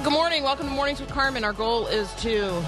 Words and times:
Well, 0.00 0.08
good 0.08 0.16
morning. 0.16 0.44
Welcome 0.44 0.66
to 0.66 0.72
Mornings 0.72 0.98
with 0.98 1.10
Carmen. 1.10 1.44
Our 1.44 1.52
goal 1.52 1.86
is 1.86 2.10
to 2.22 2.64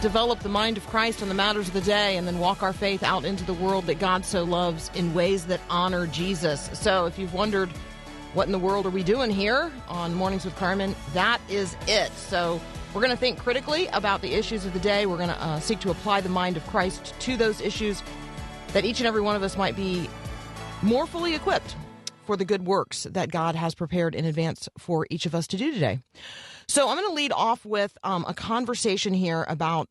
develop 0.00 0.40
the 0.40 0.48
mind 0.48 0.76
of 0.76 0.84
Christ 0.88 1.22
on 1.22 1.28
the 1.28 1.34
matters 1.34 1.68
of 1.68 1.74
the 1.74 1.80
day 1.80 2.16
and 2.16 2.26
then 2.26 2.40
walk 2.40 2.64
our 2.64 2.72
faith 2.72 3.04
out 3.04 3.24
into 3.24 3.44
the 3.44 3.54
world 3.54 3.86
that 3.86 4.00
God 4.00 4.26
so 4.26 4.42
loves 4.42 4.90
in 4.96 5.14
ways 5.14 5.46
that 5.46 5.60
honor 5.70 6.08
Jesus. 6.08 6.68
So, 6.72 7.06
if 7.06 7.20
you've 7.20 7.34
wondered 7.34 7.68
what 8.34 8.46
in 8.46 8.52
the 8.52 8.58
world 8.58 8.84
are 8.84 8.90
we 8.90 9.04
doing 9.04 9.30
here 9.30 9.70
on 9.86 10.12
Mornings 10.12 10.44
with 10.44 10.56
Carmen, 10.56 10.96
that 11.14 11.40
is 11.48 11.76
it. 11.86 12.10
So, 12.14 12.60
we're 12.92 13.00
going 13.00 13.12
to 13.12 13.16
think 13.16 13.38
critically 13.38 13.86
about 13.92 14.20
the 14.20 14.34
issues 14.34 14.66
of 14.66 14.72
the 14.72 14.80
day. 14.80 15.06
We're 15.06 15.18
going 15.18 15.28
to 15.28 15.40
uh, 15.40 15.60
seek 15.60 15.78
to 15.80 15.92
apply 15.92 16.20
the 16.20 16.30
mind 16.30 16.56
of 16.56 16.66
Christ 16.66 17.14
to 17.20 17.36
those 17.36 17.60
issues 17.60 18.02
that 18.72 18.84
each 18.84 18.98
and 18.98 19.06
every 19.06 19.20
one 19.20 19.36
of 19.36 19.44
us 19.44 19.56
might 19.56 19.76
be 19.76 20.10
more 20.82 21.06
fully 21.06 21.36
equipped 21.36 21.76
for 22.24 22.36
the 22.36 22.44
good 22.44 22.66
works 22.66 23.04
that 23.08 23.30
God 23.30 23.54
has 23.54 23.76
prepared 23.76 24.16
in 24.16 24.24
advance 24.24 24.68
for 24.78 25.06
each 25.10 25.26
of 25.26 25.34
us 25.36 25.46
to 25.46 25.56
do 25.56 25.72
today. 25.72 26.00
So 26.68 26.88
I'm 26.88 26.96
going 26.96 27.08
to 27.08 27.14
lead 27.14 27.32
off 27.32 27.64
with 27.64 27.96
um, 28.02 28.24
a 28.26 28.34
conversation 28.34 29.14
here 29.14 29.44
about 29.48 29.88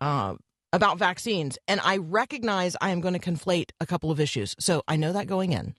uh, 0.00 0.34
about 0.72 0.98
vaccines, 0.98 1.58
and 1.68 1.80
I 1.84 1.98
recognize 1.98 2.76
I 2.80 2.90
am 2.90 3.00
going 3.00 3.14
to 3.14 3.20
conflate 3.20 3.70
a 3.80 3.86
couple 3.86 4.10
of 4.10 4.18
issues. 4.18 4.56
So 4.58 4.82
I 4.88 4.96
know 4.96 5.12
that 5.12 5.26
going 5.26 5.52
in. 5.52 5.74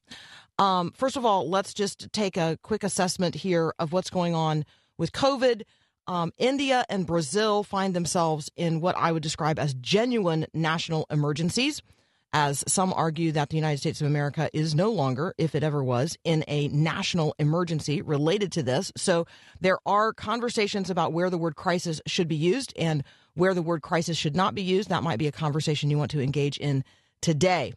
Um, 0.60 0.92
first 0.96 1.18
of 1.18 1.26
all, 1.26 1.50
let's 1.50 1.74
just 1.74 2.12
take 2.14 2.38
a 2.38 2.60
quick 2.62 2.84
assessment 2.84 3.36
here 3.36 3.74
of 3.80 3.92
what's 3.92 4.12
going 4.12 4.36
on 4.36 4.66
with 4.98 5.12
COVID. 5.12 5.64
Um, 6.06 6.32
India 6.38 6.86
and 6.90 7.08
Brazil 7.08 7.64
find 7.64 7.96
themselves 7.96 8.52
in 8.56 8.82
what 8.82 8.96
I 8.98 9.12
would 9.12 9.24
describe 9.24 9.58
as 9.58 9.74
genuine 9.74 10.46
national 10.54 11.08
emergencies 11.10 11.82
as 12.34 12.64
some 12.68 12.92
argue 12.94 13.32
that 13.32 13.50
the 13.50 13.56
United 13.56 13.78
States 13.78 14.02
of 14.02 14.08
America 14.08 14.50
is 14.54 14.74
no 14.74 14.92
longer, 14.92 15.36
if 15.38 15.54
it 15.54 15.64
ever 15.64 15.84
was, 15.84 16.18
in 16.24 16.44
a 16.48 16.68
national 16.70 17.36
emergency 17.38 18.02
related 18.02 18.52
to 18.52 18.64
this. 18.64 18.92
So 18.98 19.28
there 19.62 19.78
are 19.86 20.14
conversations 20.14 20.90
about 20.90 21.14
where 21.14 21.30
the 21.30 21.38
word 21.38 21.56
crisis 21.56 22.02
should 22.08 22.28
be 22.28 22.36
used 22.36 22.74
and 22.76 23.04
where 23.36 23.54
the 23.54 23.62
word 23.62 23.84
crisis 23.84 24.18
should 24.18 24.36
not 24.36 24.56
be 24.56 24.64
used. 24.64 24.90
That 24.90 25.04
might 25.04 25.20
be 25.20 25.28
a 25.28 25.32
conversation 25.32 25.92
you 25.92 25.98
want 25.98 26.12
to 26.12 26.22
engage 26.22 26.58
in 26.58 26.84
today. 27.22 27.74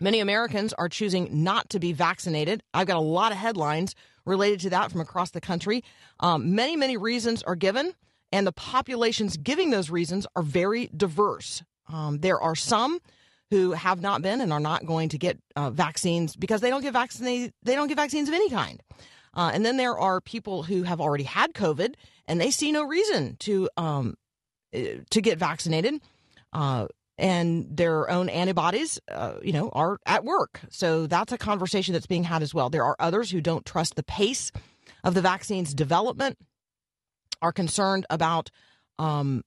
Many 0.00 0.20
Americans 0.20 0.72
are 0.72 0.88
choosing 0.88 1.42
not 1.42 1.68
to 1.70 1.80
be 1.80 1.92
vaccinated. 1.92 2.62
I've 2.72 2.86
got 2.86 2.96
a 2.96 3.00
lot 3.00 3.32
of 3.32 3.38
headlines 3.38 3.94
related 4.24 4.60
to 4.60 4.70
that 4.70 4.90
from 4.90 5.00
across 5.00 5.30
the 5.30 5.40
country. 5.40 5.84
Um, 6.20 6.54
many, 6.54 6.76
many 6.76 6.96
reasons 6.96 7.42
are 7.42 7.56
given, 7.56 7.92
and 8.32 8.46
the 8.46 8.52
populations 8.52 9.36
giving 9.36 9.70
those 9.70 9.90
reasons 9.90 10.26
are 10.34 10.42
very 10.42 10.90
diverse. 10.96 11.62
Um, 11.92 12.18
there 12.18 12.40
are 12.40 12.56
some 12.56 12.98
who 13.54 13.70
have 13.70 14.00
not 14.00 14.20
been 14.20 14.40
and 14.40 14.52
are 14.52 14.58
not 14.58 14.84
going 14.84 15.08
to 15.10 15.16
get 15.16 15.38
uh, 15.54 15.70
vaccines 15.70 16.34
because 16.34 16.60
they 16.60 16.70
don't 16.70 16.82
get 16.82 16.92
vaccinated. 16.92 17.52
They 17.62 17.76
don't 17.76 17.86
get 17.86 17.96
vaccines 17.96 18.26
of 18.26 18.34
any 18.34 18.50
kind. 18.50 18.82
Uh, 19.32 19.52
and 19.54 19.64
then 19.64 19.76
there 19.76 19.96
are 19.96 20.20
people 20.20 20.64
who 20.64 20.82
have 20.82 21.00
already 21.00 21.22
had 21.22 21.54
COVID 21.54 21.94
and 22.26 22.40
they 22.40 22.50
see 22.50 22.72
no 22.72 22.82
reason 22.82 23.36
to 23.40 23.70
um, 23.76 24.16
eh, 24.72 24.96
to 25.08 25.20
get 25.20 25.38
vaccinated. 25.38 26.00
Uh, 26.52 26.88
and 27.16 27.68
their 27.76 28.10
own 28.10 28.28
antibodies, 28.28 28.98
uh, 29.08 29.34
you 29.40 29.52
know, 29.52 29.68
are 29.68 29.98
at 30.04 30.24
work. 30.24 30.60
So 30.70 31.06
that's 31.06 31.32
a 31.32 31.38
conversation 31.38 31.92
that's 31.92 32.08
being 32.08 32.24
had 32.24 32.42
as 32.42 32.52
well. 32.52 32.70
There 32.70 32.82
are 32.82 32.96
others 32.98 33.30
who 33.30 33.40
don't 33.40 33.64
trust 33.64 33.94
the 33.94 34.02
pace 34.02 34.50
of 35.04 35.14
the 35.14 35.22
vaccine's 35.22 35.74
development, 35.74 36.38
are 37.40 37.52
concerned 37.52 38.04
about 38.10 38.50
um, 38.98 39.44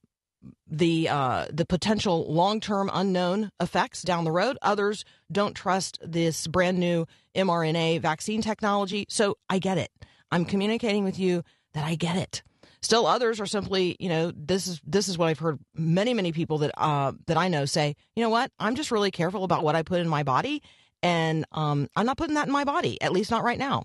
the 0.69 1.09
uh, 1.09 1.45
the 1.51 1.65
potential 1.65 2.31
long 2.31 2.59
term 2.59 2.89
unknown 2.93 3.51
effects 3.59 4.01
down 4.01 4.23
the 4.23 4.31
road. 4.31 4.57
Others 4.61 5.05
don't 5.31 5.55
trust 5.55 5.99
this 6.01 6.47
brand 6.47 6.79
new 6.79 7.05
mRNA 7.35 8.01
vaccine 8.01 8.41
technology. 8.41 9.05
So 9.09 9.37
I 9.49 9.59
get 9.59 9.77
it. 9.77 9.91
I'm 10.31 10.45
communicating 10.45 11.03
with 11.03 11.17
you 11.19 11.43
that 11.73 11.85
I 11.85 11.95
get 11.95 12.17
it. 12.17 12.43
Still, 12.81 13.07
others 13.07 13.39
are 13.39 13.45
simply, 13.45 13.95
you 13.99 14.09
know, 14.09 14.31
this 14.35 14.67
is 14.67 14.81
this 14.85 15.07
is 15.07 15.17
what 15.17 15.27
I've 15.27 15.39
heard 15.39 15.59
many 15.73 16.13
many 16.13 16.31
people 16.31 16.59
that 16.59 16.71
uh, 16.77 17.13
that 17.25 17.37
I 17.37 17.47
know 17.47 17.65
say. 17.65 17.95
You 18.15 18.23
know 18.23 18.29
what? 18.29 18.51
I'm 18.59 18.75
just 18.75 18.91
really 18.91 19.11
careful 19.11 19.43
about 19.43 19.63
what 19.63 19.75
I 19.75 19.83
put 19.83 19.99
in 19.99 20.07
my 20.07 20.23
body, 20.23 20.61
and 21.01 21.45
um, 21.53 21.87
I'm 21.95 22.05
not 22.05 22.17
putting 22.17 22.35
that 22.35 22.47
in 22.47 22.53
my 22.53 22.63
body, 22.65 23.01
at 23.01 23.11
least 23.11 23.31
not 23.31 23.43
right 23.43 23.57
now. 23.57 23.83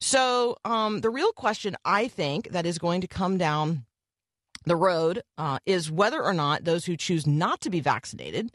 So 0.00 0.56
um, 0.64 1.00
the 1.00 1.10
real 1.10 1.32
question 1.32 1.76
I 1.84 2.08
think 2.08 2.50
that 2.50 2.66
is 2.66 2.78
going 2.78 3.02
to 3.02 3.06
come 3.06 3.38
down 3.38 3.84
the 4.64 4.76
road 4.76 5.22
uh, 5.38 5.58
is 5.66 5.90
whether 5.90 6.22
or 6.22 6.34
not 6.34 6.64
those 6.64 6.84
who 6.84 6.96
choose 6.96 7.26
not 7.26 7.60
to 7.62 7.70
be 7.70 7.80
vaccinated 7.80 8.52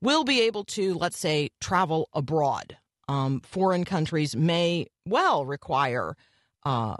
will 0.00 0.24
be 0.24 0.42
able 0.42 0.64
to, 0.64 0.94
let's 0.94 1.18
say, 1.18 1.50
travel 1.60 2.08
abroad. 2.12 2.76
Um, 3.08 3.40
foreign 3.40 3.84
countries 3.84 4.34
may 4.34 4.86
well 5.06 5.44
require 5.44 6.16
uh, 6.64 6.96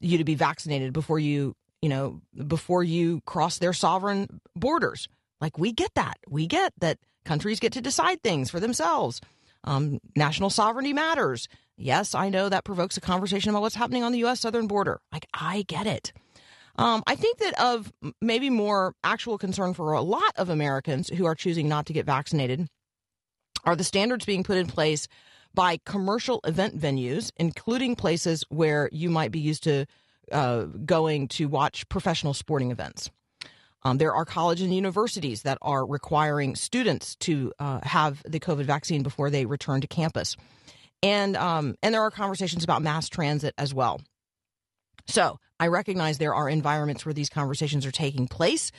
you 0.00 0.18
to 0.18 0.24
be 0.24 0.34
vaccinated 0.34 0.92
before 0.92 1.18
you, 1.18 1.54
you 1.82 1.88
know, 1.88 2.20
before 2.46 2.82
you 2.82 3.20
cross 3.26 3.58
their 3.58 3.72
sovereign 3.72 4.40
borders. 4.56 5.08
Like 5.40 5.58
we 5.58 5.72
get 5.72 5.92
that. 5.94 6.18
We 6.28 6.46
get 6.46 6.72
that 6.78 6.98
countries 7.24 7.60
get 7.60 7.72
to 7.74 7.80
decide 7.80 8.22
things 8.22 8.50
for 8.50 8.60
themselves. 8.60 9.20
Um, 9.64 9.98
national 10.14 10.50
sovereignty 10.50 10.92
matters. 10.92 11.48
Yes, 11.76 12.14
I 12.14 12.28
know 12.28 12.48
that 12.48 12.64
provokes 12.64 12.96
a 12.96 13.00
conversation 13.00 13.50
about 13.50 13.62
what's 13.62 13.74
happening 13.74 14.04
on 14.04 14.12
the 14.12 14.18
U.S. 14.18 14.40
southern 14.40 14.66
border. 14.66 15.00
Like 15.12 15.26
I 15.34 15.64
get 15.66 15.86
it. 15.86 16.12
Um, 16.76 17.02
I 17.06 17.14
think 17.14 17.38
that 17.38 17.60
of 17.60 17.92
maybe 18.20 18.50
more 18.50 18.94
actual 19.04 19.38
concern 19.38 19.74
for 19.74 19.92
a 19.92 20.00
lot 20.00 20.32
of 20.36 20.48
Americans 20.48 21.08
who 21.08 21.24
are 21.24 21.34
choosing 21.34 21.68
not 21.68 21.86
to 21.86 21.92
get 21.92 22.06
vaccinated 22.06 22.68
are 23.64 23.76
the 23.76 23.84
standards 23.84 24.24
being 24.24 24.42
put 24.42 24.56
in 24.56 24.66
place 24.66 25.06
by 25.54 25.78
commercial 25.86 26.40
event 26.44 26.78
venues, 26.78 27.30
including 27.36 27.94
places 27.94 28.44
where 28.48 28.88
you 28.92 29.08
might 29.08 29.30
be 29.30 29.38
used 29.38 29.62
to 29.64 29.86
uh, 30.32 30.64
going 30.84 31.28
to 31.28 31.46
watch 31.46 31.88
professional 31.88 32.34
sporting 32.34 32.70
events. 32.70 33.10
Um, 33.84 33.98
there 33.98 34.14
are 34.14 34.24
colleges 34.24 34.64
and 34.64 34.74
universities 34.74 35.42
that 35.42 35.58
are 35.60 35.86
requiring 35.86 36.56
students 36.56 37.16
to 37.16 37.52
uh, 37.58 37.80
have 37.82 38.22
the 38.26 38.40
COVID 38.40 38.64
vaccine 38.64 39.02
before 39.02 39.28
they 39.28 39.44
return 39.44 39.82
to 39.82 39.86
campus, 39.86 40.36
and 41.02 41.36
um, 41.36 41.76
and 41.82 41.94
there 41.94 42.00
are 42.00 42.10
conversations 42.10 42.64
about 42.64 42.80
mass 42.80 43.10
transit 43.10 43.54
as 43.58 43.74
well. 43.74 44.00
So 45.06 45.38
I 45.60 45.68
recognize 45.68 46.18
there 46.18 46.34
are 46.34 46.48
environments 46.48 47.04
where 47.04 47.14
these 47.14 47.28
conversations 47.28 47.86
are 47.86 47.92
taking 47.92 48.28
place. 48.28 48.70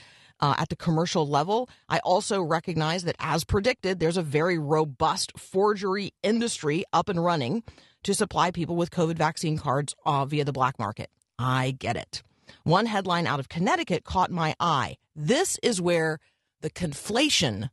Uh, 0.42 0.54
at 0.58 0.68
the 0.68 0.76
commercial 0.76 1.26
level. 1.26 1.70
I 1.88 2.00
also 2.00 2.42
recognize 2.42 3.06
that, 3.06 3.16
as 3.20 3.46
predicted, 3.46 4.02
there's 4.02 4.18
a 4.18 4.22
very 4.22 4.58
robust 4.58 5.32
forgery 5.40 6.12
industry 6.24 6.84
up 6.92 7.08
and 7.08 7.24
running 7.24 7.64
to 8.04 8.14
supply 8.14 8.52
people 8.52 8.76
with 8.76 8.92
COVID 8.92 9.16
vaccine 9.16 9.58
cards 9.58 9.96
uh, 10.06 10.26
via 10.26 10.44
the 10.44 10.52
black 10.52 10.78
market. 10.78 11.10
I 11.40 11.72
get 11.72 11.96
it. 11.96 12.22
One 12.64 12.86
headline 12.86 13.28
out 13.28 13.40
of 13.40 13.48
Connecticut 13.48 14.04
caught 14.04 14.30
my 14.30 14.56
eye. 14.60 14.98
This 15.16 15.58
is 15.64 15.80
where 15.80 16.20
the 16.62 16.70
conflation 16.70 17.70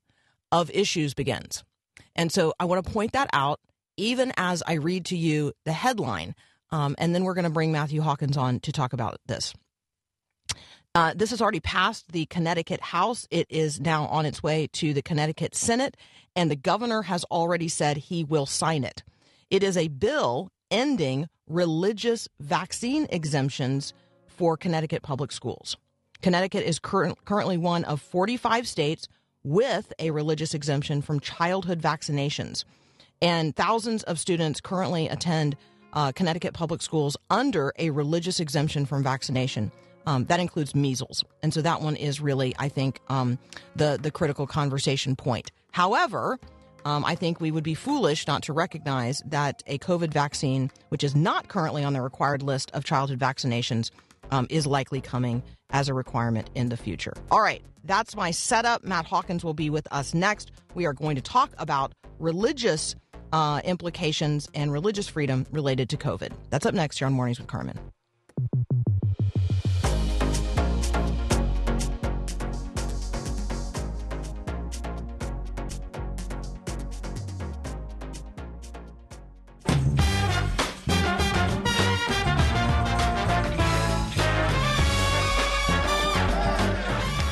of 0.52 0.70
issues 0.70 1.14
begins. 1.14 1.64
And 2.14 2.30
so 2.30 2.54
I 2.60 2.64
want 2.66 2.84
to 2.84 2.92
point 2.92 3.12
that 3.12 3.28
out 3.32 3.58
even 3.96 4.32
as 4.36 4.62
I 4.66 4.74
read 4.74 5.04
to 5.06 5.16
you 5.16 5.52
the 5.64 5.72
headline. 5.72 6.34
Um, 6.72 6.96
and 6.98 7.14
then 7.14 7.24
we're 7.24 7.34
going 7.34 7.44
to 7.44 7.50
bring 7.50 7.70
Matthew 7.70 8.00
Hawkins 8.00 8.36
on 8.36 8.58
to 8.60 8.72
talk 8.72 8.92
about 8.92 9.20
this. 9.26 9.54
Uh, 10.94 11.14
this 11.14 11.30
has 11.30 11.40
already 11.40 11.60
passed 11.60 12.12
the 12.12 12.26
Connecticut 12.26 12.80
House. 12.80 13.26
It 13.30 13.46
is 13.48 13.80
now 13.80 14.06
on 14.06 14.26
its 14.26 14.42
way 14.42 14.68
to 14.74 14.92
the 14.92 15.02
Connecticut 15.02 15.54
Senate, 15.54 15.96
and 16.34 16.50
the 16.50 16.56
governor 16.56 17.02
has 17.02 17.24
already 17.24 17.68
said 17.68 17.96
he 17.96 18.24
will 18.24 18.46
sign 18.46 18.84
it. 18.84 19.02
It 19.50 19.62
is 19.62 19.76
a 19.76 19.88
bill 19.88 20.50
ending 20.70 21.28
religious 21.46 22.28
vaccine 22.40 23.06
exemptions 23.10 23.92
for 24.26 24.56
Connecticut 24.56 25.02
public 25.02 25.32
schools. 25.32 25.76
Connecticut 26.22 26.64
is 26.64 26.78
cur- 26.78 27.14
currently 27.24 27.56
one 27.56 27.84
of 27.84 28.00
45 28.00 28.66
states 28.66 29.08
with 29.44 29.92
a 29.98 30.10
religious 30.10 30.54
exemption 30.54 31.02
from 31.02 31.20
childhood 31.20 31.80
vaccinations. 31.80 32.64
And 33.20 33.54
thousands 33.54 34.02
of 34.04 34.18
students 34.18 34.60
currently 34.60 35.08
attend 35.08 35.56
uh, 35.92 36.12
Connecticut 36.12 36.54
public 36.54 36.82
schools 36.82 37.16
under 37.30 37.72
a 37.78 37.90
religious 37.90 38.40
exemption 38.40 38.86
from 38.86 39.02
vaccination. 39.02 39.70
Um, 40.06 40.24
that 40.24 40.40
includes 40.40 40.74
measles, 40.74 41.24
and 41.42 41.54
so 41.54 41.62
that 41.62 41.80
one 41.80 41.94
is 41.94 42.20
really, 42.20 42.54
I 42.58 42.68
think, 42.68 43.00
um, 43.08 43.38
the 43.76 43.98
the 44.02 44.10
critical 44.10 44.48
conversation 44.48 45.14
point. 45.14 45.52
However, 45.70 46.40
um, 46.84 47.04
I 47.04 47.14
think 47.14 47.40
we 47.40 47.50
would 47.50 47.64
be 47.64 47.74
foolish 47.74 48.26
not 48.26 48.42
to 48.44 48.52
recognize 48.52 49.22
that 49.26 49.62
a 49.66 49.78
COVID 49.78 50.12
vaccine, 50.12 50.70
which 50.88 51.04
is 51.04 51.14
not 51.14 51.48
currently 51.48 51.84
on 51.84 51.92
the 51.92 52.02
required 52.02 52.42
list 52.42 52.70
of 52.72 52.84
childhood 52.84 53.18
vaccinations, 53.18 53.90
um, 54.32 54.46
is 54.50 54.66
likely 54.66 55.00
coming 55.00 55.42
as 55.70 55.88
a 55.88 55.94
requirement 55.94 56.50
in 56.54 56.68
the 56.68 56.76
future. 56.76 57.14
All 57.30 57.40
right, 57.40 57.62
that's 57.84 58.16
my 58.16 58.30
setup. 58.30 58.84
Matt 58.84 59.06
Hawkins 59.06 59.44
will 59.44 59.54
be 59.54 59.70
with 59.70 59.86
us 59.92 60.14
next. 60.14 60.50
We 60.74 60.86
are 60.86 60.92
going 60.92 61.16
to 61.16 61.22
talk 61.22 61.52
about 61.58 61.92
religious 62.18 62.94
uh, 63.32 63.60
implications 63.64 64.48
and 64.54 64.72
religious 64.72 65.08
freedom 65.08 65.46
related 65.50 65.88
to 65.90 65.96
COVID. 65.96 66.32
That's 66.50 66.66
up 66.66 66.74
next 66.74 66.98
here 66.98 67.06
on 67.06 67.14
Mornings 67.14 67.38
with 67.38 67.48
Carmen. 67.48 67.78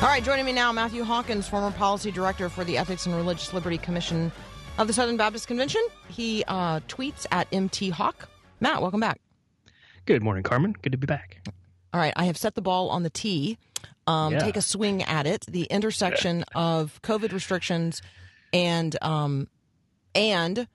All 0.01 0.07
right, 0.07 0.23
joining 0.23 0.45
me 0.45 0.51
now, 0.51 0.71
Matthew 0.71 1.03
Hawkins, 1.03 1.47
former 1.47 1.71
policy 1.71 2.11
director 2.11 2.49
for 2.49 2.63
the 2.63 2.77
Ethics 2.77 3.05
and 3.05 3.15
Religious 3.15 3.53
Liberty 3.53 3.77
Commission 3.77 4.31
of 4.81 4.87
the 4.87 4.93
Southern 4.93 5.17
Baptist 5.17 5.47
Convention. 5.47 5.81
He 6.09 6.43
uh, 6.47 6.79
tweets 6.81 7.25
at 7.31 7.47
MT 7.51 7.89
Hawk. 7.91 8.29
Matt, 8.59 8.81
welcome 8.81 8.99
back. 8.99 9.21
Good 10.05 10.23
morning, 10.23 10.43
Carmen. 10.43 10.73
Good 10.81 10.91
to 10.91 10.97
be 10.97 11.05
back. 11.05 11.41
All 11.93 11.99
right, 11.99 12.13
I 12.15 12.25
have 12.25 12.37
set 12.37 12.55
the 12.55 12.61
ball 12.61 12.89
on 12.89 13.03
the 13.03 13.09
tee. 13.09 13.57
Um, 14.07 14.33
Yeah. 14.33 14.39
Take 14.39 14.57
a 14.57 14.61
swing 14.61 15.03
at 15.03 15.27
it. 15.27 15.45
The 15.47 15.63
intersection 15.63 16.43
of 16.55 16.99
COVID 17.03 17.31
restrictions 17.31 18.01
and 18.53 18.97
um, 19.03 19.47
and 20.15 20.67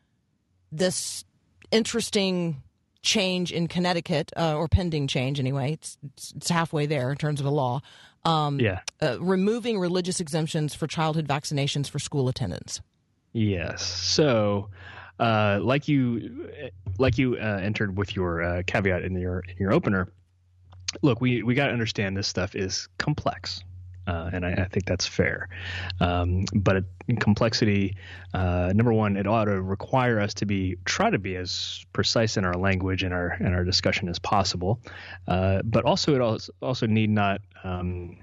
this 0.71 1.25
interesting 1.71 2.63
change 3.03 3.53
in 3.53 3.67
Connecticut, 3.69 4.33
uh, 4.37 4.57
or 4.57 4.69
pending 4.69 5.07
change 5.07 5.39
anyway. 5.41 5.73
It's, 5.73 5.99
it's 6.05 6.33
it's 6.37 6.49
halfway 6.49 6.87
there 6.87 7.11
in 7.11 7.17
terms 7.17 7.41
of 7.41 7.47
a 7.47 7.51
law. 7.51 7.81
Um, 8.25 8.59
Yeah. 8.61 8.81
uh, 9.01 9.19
removing 9.21 9.79
religious 9.79 10.21
exemptions 10.21 10.75
for 10.75 10.87
childhood 10.87 11.27
vaccinations 11.29 11.89
for 11.89 11.99
school 11.99 12.29
attendance. 12.29 12.81
Yes. 13.37 13.85
So, 13.85 14.71
uh, 15.21 15.61
like 15.63 15.89
you, 15.89 16.49
like 16.99 17.19
you 17.19 17.35
uh, 17.35 17.61
entered 17.63 17.99
with 17.99 18.17
your 18.17 18.43
uh, 18.43 18.63
caveat 18.67 19.03
in 19.03 19.15
your 19.15 19.41
in 19.41 19.57
your 19.59 19.75
opener. 19.75 20.09
Look, 21.03 21.21
we 21.21 21.43
we 21.43 21.55
got 21.55 21.67
to 21.67 21.73
understand 21.75 22.17
this 22.17 22.27
stuff 22.27 22.55
is 22.55 22.89
complex. 22.97 23.63
Uh, 24.07 24.31
and 24.33 24.47
I, 24.47 24.53
I 24.53 24.69
think 24.69 24.87
that's 24.87 25.05
fair, 25.05 25.49
um, 26.01 26.45
but 26.55 26.77
it, 26.77 26.85
complexity. 27.21 27.97
Uh, 28.33 28.73
number 28.75 28.93
one, 28.93 29.19
it 29.19 29.27
ought 29.27 29.47
to 29.47 29.61
require 29.61 30.19
us 30.19 30.33
to 30.35 30.47
be 30.47 30.77
try 30.87 31.11
to 31.11 31.19
be 31.19 31.37
as 31.37 31.85
precise 31.93 32.39
in 32.39 32.45
our 32.47 32.55
language 32.55 33.03
and 33.03 33.13
our 33.13 33.37
and 33.41 33.55
our 33.55 33.65
discussion 33.65 34.09
as 34.09 34.19
possible. 34.19 34.81
Uh, 35.29 35.61
but 35.63 35.85
also, 35.85 36.15
it 36.15 36.23
also, 36.23 36.53
also 36.63 36.87
need 36.87 37.11
not 37.11 37.43
um, 37.65 38.17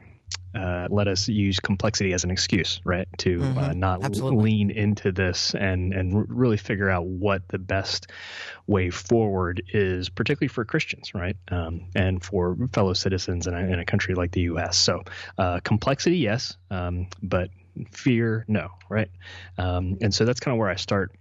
uh, 0.55 0.87
let 0.89 1.07
us 1.07 1.27
use 1.27 1.59
complexity 1.59 2.13
as 2.13 2.23
an 2.23 2.31
excuse, 2.31 2.79
right? 2.83 3.07
To 3.19 3.41
uh, 3.41 3.45
Mhm. 3.71 3.75
not 3.75 4.03
Absolutely. 4.03 4.43
lean 4.43 4.69
into 4.71 5.11
this 5.11 5.55
and 5.55 5.93
and 5.93 6.13
r- 6.13 6.25
really 6.27 6.57
figure 6.57 6.89
out 6.89 7.05
what 7.05 7.47
the 7.49 7.57
best 7.59 8.11
way 8.67 8.89
forward 8.89 9.63
is, 9.73 10.09
particularly 10.09 10.47
for 10.49 10.63
Christians, 10.65 11.13
right? 11.15 11.35
Um, 11.49 11.85
and 11.95 12.23
for 12.23 12.55
fellow 12.71 12.93
citizens 12.93 13.47
in 13.47 13.53
a, 13.53 13.59
in 13.59 13.79
a 13.79 13.85
country 13.85 14.15
like 14.15 14.31
the 14.31 14.41
U.S. 14.41 14.77
So 14.77 15.03
uh, 15.37 15.59
complexity, 15.63 16.17
yes, 16.17 16.55
um, 16.69 17.07
but 17.21 17.49
fear, 17.91 18.45
no, 18.47 18.69
right? 18.89 19.09
Um, 19.57 19.97
and 20.01 20.13
so 20.13 20.25
that's 20.25 20.39
kind 20.39 20.53
of 20.55 20.59
where 20.59 20.69
I 20.69 20.75
start 20.75 21.11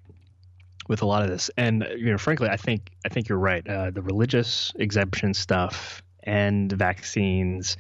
with 0.88 1.00
a 1.02 1.06
lot 1.06 1.23
of 1.23 1.31
this. 1.31 1.50
And 1.56 1.87
you 1.96 2.11
know, 2.11 2.19
frankly, 2.19 2.49
I 2.49 2.56
think 2.56 2.90
I 3.06 3.08
think 3.08 3.29
you're 3.29 3.38
right. 3.38 3.67
Uh, 3.67 3.90
the 3.90 4.02
religious 4.02 4.73
exemption 4.76 5.32
stuff 5.32 6.02
and 6.25 6.70
vaccines. 6.70 7.76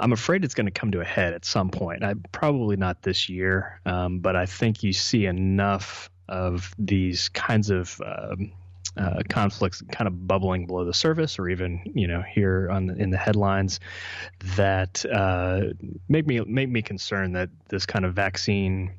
I'm 0.00 0.12
afraid 0.12 0.44
it's 0.44 0.54
going 0.54 0.66
to 0.66 0.72
come 0.72 0.90
to 0.92 1.00
a 1.00 1.04
head 1.04 1.34
at 1.34 1.44
some 1.44 1.70
point. 1.70 2.02
I, 2.02 2.14
probably 2.32 2.76
not 2.76 3.02
this 3.02 3.28
year, 3.28 3.80
um, 3.86 4.18
but 4.18 4.36
I 4.36 4.46
think 4.46 4.82
you 4.82 4.92
see 4.92 5.26
enough 5.26 6.10
of 6.28 6.74
these 6.78 7.28
kinds 7.28 7.70
of 7.70 8.00
um, 8.04 8.52
uh, 8.96 9.22
conflicts 9.28 9.82
kind 9.92 10.06
of 10.06 10.26
bubbling 10.26 10.66
below 10.66 10.84
the 10.84 10.94
surface, 10.94 11.38
or 11.38 11.48
even 11.48 11.80
you 11.94 12.06
know 12.06 12.22
here 12.22 12.68
on 12.70 12.86
the, 12.86 12.94
in 12.94 13.10
the 13.10 13.16
headlines, 13.16 13.80
that 14.56 15.04
uh, 15.06 15.62
make 16.08 16.26
me 16.26 16.40
make 16.40 16.68
me 16.68 16.82
concerned 16.82 17.34
that 17.36 17.50
this 17.68 17.86
kind 17.86 18.04
of 18.04 18.14
vaccine 18.14 18.92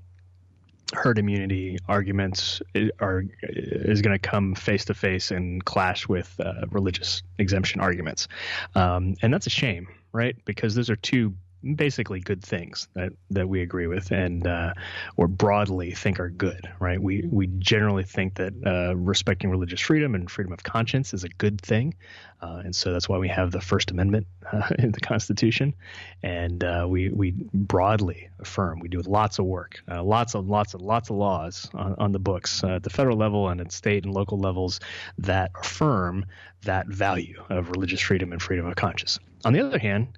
herd 0.94 1.18
immunity 1.18 1.78
arguments 1.88 2.62
are 3.00 3.24
is 3.44 4.02
going 4.02 4.14
to 4.14 4.20
come 4.20 4.54
face 4.54 4.86
to 4.86 4.94
face 4.94 5.32
and 5.32 5.64
clash 5.66 6.08
with 6.08 6.40
uh, 6.40 6.66
religious 6.72 7.24
exemption 7.38 7.82
arguments, 7.82 8.28
um, 8.76 9.16
and 9.22 9.34
that's 9.34 9.48
a 9.48 9.52
shame, 9.52 9.88
right? 10.16 10.36
Because 10.46 10.76
those 10.76 10.90
are 10.90 10.96
two 10.96 11.34
basically 11.74 12.20
good 12.20 12.44
things 12.44 12.88
that 12.94 13.12
that 13.32 13.50
we 13.50 13.62
agree 13.62 13.88
with 13.88 14.12
and 14.12 14.46
uh, 14.46 14.74
or 15.18 15.28
broadly 15.28 15.92
think 15.92 16.20
are 16.20 16.30
good, 16.30 16.70
right? 16.80 17.02
We 17.02 17.28
we 17.30 17.48
generally 17.48 18.04
think 18.04 18.36
that 18.36 18.54
uh, 18.66 18.96
respecting 18.96 19.50
religious 19.50 19.82
freedom 19.82 20.14
and 20.14 20.30
freedom 20.30 20.54
of 20.54 20.64
conscience 20.64 21.14
is 21.14 21.24
a 21.24 21.30
good 21.30 21.60
thing, 21.60 21.96
uh, 22.42 22.62
and 22.64 22.76
so 22.76 22.94
that's 22.94 23.10
why 23.10 23.18
we 23.18 23.28
have 23.30 23.52
the 23.52 23.62
First 23.62 23.90
Amendment 23.92 24.28
uh, 24.52 24.70
in 24.80 24.92
the 24.92 25.00
Constitution, 25.00 25.74
and 26.22 26.64
uh, 26.64 26.86
we 26.88 27.10
we 27.10 27.34
broadly 27.54 28.30
affirm. 28.40 28.80
We 28.80 28.88
do 28.88 29.02
lots 29.02 29.40
of 29.40 29.46
work, 29.46 29.82
uh, 29.90 30.04
lots 30.04 30.36
of 30.36 30.48
lots 30.48 30.76
of 30.76 30.82
lots 30.82 31.10
of 31.10 31.16
laws 31.16 31.70
on, 31.74 31.96
on 31.98 32.12
the 32.12 32.20
books 32.20 32.64
at 32.64 32.84
the 32.84 32.90
federal 32.90 33.18
level 33.18 33.50
and 33.50 33.60
at 33.60 33.72
state 33.72 34.06
and 34.06 34.14
local 34.14 34.38
levels 34.38 34.80
that 35.18 35.52
affirm 35.60 36.26
that 36.64 36.88
value 36.88 37.44
of 37.50 37.70
religious 37.70 38.02
freedom 38.02 38.32
and 38.32 38.42
freedom 38.42 38.66
of 38.66 38.76
conscience. 38.76 39.20
On 39.46 39.54
the 39.54 39.62
other 39.62 39.80
hand, 39.80 40.18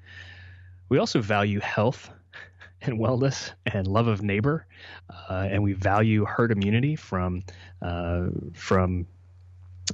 we 0.90 0.98
also 0.98 1.22
value 1.22 1.60
health 1.60 2.10
and 2.82 2.98
wellness 3.00 3.52
and 3.66 3.88
love 3.88 4.08
of 4.08 4.22
neighbor, 4.22 4.66
uh, 5.10 5.48
and 5.50 5.62
we 5.64 5.74
value 5.74 6.26
herd 6.26 6.52
immunity 6.52 6.96
from 6.96 7.44
uh, 7.82 8.28
from 8.54 9.06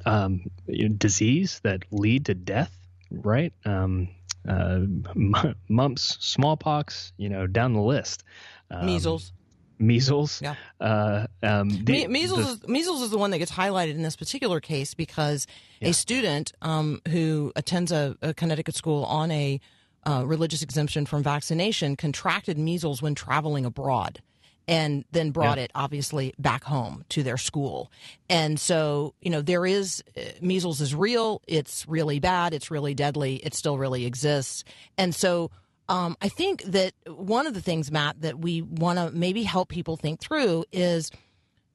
um, 0.06 0.50
you 0.68 0.90
know, 0.90 0.96
disease 0.96 1.60
that 1.64 1.84
lead 1.92 2.26
to 2.26 2.34
death, 2.34 2.76
right? 3.12 3.54
Um, 3.66 4.10
uh, 4.48 4.82
m- 5.16 5.56
mumps, 5.70 6.18
smallpox, 6.20 7.14
you 7.18 7.30
know, 7.30 7.48
down 7.48 7.74
the 7.74 7.82
list. 7.82 8.24
Um, 8.70 8.86
Measles. 8.86 9.32
Measles. 9.80 10.42
Yeah. 10.42 10.56
Uh, 10.80 11.28
um, 11.42 11.70
the- 11.70 11.92
Me- 11.92 12.08
measles 12.08 12.60
the- 12.60 12.66
is 12.66 12.68
measles 12.68 13.02
is 13.02 13.10
the 13.10 13.18
one 13.18 13.32
that 13.32 13.40
gets 13.40 13.52
highlighted 13.52 13.92
in 13.96 14.04
this 14.04 14.16
particular 14.16 14.60
case 14.60 14.94
because 14.94 15.48
Yeah. 15.80 15.90
a 15.90 15.94
student 15.94 16.52
um, 16.62 17.02
who 17.10 17.52
attends 17.56 17.92
a, 17.92 18.16
a 18.22 18.34
Connecticut 18.34 18.76
school 18.76 19.04
on 19.06 19.32
a 19.32 19.60
uh, 20.06 20.24
religious 20.26 20.62
exemption 20.62 21.06
from 21.06 21.24
vaccination 21.24 21.96
contracted 21.96 22.58
measles 22.58 23.02
when 23.02 23.16
traveling 23.16 23.66
abroad, 23.66 24.22
and 24.68 25.06
then 25.12 25.32
brought 25.32 25.58
Yeah. 25.58 25.64
it 25.66 25.72
obviously 25.76 26.34
back 26.38 26.64
home 26.66 27.04
to 27.10 27.24
their 27.24 27.38
school. 27.38 27.92
And 28.30 28.60
so 28.60 29.14
you 29.22 29.30
know 29.30 29.42
there 29.42 29.66
is 29.66 30.04
uh, 30.18 30.22
measles 30.42 30.82
is 30.82 30.94
real. 30.94 31.42
It's 31.48 31.88
really 31.88 32.20
bad. 32.20 32.54
It's 32.54 32.70
really 32.70 32.94
deadly. 32.94 33.36
It 33.38 33.54
still 33.54 33.78
really 33.78 34.06
exists. 34.06 34.64
And 34.98 35.16
so 35.16 35.52
um, 35.94 36.18
I 36.22 36.30
think 36.30 36.64
that 36.64 36.94
one 37.08 37.46
of 37.48 37.54
the 37.54 37.62
things, 37.62 37.92
Matt, 37.92 38.22
that 38.22 38.40
we 38.40 38.62
want 38.62 38.98
to 38.98 39.12
maybe 39.12 39.44
help 39.44 39.70
people 39.70 39.96
think 39.96 40.20
through 40.20 40.66
is 40.72 41.12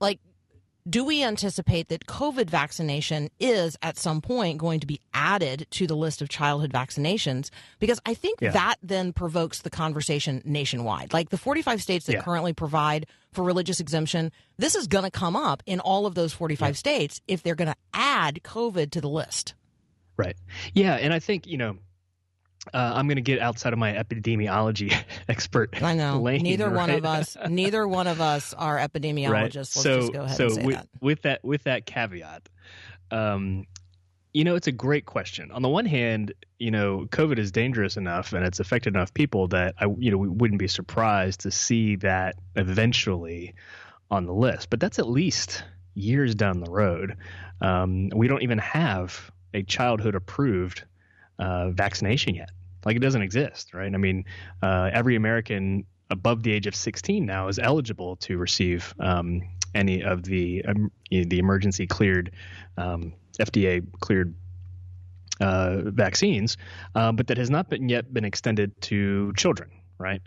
like, 0.00 0.18
do 0.88 1.04
we 1.04 1.22
anticipate 1.22 1.88
that 1.88 2.06
COVID 2.06 2.48
vaccination 2.48 3.28
is 3.38 3.76
at 3.82 3.98
some 3.98 4.20
point 4.22 4.56
going 4.58 4.80
to 4.80 4.86
be 4.86 5.00
added 5.12 5.66
to 5.72 5.86
the 5.86 5.94
list 5.94 6.22
of 6.22 6.28
childhood 6.30 6.72
vaccinations? 6.72 7.50
Because 7.78 8.00
I 8.06 8.14
think 8.14 8.40
Yeah. 8.40 8.50
that 8.52 8.76
then 8.82 9.12
provokes 9.12 9.60
the 9.62 9.70
conversation 9.70 10.40
nationwide. 10.46 11.12
Like 11.12 11.28
the 11.28 11.36
45 11.38 11.82
states 11.82 12.06
that 12.06 12.14
Yeah. 12.14 12.22
currently 12.22 12.54
provide 12.54 13.06
for 13.32 13.44
religious 13.44 13.80
exemption, 13.80 14.32
this 14.56 14.74
is 14.74 14.86
going 14.86 15.04
to 15.04 15.10
come 15.10 15.36
up 15.36 15.62
in 15.66 15.78
all 15.78 16.06
of 16.06 16.14
those 16.14 16.32
45 16.32 16.76
states 16.78 17.20
if 17.28 17.42
they're 17.42 17.54
going 17.54 17.68
to 17.70 17.76
add 17.92 18.40
COVID 18.42 18.90
to 18.92 19.00
the 19.00 19.10
list. 19.10 19.54
Right. 20.16 20.36
Yeah, 20.74 20.94
and 20.94 21.12
I 21.12 21.18
think 21.20 21.46
you 21.46 21.58
know, 21.58 21.76
uh, 22.74 22.92
I'm 22.94 23.06
going 23.06 23.16
to 23.16 23.22
get 23.22 23.40
outside 23.40 23.72
of 23.72 23.78
my 23.78 23.92
epidemiology 23.92 24.94
expert. 25.28 25.82
I 25.82 25.94
know. 25.94 26.20
lane, 26.20 26.42
neither 26.42 26.70
one 26.70 26.90
of 26.90 27.04
us, 27.04 27.36
neither 27.48 27.86
one 27.86 28.06
of 28.06 28.20
us 28.20 28.54
are 28.54 28.78
epidemiologists. 28.78 29.30
Right. 29.30 29.54
Let's 29.54 29.70
so, 29.70 30.00
just 30.00 30.12
go 30.12 30.22
ahead 30.22 30.36
so 30.36 30.44
and 30.44 30.54
say 30.54 30.64
with, 30.64 30.76
that. 30.76 30.88
with 31.00 31.22
that 31.22 31.44
with 31.44 31.62
that 31.64 31.86
caveat, 31.86 32.48
um, 33.10 33.66
you 34.32 34.44
know, 34.44 34.54
it's 34.54 34.66
a 34.66 34.72
great 34.72 35.06
question. 35.06 35.50
On 35.50 35.62
the 35.62 35.68
one 35.68 35.86
hand, 35.86 36.32
you 36.58 36.70
know, 36.70 37.06
COVID 37.10 37.38
is 37.38 37.50
dangerous 37.50 37.96
enough 37.96 38.32
and 38.32 38.44
it's 38.44 38.60
affected 38.60 38.94
enough 38.94 39.12
people 39.14 39.48
that 39.48 39.74
I, 39.80 39.86
you 39.98 40.10
know, 40.10 40.18
we 40.18 40.28
wouldn't 40.28 40.58
be 40.58 40.68
surprised 40.68 41.40
to 41.40 41.50
see 41.50 41.96
that 41.96 42.36
eventually 42.54 43.54
on 44.10 44.26
the 44.26 44.32
list. 44.32 44.70
But 44.70 44.80
that's 44.80 44.98
at 44.98 45.08
least 45.08 45.64
years 45.94 46.34
down 46.34 46.60
the 46.60 46.70
road. 46.70 47.16
Um, 47.60 48.10
we 48.14 48.28
don't 48.28 48.42
even 48.42 48.58
have 48.58 49.30
a 49.54 49.62
childhood 49.62 50.14
approved 50.14 50.84
uh, 51.38 51.70
vaccination 51.70 52.34
yet. 52.34 52.50
Like 52.84 52.96
it 52.96 53.00
doesn't 53.00 53.22
exist, 53.22 53.74
right? 53.74 53.92
I 53.92 53.96
mean, 53.96 54.24
uh, 54.62 54.90
every 54.92 55.16
American 55.16 55.84
above 56.10 56.42
the 56.42 56.52
age 56.52 56.66
of 56.66 56.74
16 56.74 57.24
now 57.24 57.48
is 57.48 57.58
eligible 57.58 58.16
to 58.16 58.38
receive 58.38 58.94
um, 59.00 59.42
any 59.74 60.02
of 60.02 60.22
the 60.22 60.64
um, 60.64 60.90
the 61.10 61.38
emergency 61.38 61.86
cleared, 61.86 62.32
um, 62.76 63.12
FDA 63.38 63.84
cleared 64.00 64.34
uh, 65.40 65.82
vaccines, 65.84 66.56
uh, 66.94 67.12
but 67.12 67.26
that 67.28 67.38
has 67.38 67.50
not 67.50 67.68
been 67.68 67.88
yet 67.88 68.12
been 68.12 68.24
extended 68.24 68.80
to 68.82 69.32
children, 69.34 69.70
right? 69.98 70.22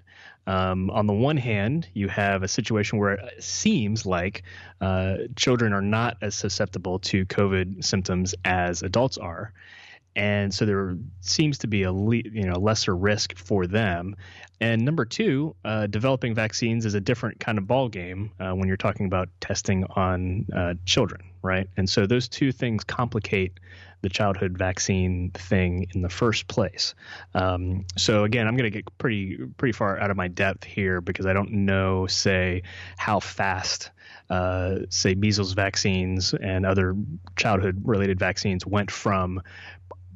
Um, 0.48 0.89
on 0.89 1.05
the 1.05 1.13
one 1.13 1.38
hand, 1.38 1.88
you 1.93 2.08
have 2.08 2.43
a 2.43 2.48
situation 2.48 2.98
where 2.98 3.13
it 3.13 3.43
seems 3.43 4.05
like 4.05 4.43
uh, 4.79 5.17
children 5.36 5.74
are 5.74 5.81
not 5.81 6.17
as 6.22 6.34
susceptible 6.36 7.00
to 7.00 7.25
COVID 7.25 7.84
symptoms 7.84 8.34
as 8.43 8.81
adults 8.81 9.17
are. 9.17 9.53
And 10.15 10.53
so 10.53 10.65
there 10.65 10.98
seems 11.22 11.60
to 11.60 11.68
be 11.68 11.84
a 11.84 11.91
you 11.91 12.44
know 12.46 12.60
lesser 12.60 12.96
risk 12.96 13.38
for 13.38 13.68
them. 13.68 14.15
And 14.60 14.86
number 14.86 15.06
two, 15.06 15.56
uh, 15.65 15.88
developing 15.88 16.36
vaccines 16.36 16.86
is 16.86 16.94
a 16.94 17.01
different 17.01 17.39
kind 17.39 17.58
of 17.58 17.65
ball 17.65 17.89
game 17.89 18.32
uh, 18.39 18.51
when 18.51 18.68
you're 18.68 18.77
talking 18.77 19.08
about 19.08 19.30
testing 19.39 19.86
on 19.96 20.46
uh, 20.56 20.75
children, 20.86 21.24
right? 21.41 21.68
And 21.77 21.89
so 21.89 22.06
those 22.06 22.27
two 22.27 22.51
things 22.51 22.84
complicate 22.84 23.60
the 24.01 24.10
childhood 24.10 24.58
vaccine 24.58 25.32
thing 25.32 25.88
in 25.96 26.01
the 26.01 26.10
first 26.10 26.48
place. 26.48 26.94
Um, 27.34 27.86
so 27.98 28.24
again, 28.24 28.48
I'm 28.48 28.56
going 28.56 28.72
to 28.72 28.82
get 28.82 28.98
pretty 28.98 29.38
pretty 29.58 29.74
far 29.74 30.00
out 30.00 30.12
of 30.12 30.18
my 30.18 30.27
depth 30.27 30.63
here 30.63 31.01
because 31.01 31.25
I 31.25 31.34
don't 31.34 31.51
know, 31.51 32.08
say, 32.08 32.63
how 32.98 33.20
fast. 33.20 33.91
Uh, 34.30 34.80
say 34.89 35.13
measles 35.13 35.51
vaccines 35.51 36.34
and 36.34 36.65
other 36.65 36.96
childhood 37.36 37.82
related 37.84 38.18
vaccines 38.18 38.65
went 38.65 38.89
from 38.89 39.41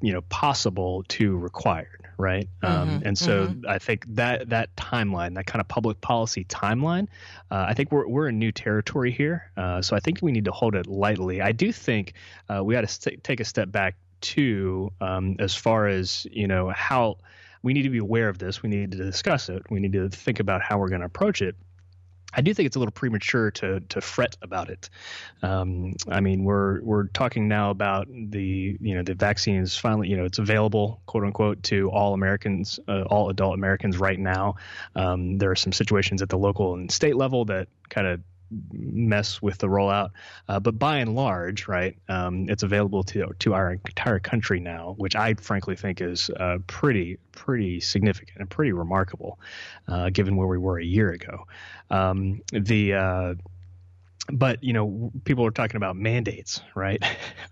you 0.02 0.14
know 0.14 0.22
possible 0.22 1.04
to 1.08 1.38
required 1.38 2.06
right? 2.18 2.48
Um, 2.64 2.90
mm-hmm, 2.90 3.08
and 3.08 3.18
so 3.18 3.48
mm-hmm. 3.48 3.68
i 3.68 3.78
think 3.78 4.06
that 4.16 4.50
that 4.50 4.74
timeline 4.78 5.36
that 5.36 5.46
kind 5.46 5.60
of 5.60 5.68
public 5.68 6.00
policy 6.00 6.46
timeline 6.46 7.08
uh, 7.52 7.66
i 7.68 7.74
think 7.74 7.92
we're, 7.92 8.08
we're 8.08 8.30
in 8.30 8.40
new 8.40 8.54
territory 8.54 9.12
here. 9.12 9.52
Uh, 9.58 9.82
so 9.82 9.96
i 9.96 10.00
think 10.00 10.20
we 10.22 10.32
need 10.32 10.46
to 10.46 10.52
hold 10.52 10.76
it 10.76 10.88
lightly. 10.88 11.42
I 11.42 11.52
do 11.52 11.72
think 11.72 12.14
uh, 12.50 12.64
we 12.64 12.74
got 12.74 12.82
to 12.82 12.88
st- 12.88 13.24
take 13.24 13.40
a 13.40 13.46
step 13.46 13.72
back 13.72 13.96
too 14.22 14.92
um, 15.02 15.36
as 15.40 15.56
far 15.56 15.88
as 15.88 16.26
you 16.32 16.48
know 16.48 16.70
how 16.70 17.18
we 17.64 17.74
need 17.74 17.84
to 17.84 17.90
be 17.90 17.98
aware 17.98 18.30
of 18.30 18.38
this. 18.38 18.62
We 18.62 18.70
need 18.70 18.92
to 18.92 18.98
discuss 18.98 19.50
it. 19.50 19.64
We 19.72 19.80
need 19.80 19.94
to 19.94 20.08
think 20.08 20.40
about 20.40 20.62
how 20.62 20.78
we're 20.78 20.90
going 20.90 21.02
to 21.02 21.08
approach 21.08 21.42
it 21.42 21.56
I 22.36 22.42
do 22.42 22.54
think 22.54 22.68
it's 22.68 22.76
a 22.76 22.80
little 22.80 22.92
premature 22.92 23.52
to 23.52 23.80
to 23.80 24.02
fret 24.02 24.36
about 24.42 24.70
it. 24.70 24.90
Um, 25.42 25.94
I 26.10 26.20
mean, 26.20 26.44
we're 26.44 26.82
we're 26.82 27.08
talking 27.08 27.48
now 27.48 27.70
about 27.70 28.08
the 28.08 28.78
you 28.80 28.96
know 28.96 29.04
the 29.04 29.14
vaccine 29.16 29.62
is 29.62 29.78
finally 29.78 30.10
you 30.10 30.18
know 30.18 30.26
it's 30.26 30.40
available 30.40 31.02
quote 31.06 31.24
unquote 31.24 31.64
to 31.64 31.90
all 31.90 32.14
Americans, 32.14 32.80
uh, 32.88 33.04
all 33.04 33.30
adult 33.30 33.54
Americans 33.54 33.98
right 33.98 34.20
now. 34.20 34.56
Um, 34.96 35.38
there 35.38 35.52
are 35.52 35.56
some 35.56 35.72
situations 35.72 36.22
at 36.22 36.30
the 36.30 36.38
local 36.38 36.74
and 36.76 36.92
state 36.92 37.16
level 37.16 37.46
that 37.46 37.70
kind 37.90 38.08
of 38.08 38.22
mess 38.72 39.42
with 39.42 39.58
the 39.58 39.68
rollout. 39.68 40.10
Uh, 40.48 40.60
but 40.60 40.78
by 40.78 40.98
and 40.98 41.16
large, 41.16 41.68
right, 41.68 41.98
um, 42.10 42.48
it's 42.50 42.64
available 42.64 43.04
to 43.04 43.34
to 43.40 43.54
our 43.54 43.74
entire 43.74 44.20
country 44.20 44.60
now, 44.60 44.96
which 44.98 45.16
I 45.16 45.34
frankly 45.36 45.76
think 45.76 46.02
is 46.02 46.30
uh, 46.40 46.60
pretty 46.68 47.18
pretty 47.32 47.80
significant 47.80 48.38
and 48.40 48.50
pretty 48.50 48.72
remarkable, 48.72 49.40
uh, 49.88 50.10
given 50.10 50.36
where 50.36 50.48
we 50.48 50.58
were 50.58 50.80
a 50.80 50.86
year 50.86 51.12
ago. 51.12 51.48
Um, 51.90 52.42
the 52.52 52.94
uh, 52.94 53.36
but 54.32 54.64
you 54.64 54.74
know 54.74 55.12
people 55.24 55.46
are 55.46 55.52
talking 55.52 55.76
about 55.76 55.96
mandates 55.96 56.62
right 56.74 57.04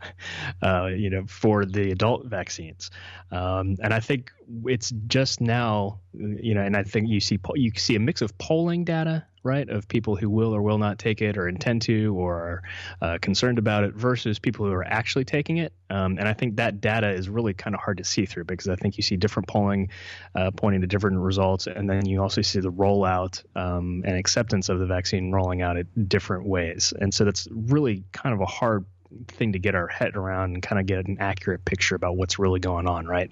uh, 0.62 0.86
you 0.86 1.10
know 1.10 1.24
for 1.28 1.66
the 1.66 1.92
adult 1.92 2.26
vaccines 2.26 2.90
um, 3.32 3.76
and 3.84 3.94
i 3.94 4.00
think 4.00 4.32
it's 4.66 4.92
just 5.08 5.40
now 5.40 6.00
you 6.18 6.54
know 6.54 6.62
and 6.62 6.76
i 6.76 6.84
think 6.84 7.08
you 7.08 7.20
see 7.20 7.40
you 7.56 7.72
see 7.76 7.96
a 7.96 8.00
mix 8.00 8.22
of 8.22 8.36
polling 8.38 8.84
data 8.84 9.24
right, 9.44 9.70
of 9.70 9.88
people 9.88 10.16
who 10.16 10.30
will 10.30 10.56
or 10.56 10.62
will 10.62 10.78
not 10.78 10.98
take 10.98 11.22
it 11.22 11.38
or 11.38 11.48
intend 11.48 11.82
to 11.84 12.16
or 12.18 12.36
are 12.36 12.64
uh, 13.02 13.18
concerned 13.22 13.58
about 13.58 13.84
it 13.84 13.94
versus 13.94 14.40
people 14.40 14.66
who 14.66 14.72
are 14.72 14.86
actually 14.86 15.26
taking 15.26 15.58
it. 15.58 15.74
Um, 15.90 16.18
and 16.18 16.28
I 16.28 16.34
think 16.34 16.56
that 16.56 16.80
data 16.80 17.10
is 17.10 17.30
really 17.30 17.54
kind 17.54 17.76
of 17.76 17.82
hard 17.82 17.98
to 17.98 18.04
see 18.04 18.26
through 18.26 18.46
because 18.46 18.70
I 18.70 18.76
think 18.76 18.98
you 18.98 19.04
see 19.04 19.18
different 19.18 19.48
polling 19.48 19.90
uh, 20.34 20.52
pointing 20.52 20.82
to 20.82 20.88
different 20.88 21.18
results. 21.20 21.68
And 21.68 21.90
then 21.90 22.06
you 22.06 22.22
also 22.22 22.42
see 22.42 22.62
the 22.62 22.72
rollout 22.72 23.44
um, 23.56 24.04
and 24.06 24.16
acceptance 24.16 24.70
of 24.70 24.80
the 24.80 24.86
vaccine 24.86 25.32
rolling 25.32 25.62
out 25.62 25.78
at 25.78 26.10
different 26.10 26.46
ways. 26.46 26.94
And 26.98 27.14
so 27.14 27.26
that's 27.26 27.48
really 27.52 28.04
kind 28.14 28.34
of 28.34 28.42
a 28.42 28.46
hard 28.46 28.86
thing 29.28 29.54
to 29.54 29.60
get 29.60 29.76
our 29.76 29.88
head 29.88 30.16
around 30.16 30.54
and 30.54 30.64
kind 30.64 30.80
of 30.80 30.86
get 30.86 31.06
an 31.08 31.18
accurate 31.20 31.64
picture 31.66 31.96
about 31.96 32.18
what's 32.18 32.40
really 32.40 32.60
going 32.60 32.88
on, 32.88 33.06
right? 33.06 33.30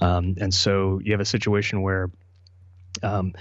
Um, 0.00 0.36
and 0.40 0.52
so 0.52 1.00
you 1.02 1.12
have 1.12 1.20
a 1.20 1.24
situation 1.24 1.82
where 1.82 2.10
um, 3.02 3.32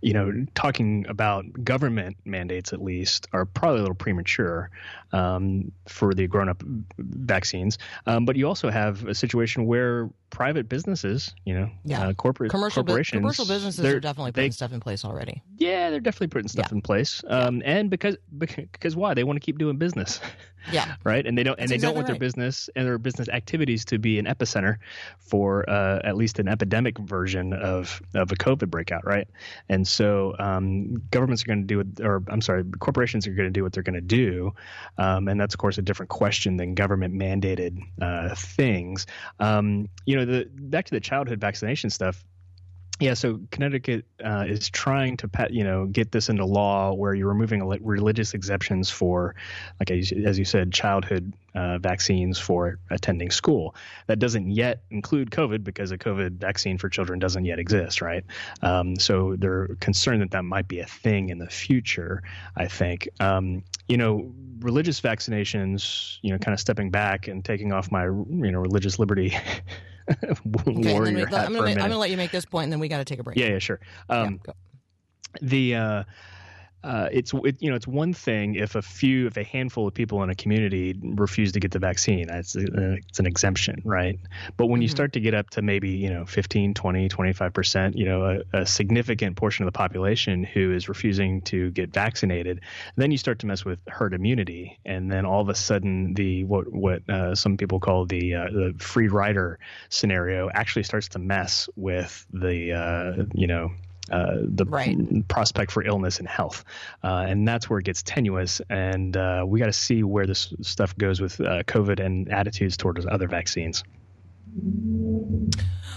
you 0.00 0.12
know, 0.12 0.46
talking 0.54 1.06
about 1.08 1.44
government 1.64 2.16
mandates 2.24 2.72
at 2.72 2.82
least 2.82 3.26
are 3.32 3.44
probably 3.44 3.78
a 3.78 3.82
little 3.82 3.94
premature 3.94 4.70
um, 5.12 5.72
for 5.88 6.14
the 6.14 6.26
grown-up 6.26 6.62
vaccines. 6.98 7.78
Um, 8.06 8.24
but 8.24 8.36
you 8.36 8.46
also 8.46 8.70
have 8.70 9.04
a 9.06 9.14
situation 9.14 9.66
where 9.66 10.10
private 10.30 10.68
businesses, 10.68 11.34
you 11.44 11.54
know, 11.54 11.70
yeah. 11.84 12.08
uh, 12.08 12.12
corporate 12.14 12.50
commercial 12.50 12.84
corporations, 12.84 13.20
commercial 13.20 13.46
businesses 13.46 13.84
are 13.84 14.00
definitely 14.00 14.32
putting 14.32 14.50
they, 14.50 14.54
stuff 14.54 14.72
in 14.72 14.80
place 14.80 15.04
already. 15.04 15.42
Yeah, 15.58 15.90
they're 15.90 16.00
definitely 16.00 16.28
putting 16.28 16.48
stuff 16.48 16.68
yeah. 16.70 16.76
in 16.76 16.82
place. 16.82 17.22
Um, 17.26 17.62
and 17.64 17.90
because 17.90 18.16
because 18.38 18.96
why 18.96 19.14
they 19.14 19.24
want 19.24 19.36
to 19.36 19.44
keep 19.44 19.58
doing 19.58 19.76
business. 19.76 20.20
Yeah. 20.72 20.94
right. 21.04 21.26
And 21.26 21.36
they 21.36 21.42
don't 21.42 21.56
That's 21.56 21.62
and 21.62 21.70
they 21.70 21.74
exactly 21.76 21.94
don't 21.94 21.96
want 21.96 22.08
right. 22.08 22.18
their 22.18 22.20
business 22.20 22.70
and 22.76 22.86
their 22.86 22.98
business 22.98 23.28
activities 23.28 23.84
to 23.86 23.98
be 23.98 24.18
an 24.18 24.26
epicenter 24.26 24.76
for 25.18 25.68
uh, 25.68 26.00
at 26.04 26.16
least 26.16 26.38
an 26.38 26.48
epidemic 26.48 26.98
version 26.98 27.52
of 27.52 28.02
of 28.14 28.30
a 28.32 28.36
COVID 28.36 28.68
breakout. 28.68 29.04
Right. 29.04 29.28
And 29.68 29.86
so 29.86 30.34
um, 30.38 31.02
governments 31.10 31.42
are 31.42 31.46
going 31.46 31.66
to 31.66 31.66
do 31.66 31.80
it, 31.80 32.00
or 32.00 32.22
I'm 32.28 32.40
sorry, 32.40 32.64
corporations 32.78 33.26
are 33.26 33.32
going 33.32 33.48
to 33.48 33.52
do 33.52 33.62
what 33.62 33.72
they're 33.72 33.82
going 33.82 33.94
to 33.94 34.00
do. 34.00 34.52
Um, 34.98 35.28
and 35.28 35.40
that's 35.40 35.54
of 35.54 35.58
course 35.58 35.78
a 35.78 35.82
different 35.82 36.10
question 36.10 36.56
than 36.56 36.74
government 36.74 37.14
mandated 37.14 37.80
uh, 38.00 38.34
things. 38.34 39.06
Um, 39.38 39.88
you 40.04 40.16
know, 40.16 40.19
the 40.24 40.48
back 40.52 40.86
to 40.86 40.90
the 40.92 41.00
childhood 41.00 41.40
vaccination 41.40 41.90
stuff. 41.90 42.24
Yeah, 43.00 43.14
so 43.14 43.40
Connecticut 43.50 44.04
uh, 44.22 44.44
is 44.46 44.68
trying 44.68 45.16
to, 45.18 45.30
you 45.48 45.64
know, 45.64 45.86
get 45.86 46.12
this 46.12 46.28
into 46.28 46.44
law 46.44 46.92
where 46.92 47.14
you're 47.14 47.28
removing 47.28 47.66
religious 47.82 48.34
exemptions 48.34 48.90
for, 48.90 49.34
like 49.80 49.90
as, 49.90 50.38
you 50.38 50.44
said, 50.44 50.70
childhood 50.70 51.32
uh, 51.54 51.78
vaccines 51.78 52.38
for 52.38 52.78
attending 52.90 53.30
school. 53.30 53.74
That 54.06 54.18
doesn't 54.18 54.50
yet 54.50 54.82
include 54.90 55.30
COVID 55.30 55.64
because 55.64 55.92
a 55.92 55.98
COVID 55.98 56.32
vaccine 56.32 56.76
for 56.76 56.90
children 56.90 57.18
doesn't 57.18 57.46
yet 57.46 57.58
exist, 57.58 58.02
right? 58.02 58.22
Um, 58.60 58.96
so 58.96 59.34
they're 59.38 59.68
concerned 59.80 60.20
that 60.20 60.32
that 60.32 60.44
might 60.44 60.68
be 60.68 60.80
a 60.80 60.86
thing 60.86 61.30
in 61.30 61.38
the 61.38 61.48
future. 61.48 62.22
I 62.54 62.68
think, 62.68 63.08
um, 63.18 63.64
you 63.88 63.96
know, 63.96 64.30
religious 64.58 65.00
vaccinations, 65.00 66.18
you 66.20 66.32
know, 66.32 66.38
kind 66.38 66.52
of 66.52 66.60
stepping 66.60 66.90
back 66.90 67.28
and 67.28 67.42
taking 67.42 67.72
off 67.72 67.90
my, 67.90 68.04
you 68.04 68.50
know, 68.52 68.60
religious 68.60 68.98
liberty. 68.98 69.34
okay, 70.10 70.92
warrior 70.94 71.14
we, 71.14 71.24
I'm 71.24 71.52
going 71.52 71.76
to 71.90 71.98
let 71.98 72.10
you 72.10 72.16
make 72.16 72.30
this 72.30 72.44
point, 72.44 72.64
and 72.64 72.72
then 72.72 72.80
we 72.80 72.88
got 72.88 72.98
to 72.98 73.04
take 73.04 73.18
a 73.18 73.22
break. 73.22 73.36
Yeah, 73.36 73.48
yeah, 73.48 73.58
sure. 73.58 73.80
Um, 74.08 74.40
yeah, 74.46 74.52
the 75.40 75.74
uh, 75.74 76.04
uh, 76.82 77.08
it's 77.12 77.32
it, 77.44 77.56
you 77.60 77.70
know 77.70 77.76
it's 77.76 77.86
one 77.86 78.12
thing 78.12 78.54
if 78.54 78.74
a 78.74 78.82
few 78.82 79.26
if 79.26 79.36
a 79.36 79.44
handful 79.44 79.86
of 79.86 79.94
people 79.94 80.22
in 80.22 80.30
a 80.30 80.34
community 80.34 80.98
refuse 81.02 81.52
to 81.52 81.60
get 81.60 81.70
the 81.70 81.78
vaccine. 81.78 82.28
It's, 82.30 82.56
uh, 82.56 82.96
it's 83.08 83.18
an 83.18 83.26
exemption 83.26 83.82
right? 83.84 84.18
But 84.56 84.66
when 84.66 84.76
mm-hmm. 84.76 84.82
you 84.82 84.88
start 84.88 85.12
to 85.14 85.20
get 85.20 85.34
up 85.34 85.50
to 85.50 85.62
maybe 85.62 85.90
you 85.90 86.10
know 86.10 86.24
15 86.24 86.74
20 86.74 87.08
25 87.08 87.52
percent 87.52 87.96
you 87.96 88.04
know 88.04 88.42
a, 88.52 88.60
a, 88.60 88.66
significant 88.66 89.36
portion 89.36 89.64
of 89.64 89.66
the 89.72 89.76
population 89.76 90.44
who 90.44 90.72
is 90.72 90.88
refusing 90.88 91.42
to 91.42 91.70
get 91.70 91.92
vaccinated 91.92 92.60
then 92.96 93.10
you 93.10 93.18
start 93.18 93.38
to 93.40 93.46
mess 93.46 93.64
with 93.64 93.78
herd 93.88 94.14
immunity. 94.14 94.78
And 94.84 95.10
then 95.10 95.26
all 95.26 95.40
of 95.40 95.48
a 95.48 95.54
sudden 95.54 96.14
the 96.14 96.44
what 96.44 96.72
what 96.72 97.08
uh, 97.08 97.34
some 97.34 97.56
people 97.56 97.80
call 97.80 98.06
the 98.06 98.34
uh, 98.34 98.44
the 98.50 98.74
free 98.78 99.08
rider 99.08 99.58
scenario 99.88 100.50
actually 100.52 100.84
starts 100.84 101.08
to 101.08 101.18
mess 101.18 101.68
with 101.76 102.26
the 102.32 102.72
uh, 102.72 103.24
you 103.34 103.46
know 103.46 103.70
uh, 104.10 104.36
the 104.42 104.64
right. 104.64 105.28
prospect 105.28 105.70
for 105.70 105.82
illness 105.82 106.18
and 106.18 106.28
health. 106.28 106.64
Uh, 107.02 107.24
and 107.28 107.46
that's 107.46 107.70
where 107.70 107.78
it 107.78 107.84
gets 107.84 108.02
tenuous. 108.02 108.60
And 108.68 109.16
uh, 109.16 109.44
we 109.46 109.58
got 109.58 109.66
to 109.66 109.72
see 109.72 110.02
where 110.02 110.26
this 110.26 110.52
stuff 110.62 110.96
goes 110.96 111.20
with 111.20 111.40
uh, 111.40 111.62
COVID 111.64 112.04
and 112.04 112.30
attitudes 112.32 112.76
towards 112.76 113.06
other 113.06 113.28
vaccines. 113.28 113.84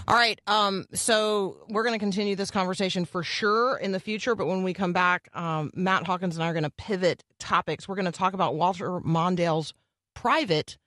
All 0.08 0.16
right. 0.16 0.40
Um, 0.48 0.86
so 0.94 1.58
we're 1.70 1.84
going 1.84 1.96
to 1.96 2.00
continue 2.00 2.36
this 2.36 2.52
conversation 2.52 3.06
for 3.06 3.24
sure 3.24 3.78
in 3.78 3.92
the 3.92 4.00
future. 4.00 4.36
But 4.36 4.48
when 4.48 4.64
we 4.64 4.74
come 4.74 4.94
back, 4.94 5.30
um, 5.34 5.72
Matt 5.76 6.06
Hawkins 6.06 6.36
and 6.36 6.44
I 6.44 6.50
are 6.50 6.54
going 6.54 6.64
to 6.64 6.70
pivot 6.70 7.24
topics. 7.40 7.88
We're 7.88 7.96
going 7.96 8.06
to 8.06 8.12
talk 8.12 8.34
about 8.34 8.56
Walter 8.56 9.00
Mondale's 9.00 9.74
private 10.14 10.78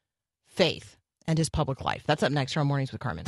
faith 0.46 0.96
and 1.26 1.38
his 1.38 1.48
public 1.48 1.82
life. 1.82 2.04
That's 2.06 2.22
up 2.22 2.32
next 2.32 2.52
here 2.52 2.60
on 2.60 2.66
Mornings 2.66 2.92
with 2.92 3.00
Carmen. 3.00 3.24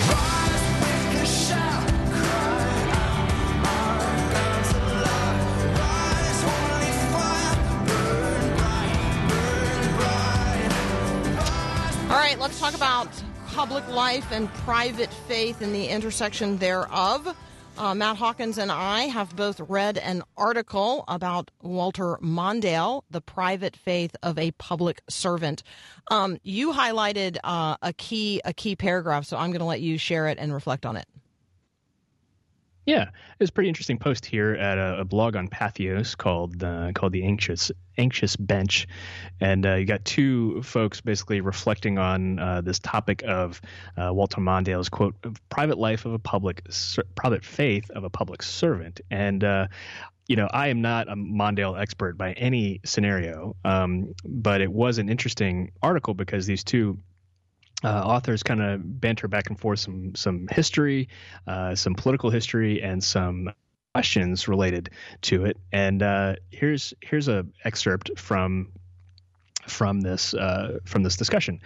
Public 13.68 13.94
life 13.94 14.32
and 14.32 14.50
private 14.64 15.12
faith 15.12 15.60
and 15.60 15.74
the 15.74 15.88
intersection 15.88 16.56
thereof. 16.56 17.36
Uh, 17.76 17.94
Matt 17.94 18.16
Hawkins 18.16 18.56
and 18.56 18.72
I 18.72 19.02
have 19.02 19.36
both 19.36 19.60
read 19.60 19.98
an 19.98 20.22
article 20.38 21.04
about 21.06 21.50
Walter 21.60 22.16
Mondale, 22.22 23.02
the 23.10 23.20
private 23.20 23.76
faith 23.76 24.16
of 24.22 24.38
a 24.38 24.52
public 24.52 25.02
servant. 25.10 25.62
Um, 26.10 26.38
you 26.42 26.72
highlighted 26.72 27.36
uh, 27.44 27.76
a 27.82 27.92
key 27.92 28.40
a 28.42 28.54
key 28.54 28.74
paragraph, 28.74 29.26
so 29.26 29.36
I'm 29.36 29.50
going 29.50 29.58
to 29.58 29.66
let 29.66 29.82
you 29.82 29.98
share 29.98 30.28
it 30.28 30.38
and 30.40 30.54
reflect 30.54 30.86
on 30.86 30.96
it. 30.96 31.04
Yeah, 32.88 33.02
it 33.02 33.38
was 33.38 33.50
a 33.50 33.52
pretty 33.52 33.68
interesting 33.68 33.98
post 33.98 34.24
here 34.24 34.54
at 34.54 34.78
a, 34.78 35.00
a 35.00 35.04
blog 35.04 35.36
on 35.36 35.48
Patheos 35.48 36.16
called 36.16 36.64
uh, 36.64 36.92
called 36.94 37.12
the 37.12 37.22
Anxious 37.22 37.70
Anxious 37.98 38.34
Bench, 38.34 38.88
and 39.42 39.66
uh, 39.66 39.74
you 39.74 39.84
got 39.84 40.06
two 40.06 40.62
folks 40.62 41.02
basically 41.02 41.42
reflecting 41.42 41.98
on 41.98 42.38
uh, 42.38 42.62
this 42.62 42.78
topic 42.78 43.22
of 43.26 43.60
uh, 43.98 44.10
Walter 44.10 44.40
Mondale's 44.40 44.88
quote 44.88 45.14
"private 45.50 45.76
life 45.76 46.06
of 46.06 46.14
a 46.14 46.18
public 46.18 46.62
ser- 46.70 47.04
private 47.14 47.44
faith 47.44 47.90
of 47.90 48.04
a 48.04 48.10
public 48.10 48.42
servant," 48.42 49.02
and 49.10 49.44
uh, 49.44 49.66
you 50.26 50.36
know, 50.36 50.48
I 50.50 50.68
am 50.68 50.80
not 50.80 51.08
a 51.08 51.14
Mondale 51.14 51.78
expert 51.78 52.16
by 52.16 52.32
any 52.32 52.80
scenario, 52.86 53.54
um, 53.66 54.14
but 54.24 54.62
it 54.62 54.72
was 54.72 54.96
an 54.96 55.10
interesting 55.10 55.72
article 55.82 56.14
because 56.14 56.46
these 56.46 56.64
two 56.64 56.98
uh, 57.84 58.02
authors 58.04 58.42
kind 58.42 58.62
of 58.62 59.00
banter 59.00 59.28
back 59.28 59.48
and 59.48 59.58
forth 59.58 59.78
some 59.78 60.14
some 60.14 60.48
history, 60.50 61.08
uh, 61.46 61.74
some 61.74 61.94
political 61.94 62.30
history, 62.30 62.82
and 62.82 63.02
some 63.02 63.52
questions 63.94 64.48
related 64.48 64.90
to 65.22 65.44
it. 65.44 65.56
And 65.72 66.02
uh, 66.02 66.36
here's 66.50 66.94
here's 67.00 67.28
a 67.28 67.46
excerpt 67.64 68.18
from 68.18 68.72
from 69.66 70.00
this 70.00 70.34
uh, 70.34 70.78
from 70.84 71.02
this 71.02 71.16
discussion. 71.16 71.60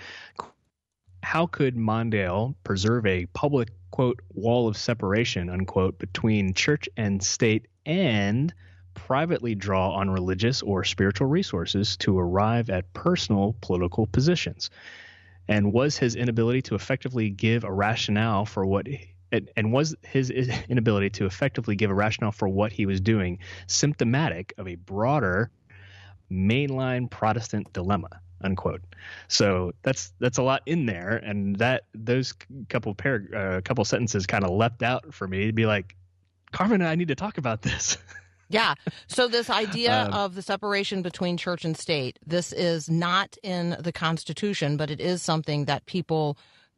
How 1.22 1.46
could 1.46 1.76
Mondale 1.76 2.54
preserve 2.64 3.06
a 3.06 3.26
public 3.26 3.68
quote 3.90 4.20
wall 4.34 4.68
of 4.68 4.76
separation 4.76 5.48
unquote 5.48 5.98
between 5.98 6.54
church 6.54 6.88
and 6.96 7.22
state 7.22 7.68
and 7.86 8.52
privately 8.94 9.54
draw 9.54 9.92
on 9.92 10.10
religious 10.10 10.62
or 10.62 10.84
spiritual 10.84 11.26
resources 11.26 11.96
to 11.98 12.18
arrive 12.18 12.70
at 12.70 12.92
personal 12.92 13.56
political 13.60 14.06
positions? 14.06 14.70
And 15.48 15.72
was 15.72 15.96
his 15.96 16.14
inability 16.14 16.62
to 16.62 16.74
effectively 16.74 17.30
give 17.30 17.64
a 17.64 17.72
rationale 17.72 18.44
for 18.44 18.64
what 18.64 18.86
and 19.56 19.72
was 19.72 19.94
his 20.02 20.30
inability 20.68 21.10
to 21.10 21.26
effectively 21.26 21.74
give 21.74 21.90
a 21.90 21.94
rationale 21.94 22.32
for 22.32 22.48
what 22.48 22.72
he 22.72 22.86
was 22.86 23.00
doing 23.00 23.38
symptomatic 23.66 24.52
of 24.58 24.68
a 24.68 24.74
broader 24.74 25.50
mainline 26.30 27.10
Protestant 27.10 27.72
dilemma 27.72 28.20
unquote. 28.44 28.82
So 29.28 29.72
that's 29.82 30.12
that's 30.18 30.38
a 30.38 30.42
lot 30.42 30.62
in 30.66 30.86
there. 30.86 31.16
And 31.16 31.56
that 31.56 31.84
those 31.94 32.34
couple 32.68 32.94
pair 32.94 33.24
uh, 33.34 33.60
couple 33.60 33.84
sentences 33.84 34.26
kind 34.26 34.44
of 34.44 34.50
leapt 34.50 34.82
out 34.82 35.14
for 35.14 35.28
me 35.28 35.46
to 35.46 35.52
be 35.52 35.64
like 35.64 35.94
carmen 36.52 36.82
i 36.82 36.94
need 36.94 37.08
to 37.08 37.14
talk 37.14 37.38
about 37.38 37.62
this 37.62 37.96
Yeah. 38.52 38.74
So 39.06 39.28
this 39.28 39.50
idea 39.50 40.02
um, 40.06 40.12
of 40.12 40.34
the 40.34 40.42
separation 40.42 41.02
between 41.02 41.36
church 41.36 41.64
and 41.64 41.76
state, 41.76 42.18
this 42.24 42.52
is 42.52 42.88
not 42.90 43.36
in 43.42 43.76
the 43.80 43.92
Constitution, 43.92 44.76
but 44.76 44.90
it 44.90 45.00
is 45.00 45.22
something 45.22 45.64
that 45.64 45.86
people 45.86 46.36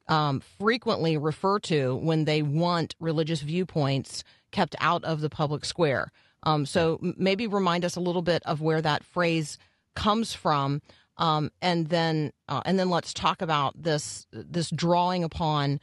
um, 0.08 0.40
frequently 0.58 1.16
refer 1.16 1.58
to 1.60 1.96
when 1.96 2.24
they 2.24 2.42
want 2.42 2.94
religious 3.00 3.40
viewpoints 3.40 4.22
kept 4.52 4.76
out 4.80 5.02
of 5.04 5.20
the 5.20 5.30
public 5.30 5.64
square. 5.64 6.12
Um, 6.44 6.66
so 6.66 6.98
maybe 7.00 7.46
remind 7.46 7.84
us 7.84 7.96
a 7.96 8.00
little 8.00 8.22
bit 8.22 8.42
of 8.44 8.60
where 8.60 8.82
that 8.82 9.02
phrase 9.02 9.58
comes 9.96 10.34
from, 10.34 10.82
um, 11.16 11.50
and 11.62 11.88
then 11.88 12.32
uh, 12.48 12.60
and 12.64 12.78
then 12.78 12.90
let's 12.90 13.14
talk 13.14 13.40
about 13.40 13.82
this 13.82 14.26
this 14.32 14.70
drawing 14.70 15.24
upon 15.24 15.80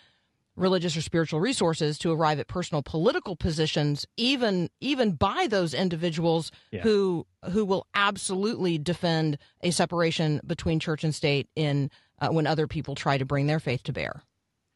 religious 0.55 0.98
or 0.98 1.01
spiritual 1.01 1.39
resources 1.39 1.98
to 1.98 2.12
arrive 2.12 2.39
at 2.39 2.48
personal 2.48 2.84
political 2.84 3.36
positions 3.36 4.05
even 4.17 4.70
even 4.81 5.13
by 5.13 5.48
those 5.50 5.74
individuals 5.74 6.51
yeah. 6.72 6.81
who 6.81 7.25
who 7.51 7.63
will 7.63 7.88
absolutely 7.96 8.77
defend 8.77 9.38
a 9.62 9.71
separation 9.71 10.41
between 10.45 10.80
church 10.80 11.04
and 11.04 11.15
state 11.15 11.47
in 11.56 11.89
uh, 12.19 12.30
when 12.30 12.45
other 12.45 12.67
people 12.67 12.95
try 12.95 13.17
to 13.17 13.25
bring 13.25 13.47
their 13.47 13.60
faith 13.60 13.84
to 13.84 13.93
bear 13.93 14.23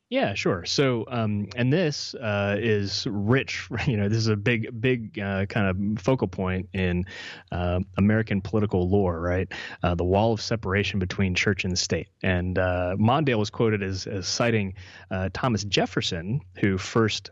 yeah, 0.09 0.35
sure. 0.35 0.65
So, 0.65 1.05
um, 1.07 1.47
and 1.55 1.73
this 1.73 2.13
uh, 2.15 2.57
is 2.59 3.07
rich. 3.09 3.67
You 3.87 3.97
know, 3.97 4.09
this 4.09 4.17
is 4.17 4.27
a 4.27 4.35
big, 4.35 4.81
big 4.81 5.19
uh, 5.19 5.45
kind 5.45 5.67
of 5.67 6.01
focal 6.01 6.27
point 6.27 6.69
in 6.73 7.05
uh, 7.51 7.79
American 7.97 8.41
political 8.41 8.89
lore, 8.89 9.19
right? 9.19 9.47
Uh, 9.83 9.93
the 9.95 10.03
wall 10.03 10.33
of 10.33 10.41
separation 10.41 10.99
between 10.99 11.35
church 11.35 11.65
and 11.65 11.77
state. 11.77 12.07
And 12.23 12.57
uh, 12.57 12.95
Mondale 12.97 13.37
was 13.37 13.51
quoted 13.51 13.83
as, 13.83 14.07
as 14.07 14.27
citing 14.27 14.73
uh, 15.11 15.29
Thomas 15.33 15.63
Jefferson, 15.63 16.41
who 16.57 16.77
first 16.77 17.29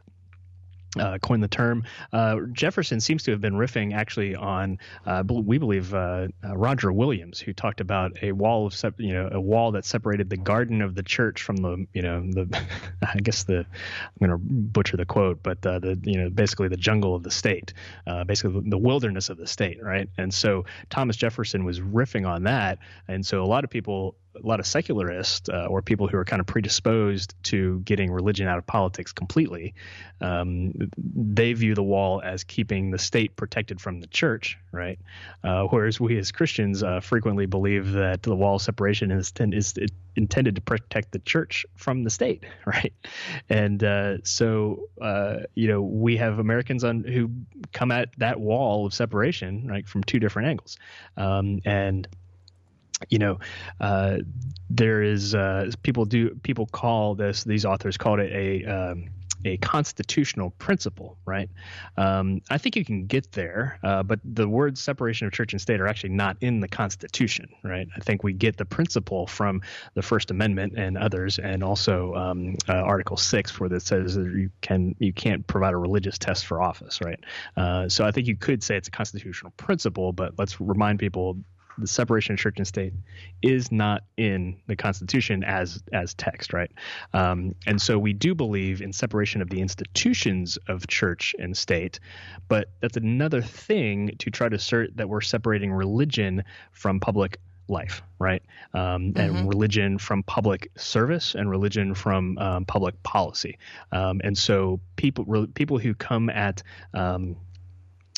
uh, 1.00 1.18
coined 1.20 1.44
the 1.44 1.48
term. 1.48 1.84
Uh, 2.12 2.38
Jefferson 2.52 3.00
seems 3.00 3.24
to 3.24 3.32
have 3.32 3.42
been 3.42 3.54
riffing 3.54 3.94
actually 3.94 4.36
on, 4.36 4.78
uh, 5.06 5.24
we 5.28 5.58
believe, 5.58 5.94
uh, 5.94 6.28
uh, 6.44 6.56
Roger 6.56 6.92
Williams, 6.92 7.40
who 7.40 7.54
talked 7.54 7.82
about 7.82 8.12
a 8.22 8.32
wall 8.32 8.68
of, 8.68 8.94
you 8.98 9.14
know, 9.14 9.30
a 9.32 9.42
wall 9.42 9.72
that 9.72 9.86
separated 9.86 10.30
the 10.30 10.38
garden 10.38 10.82
of 10.82 10.96
the 10.96 11.04
church 11.04 11.42
from 11.42 11.58
the, 11.58 11.86
you 11.94 12.02
know, 12.02 12.22
the, 12.22 12.66
I 13.02 13.20
guess 13.20 13.44
the, 13.44 13.60
I'm 13.60 14.28
going 14.28 14.32
to 14.32 14.38
butcher 14.38 14.98
the 14.98 15.06
quote, 15.06 15.42
but 15.42 15.66
uh, 15.66 15.80
the, 15.80 16.00
you 16.04 16.18
know, 16.18 16.30
basically 16.30 16.68
the 16.68 16.78
jungle 16.78 17.16
of 17.16 17.24
the 17.24 17.32
state, 17.32 17.74
basically 18.28 18.62
the 18.66 18.78
wilderness 18.78 19.30
of 19.30 19.38
the 19.38 19.48
state, 19.48 19.82
right? 19.82 20.10
And 20.18 20.34
so 20.34 20.66
Thomas 20.90 21.16
Jefferson 21.16 21.66
was 21.66 21.80
riffing 21.80 22.28
on 22.28 22.44
that, 22.44 22.80
and 23.08 23.26
so 23.26 23.44
a 23.44 23.46
lot 23.46 23.64
of 23.64 23.70
people 23.70 24.16
a 24.36 24.46
lot 24.46 24.60
of 24.60 24.66
secularists 24.66 25.50
uh, 25.50 25.66
or 25.66 25.82
people 25.82 26.08
who 26.08 26.18
are 26.18 26.26
kind 26.26 26.40
of 26.40 26.46
predisposed 26.46 27.36
to 27.44 27.80
getting 27.82 28.12
religion 28.12 28.48
out 28.48 28.58
of 28.58 28.66
politics 28.66 29.12
completely, 29.12 29.74
um, 30.22 30.74
they 30.98 31.54
view 31.54 31.76
the 31.76 31.84
wall 31.84 32.22
as 32.24 32.44
keeping 32.44 32.92
the 32.92 32.98
state 32.98 33.36
protected 33.36 33.80
from 33.80 34.00
the 34.00 34.08
church, 34.08 34.58
right? 34.72 35.00
Uh, 35.44 35.64
whereas 35.66 36.00
we 36.00 36.18
as 36.18 36.32
Christians 36.32 36.82
uh, 36.82 37.00
frequently 37.00 37.46
believe 37.46 37.92
that 37.92 38.24
the 38.24 38.36
wall 38.36 38.56
of 38.56 38.62
separation 38.62 39.12
is, 39.12 39.32
is 39.38 39.76
intended 40.16 40.56
to 40.56 40.62
protect 40.62 41.12
the 41.12 41.20
church 41.20 41.66
from 41.76 42.04
the 42.04 42.10
state, 42.10 42.44
right? 42.66 42.94
And 43.50 43.84
uh, 43.84 44.18
so, 44.24 44.90
uh, 45.02 45.40
you 45.56 45.68
know, 45.68 45.82
we 45.82 46.18
have 46.18 46.40
Americans 46.40 46.84
on 46.84 47.04
who 47.04 47.30
come 47.72 47.92
at 47.92 48.10
that 48.18 48.40
wall 48.40 48.86
of 48.86 48.94
separation, 48.94 49.68
right, 49.68 49.88
from 49.88 50.04
two 50.04 50.20
different 50.20 50.50
angles, 50.50 50.78
um, 51.18 51.60
and 51.66 52.08
you 53.10 53.20
know, 53.20 53.40
uh, 53.80 54.18
there 54.70 55.02
is 55.04 55.36
uh, 55.36 55.70
people 55.84 56.06
do 56.06 56.36
people 56.44 56.68
call 56.68 57.16
this 57.16 57.44
these 57.44 57.66
authors 57.66 57.98
called 57.98 58.20
it 58.20 58.32
a 58.32 58.66
um, 58.66 59.10
a 59.46 59.58
constitutional 59.58 60.52
principle, 60.52 61.18
right? 61.26 61.50
Um, 61.98 62.42
I 62.50 62.58
think 62.58 62.76
you 62.76 62.86
can 62.86 63.06
get 63.06 63.32
there, 63.34 63.80
uh, 63.84 64.04
but 64.04 64.20
the 64.24 64.48
words 64.48 64.82
separation 64.82 65.28
of 65.28 65.34
church 65.34 65.54
and 65.54 65.62
state 65.62 65.82
are 65.82 65.88
actually 65.88 66.12
not 66.12 66.38
in 66.42 66.60
the 66.60 66.68
Constitution, 66.68 67.50
right? 67.64 67.88
I 67.96 68.00
think 68.00 68.24
we 68.24 68.34
get 68.34 68.58
the 68.58 68.66
principle 68.66 69.28
from 69.28 69.62
the 69.96 70.02
First 70.02 70.32
Amendment 70.32 70.74
and 70.78 70.98
others, 70.98 71.40
and 71.40 71.64
also 71.64 72.14
um, 72.16 72.56
uh, 72.70 72.74
Article 72.74 73.18
Six, 73.18 73.60
where 73.60 73.70
that 73.70 73.82
says 73.82 74.16
that 74.16 74.26
you 74.26 74.50
can 74.62 74.96
you 75.00 75.14
can't 75.14 75.46
provide 75.46 75.74
a 75.74 75.78
religious 75.78 76.18
test 76.18 76.46
for 76.46 76.62
office, 76.62 77.02
right? 77.02 77.20
Uh, 77.58 77.90
so 77.90 78.06
I 78.06 78.12
think 78.12 78.28
you 78.28 78.36
could 78.36 78.64
say 78.64 78.78
it's 78.78 78.88
a 78.88 78.92
constitutional 78.92 79.52
principle, 79.58 80.14
but 80.14 80.34
let's 80.38 80.60
remind 80.62 81.00
people 81.00 81.38
the 81.78 81.88
separation 81.88 82.34
of 82.34 82.40
church 82.40 82.56
and 82.58 82.68
state 82.68 82.94
is 83.42 83.72
not 83.72 84.04
in 84.18 84.58
the 84.68 84.76
Constitution 84.76 85.44
as 85.44 85.84
as 85.92 86.14
text, 86.14 86.54
right? 86.54 86.72
Um, 87.14 87.56
and 87.66 87.82
so 87.82 87.98
we 87.98 88.14
do 88.14 88.36
believe 88.36 88.82
in 88.82 88.94
separation 88.94 89.42
of 89.42 89.50
the 89.50 89.62
institutions 89.62 90.58
of 90.68 90.88
church 90.88 91.36
and 91.40 91.56
state, 91.58 92.00
but 92.48 92.70
that's 92.82 92.98
another 92.98 93.42
thing 93.42 94.16
to 94.20 94.30
try 94.30 94.50
to 94.50 94.56
assert 94.56 94.96
that 94.98 95.10
we're 95.10 95.22
separating 95.22 95.72
religion 95.72 96.44
from 96.72 97.00
public 97.00 97.40
life, 97.68 98.02
right? 98.20 98.44
Um, 98.74 99.14
mm-hmm. 99.14 99.20
And 99.20 99.50
religion 99.50 99.98
from 99.98 100.24
public 100.24 100.70
service 100.76 101.36
and 101.36 101.50
religion 101.50 101.94
from 101.96 102.38
um, 102.38 102.66
public 102.66 103.02
policy. 103.04 103.58
Um, 103.92 104.22
and 104.24 104.38
so 104.38 104.80
people 104.96 105.26
re- 105.26 105.48
people 105.48 105.78
who 105.78 105.94
come 105.94 106.30
at 106.30 106.64
um, 106.94 107.36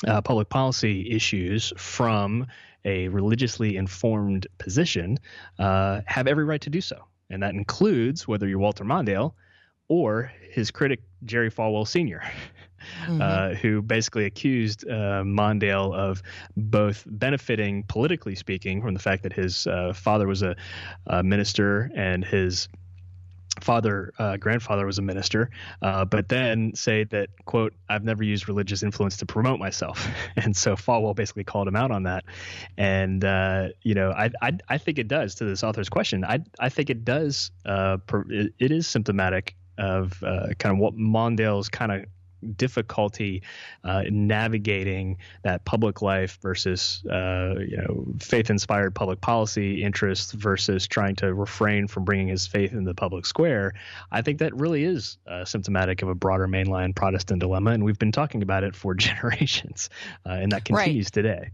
uh, 0.06 0.20
public 0.20 0.48
policy 0.48 1.10
issues 1.10 1.72
from 1.76 2.46
a 2.86 3.08
religiously 3.08 3.76
informed 3.76 4.46
position 4.56 5.18
uh, 5.58 6.00
have 6.06 6.26
every 6.26 6.44
right 6.44 6.60
to 6.62 6.70
do 6.70 6.80
so. 6.80 7.04
And 7.28 7.42
that 7.42 7.54
includes 7.54 8.26
whether 8.26 8.46
you're 8.46 8.60
Walter 8.60 8.84
Mondale 8.84 9.34
or 9.88 10.32
his 10.50 10.70
critic, 10.70 11.02
Jerry 11.24 11.50
Falwell 11.50 11.86
Sr., 11.86 12.22
mm-hmm. 13.06 13.20
uh, 13.20 13.54
who 13.54 13.82
basically 13.82 14.24
accused 14.24 14.88
uh, 14.88 15.22
Mondale 15.24 15.94
of 15.94 16.22
both 16.56 17.04
benefiting, 17.06 17.82
politically 17.84 18.34
speaking, 18.34 18.80
from 18.80 18.94
the 18.94 19.00
fact 19.00 19.24
that 19.24 19.32
his 19.32 19.66
uh, 19.66 19.92
father 19.92 20.26
was 20.26 20.42
a, 20.42 20.56
a 21.06 21.22
minister 21.22 21.90
and 21.94 22.24
his 22.24 22.68
father 23.60 24.12
uh, 24.18 24.36
grandfather 24.36 24.86
was 24.86 24.98
a 24.98 25.02
minister 25.02 25.50
uh, 25.82 26.04
but 26.04 26.28
then 26.28 26.74
say 26.74 27.04
that 27.04 27.28
quote 27.44 27.72
i've 27.88 28.04
never 28.04 28.22
used 28.22 28.48
religious 28.48 28.82
influence 28.82 29.16
to 29.16 29.26
promote 29.26 29.58
myself. 29.58 30.08
And 30.36 30.56
so 30.56 30.76
falwell 30.76 31.14
basically 31.14 31.44
called 31.44 31.66
him 31.66 31.76
out 31.76 31.90
on 31.90 32.02
that. 32.04 32.24
And 32.76 33.24
uh, 33.24 33.68
you 33.82 33.94
know 33.94 34.10
I, 34.10 34.30
I, 34.42 34.58
I 34.68 34.78
think 34.78 34.98
it 34.98 35.08
does 35.08 35.34
to 35.36 35.44
this 35.44 35.62
author's 35.62 35.88
question 35.88 36.24
i 36.24 36.40
i 36.60 36.68
think 36.68 36.90
it 36.90 37.04
does 37.04 37.50
uh, 37.64 37.98
it, 38.28 38.52
it 38.58 38.70
is 38.70 38.86
symptomatic 38.86 39.54
of 39.78 40.22
uh, 40.22 40.48
kind 40.58 40.72
of 40.74 40.78
what 40.78 40.94
mondale's 40.94 41.68
kind 41.68 41.92
of 41.92 42.04
difficulty 42.56 43.42
uh, 43.84 44.04
navigating 44.10 45.18
that 45.42 45.64
public 45.64 46.02
life 46.02 46.38
versus 46.42 47.02
uh, 47.10 47.54
you 47.58 47.76
know 47.76 48.06
faith-inspired 48.20 48.94
public 48.94 49.20
policy 49.20 49.82
interests 49.82 50.32
versus 50.32 50.86
trying 50.86 51.16
to 51.16 51.32
refrain 51.34 51.86
from 51.86 52.04
bringing 52.04 52.28
his 52.28 52.46
faith 52.46 52.72
in 52.72 52.84
the 52.84 52.94
public 52.94 53.26
square. 53.26 53.74
I 54.10 54.22
think 54.22 54.38
that 54.38 54.54
really 54.54 54.84
is 54.84 55.18
uh, 55.26 55.44
symptomatic 55.44 56.02
of 56.02 56.08
a 56.08 56.14
broader 56.14 56.46
mainline 56.46 56.94
Protestant 56.94 57.40
dilemma, 57.40 57.72
and 57.72 57.84
we've 57.84 57.98
been 57.98 58.12
talking 58.12 58.42
about 58.42 58.64
it 58.64 58.74
for 58.74 58.94
generations, 59.06 59.90
uh, 60.24 60.30
and 60.30 60.52
that 60.52 60.64
continues 60.64 61.06
right. 61.06 61.12
today. 61.12 61.50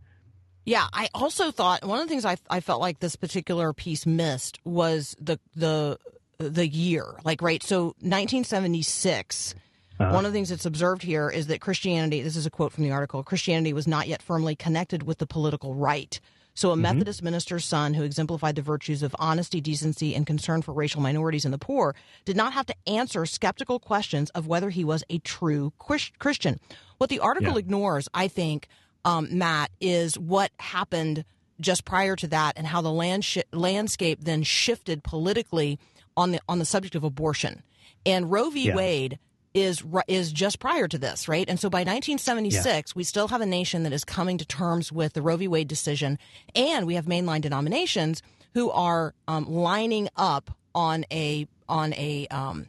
Yeah, 0.65 0.87
I 0.93 1.09
also 1.13 1.51
thought 1.51 1.85
one 1.85 1.99
of 1.99 2.07
the 2.07 2.09
things 2.09 2.25
I, 2.25 2.37
I 2.49 2.61
felt 2.61 2.81
like 2.81 3.01
this 3.01 3.17
particular 3.17 3.73
piece 3.73 4.07
missed 4.07 4.61
was 4.65 5.17
the 5.21 5.39
the 5.57 5.99
the 6.39 6.67
year, 6.67 7.05
like 7.25 7.43
right. 7.43 7.63
So 7.63 7.87
1976 8.01 9.55
uh-huh. 10.01 10.13
One 10.13 10.25
of 10.25 10.33
the 10.33 10.37
things 10.37 10.49
that's 10.49 10.67
observed 10.67 11.03
here 11.03 11.31
is 11.31 11.47
that 11.49 11.61
Christianity, 11.61 12.23
this 12.23 12.37
is 12.37 12.47
a 12.47 12.51
quote 12.51 12.73
from 12.73 12.85
the 12.85 12.91
article, 12.91 13.23
Christianity 13.23 13.73
was 13.73 13.87
not 13.87 14.09
yet 14.09 14.23
firmly 14.23 14.57
connected 14.57 15.03
with 15.03 15.19
the 15.19 15.27
political 15.27 15.75
right. 15.75 16.19
So, 16.55 16.71
a 16.71 16.73
mm-hmm. 16.73 16.83
Methodist 16.83 17.23
minister's 17.23 17.65
son 17.65 17.95
who 17.95 18.03
exemplified 18.03 18.57
the 18.57 18.63
virtues 18.63 19.03
of 19.03 19.17
honesty, 19.19 19.61
decency, 19.61 20.15
and 20.15 20.27
concern 20.27 20.61
for 20.61 20.73
racial 20.73 21.01
minorities 21.01 21.45
and 21.45 21.55
the 21.55 21.59
poor 21.59 21.95
did 22.25 22.37
not 22.37 22.53
have 22.53 22.67
to 22.67 22.75
answer 22.87 23.25
skeptical 23.25 23.79
questions 23.79 24.29
of 24.31 24.47
whether 24.47 24.71
he 24.71 24.85
was 24.85 25.03
a 25.09 25.19
true 25.19 25.73
Christian. 25.79 26.61
What 26.99 27.09
the 27.09 27.21
article 27.21 27.55
yeah. 27.55 27.59
ignores, 27.59 28.09
I 28.13 28.29
think, 28.29 28.69
um, 29.05 29.29
Matt, 29.31 29.71
is 29.81 30.19
what 30.19 30.53
happened 30.59 31.25
just 31.61 31.85
prior 31.85 32.17
to 32.17 32.27
that 32.29 32.55
and 32.57 32.67
how 32.67 32.83
the 32.83 32.93
land 32.93 33.25
sh- 33.25 33.39
landscape 33.53 34.21
then 34.23 34.43
shifted 34.43 35.03
politically 35.03 35.79
on 36.17 36.33
the 36.33 36.41
on 36.49 36.59
the 36.59 36.65
subject 36.67 36.95
of 36.95 37.05
abortion. 37.05 37.63
And 38.05 38.31
Roe 38.31 38.51
v. 38.51 38.67
Yeah. 38.67 38.77
Wade 38.77 39.19
is 39.55 39.83
is 40.09 40.33
just 40.33 40.59
prior 40.59 40.89
to 40.89 40.99
this, 40.99 41.29
right? 41.29 41.49
And 41.49 41.61
so 41.61 41.69
by 41.69 41.81
1976, 41.81 42.65
yeah. 42.65 42.83
we 42.97 43.05
still 43.05 43.29
have 43.29 43.41
a 43.41 43.47
nation 43.47 43.83
that 43.83 43.93
is 43.93 44.05
coming 44.05 44.39
to 44.39 44.45
terms 44.45 44.91
with 44.91 45.13
the 45.13 45.23
Roe 45.23 45.37
v. 45.37 45.49
Wade 45.49 45.69
decision, 45.69 46.19
and 46.55 46.87
we 46.87 46.95
have 46.95 47.07
mainline 47.07 47.41
denominations 47.41 48.23
who 48.55 48.71
are 48.71 49.15
um, 49.29 49.51
lining 49.51 50.09
up 50.17 50.51
on 50.75 51.05
a 51.13 51.47
on 51.69 51.93
a 51.95 52.27
um, 52.29 52.67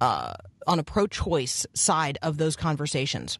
uh, 0.00 0.34
on 0.66 0.78
a 0.78 0.82
pro-choice 0.82 1.66
side 1.74 2.18
of 2.22 2.38
those 2.38 2.56
conversations. 2.56 3.38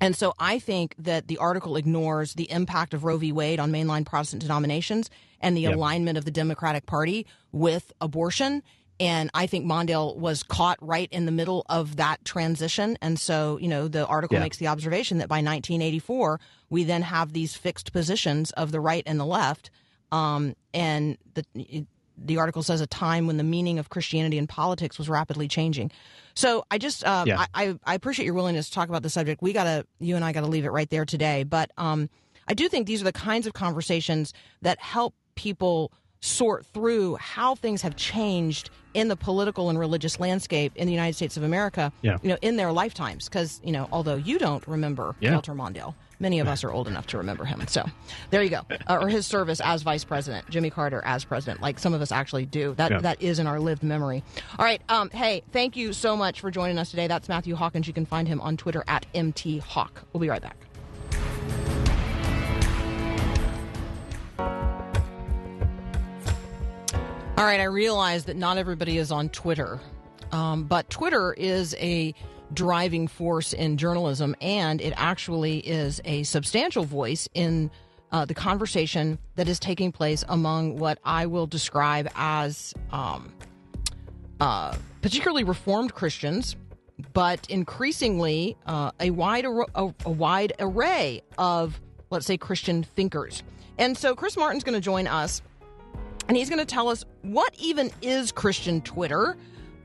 And 0.00 0.14
so 0.16 0.34
I 0.38 0.58
think 0.58 0.94
that 0.98 1.28
the 1.28 1.38
article 1.38 1.76
ignores 1.76 2.34
the 2.34 2.50
impact 2.50 2.94
of 2.94 3.04
Roe 3.04 3.16
v. 3.16 3.32
Wade 3.32 3.60
on 3.60 3.72
mainline 3.72 4.04
Protestant 4.04 4.42
denominations 4.42 5.08
and 5.40 5.56
the 5.56 5.62
yep. 5.62 5.74
alignment 5.74 6.18
of 6.18 6.24
the 6.24 6.30
Democratic 6.30 6.84
Party 6.84 7.26
with 7.52 7.92
abortion 8.00 8.62
and 9.00 9.30
I 9.34 9.46
think 9.46 9.66
Mondale 9.66 10.16
was 10.16 10.42
caught 10.42 10.78
right 10.80 11.08
in 11.10 11.26
the 11.26 11.32
middle 11.32 11.66
of 11.68 11.96
that 11.96 12.24
transition. 12.24 12.96
And 13.02 13.18
so, 13.18 13.58
you 13.60 13.68
know, 13.68 13.88
the 13.88 14.06
article 14.06 14.36
yeah. 14.36 14.42
makes 14.42 14.58
the 14.58 14.68
observation 14.68 15.18
that 15.18 15.28
by 15.28 15.36
1984, 15.36 16.40
we 16.70 16.84
then 16.84 17.02
have 17.02 17.32
these 17.32 17.56
fixed 17.56 17.92
positions 17.92 18.52
of 18.52 18.70
the 18.70 18.80
right 18.80 19.02
and 19.04 19.18
the 19.18 19.26
left. 19.26 19.70
Um, 20.12 20.54
and 20.72 21.18
the, 21.34 21.86
the 22.16 22.38
article 22.38 22.62
says 22.62 22.80
a 22.80 22.86
time 22.86 23.26
when 23.26 23.36
the 23.36 23.44
meaning 23.44 23.80
of 23.80 23.88
Christianity 23.88 24.38
and 24.38 24.48
politics 24.48 24.96
was 24.96 25.08
rapidly 25.08 25.48
changing. 25.48 25.90
So 26.34 26.64
I 26.70 26.78
just, 26.78 27.04
uh, 27.04 27.24
yeah. 27.26 27.46
I, 27.52 27.76
I, 27.84 27.94
appreciate 27.94 28.26
your 28.26 28.34
willingness 28.34 28.68
to 28.68 28.74
talk 28.74 28.88
about 28.88 29.02
the 29.02 29.10
subject. 29.10 29.42
We 29.42 29.52
got 29.52 29.64
to, 29.64 29.86
you 29.98 30.14
and 30.14 30.24
I 30.24 30.32
got 30.32 30.42
to 30.42 30.46
leave 30.46 30.64
it 30.64 30.70
right 30.70 30.88
there 30.88 31.04
today. 31.04 31.42
But 31.42 31.72
um, 31.76 32.08
I 32.46 32.54
do 32.54 32.68
think 32.68 32.86
these 32.86 33.00
are 33.00 33.04
the 33.04 33.12
kinds 33.12 33.48
of 33.48 33.54
conversations 33.54 34.32
that 34.62 34.78
help 34.78 35.14
people 35.34 35.92
sort 36.24 36.64
through 36.66 37.16
how 37.16 37.54
things 37.54 37.82
have 37.82 37.96
changed 37.96 38.70
in 38.94 39.08
the 39.08 39.16
political 39.16 39.68
and 39.68 39.78
religious 39.78 40.18
landscape 40.18 40.72
in 40.76 40.86
the 40.86 40.92
United 40.92 41.14
States 41.14 41.36
of 41.36 41.42
America, 41.42 41.92
yeah. 42.00 42.16
you 42.22 42.28
know, 42.28 42.38
in 42.40 42.56
their 42.56 42.72
lifetimes. 42.72 43.28
Because, 43.28 43.60
you 43.64 43.72
know, 43.72 43.88
although 43.92 44.14
you 44.14 44.38
don't 44.38 44.66
remember 44.66 45.16
yeah. 45.20 45.32
Walter 45.32 45.52
Mondale, 45.52 45.94
many 46.20 46.38
of 46.38 46.46
us 46.48 46.64
are 46.64 46.70
old 46.70 46.88
enough 46.88 47.06
to 47.08 47.18
remember 47.18 47.44
him. 47.44 47.66
So 47.68 47.84
there 48.30 48.42
you 48.42 48.50
go. 48.50 48.62
Uh, 48.86 48.98
or 49.00 49.08
his 49.08 49.26
service 49.26 49.60
as 49.60 49.82
vice 49.82 50.04
president, 50.04 50.48
Jimmy 50.50 50.68
Carter 50.68 51.00
as 51.06 51.24
president. 51.24 51.62
Like 51.62 51.78
some 51.78 51.94
of 51.94 52.02
us 52.02 52.12
actually 52.12 52.44
do. 52.44 52.74
That 52.74 52.90
yeah. 52.90 52.98
that 52.98 53.22
is 53.22 53.38
in 53.38 53.46
our 53.46 53.58
lived 53.58 53.82
memory. 53.82 54.22
All 54.58 54.64
right. 54.64 54.82
Um, 54.90 55.08
hey, 55.10 55.42
thank 55.52 55.74
you 55.74 55.94
so 55.94 56.14
much 56.16 56.40
for 56.40 56.50
joining 56.50 56.76
us 56.76 56.90
today. 56.90 57.06
That's 57.06 57.28
Matthew 57.28 57.54
Hawkins. 57.54 57.86
You 57.86 57.94
can 57.94 58.04
find 58.04 58.28
him 58.28 58.40
on 58.42 58.58
Twitter 58.58 58.84
at 58.88 59.06
MTHawk. 59.14 59.90
We'll 60.12 60.20
be 60.20 60.28
right 60.28 60.42
back. 60.42 60.63
All 67.36 67.44
right, 67.44 67.58
I 67.58 67.64
realize 67.64 68.26
that 68.26 68.36
not 68.36 68.58
everybody 68.58 68.96
is 68.96 69.10
on 69.10 69.28
Twitter, 69.28 69.80
um, 70.30 70.64
but 70.64 70.88
Twitter 70.88 71.32
is 71.32 71.74
a 71.80 72.14
driving 72.52 73.08
force 73.08 73.52
in 73.52 73.76
journalism, 73.76 74.36
and 74.40 74.80
it 74.80 74.92
actually 74.96 75.58
is 75.58 76.00
a 76.04 76.22
substantial 76.22 76.84
voice 76.84 77.28
in 77.34 77.72
uh, 78.12 78.24
the 78.24 78.34
conversation 78.34 79.18
that 79.34 79.48
is 79.48 79.58
taking 79.58 79.90
place 79.90 80.24
among 80.28 80.76
what 80.76 81.00
I 81.04 81.26
will 81.26 81.48
describe 81.48 82.08
as 82.14 82.72
um, 82.92 83.32
uh, 84.38 84.76
particularly 85.02 85.42
Reformed 85.42 85.92
Christians, 85.92 86.54
but 87.14 87.50
increasingly 87.50 88.56
uh, 88.64 88.92
a 89.00 89.10
wide 89.10 89.44
a, 89.44 89.92
a 90.06 90.10
wide 90.10 90.52
array 90.60 91.24
of 91.36 91.80
let's 92.10 92.26
say 92.26 92.36
Christian 92.36 92.84
thinkers. 92.84 93.42
And 93.76 93.98
so 93.98 94.14
Chris 94.14 94.36
Martin's 94.36 94.62
going 94.62 94.76
to 94.76 94.80
join 94.80 95.08
us 95.08 95.42
and 96.28 96.36
he's 96.36 96.48
going 96.48 96.60
to 96.60 96.64
tell 96.64 96.88
us 96.88 97.04
what 97.24 97.54
even 97.58 97.90
is 98.02 98.32
Christian 98.32 98.80
Twitter 98.82 99.36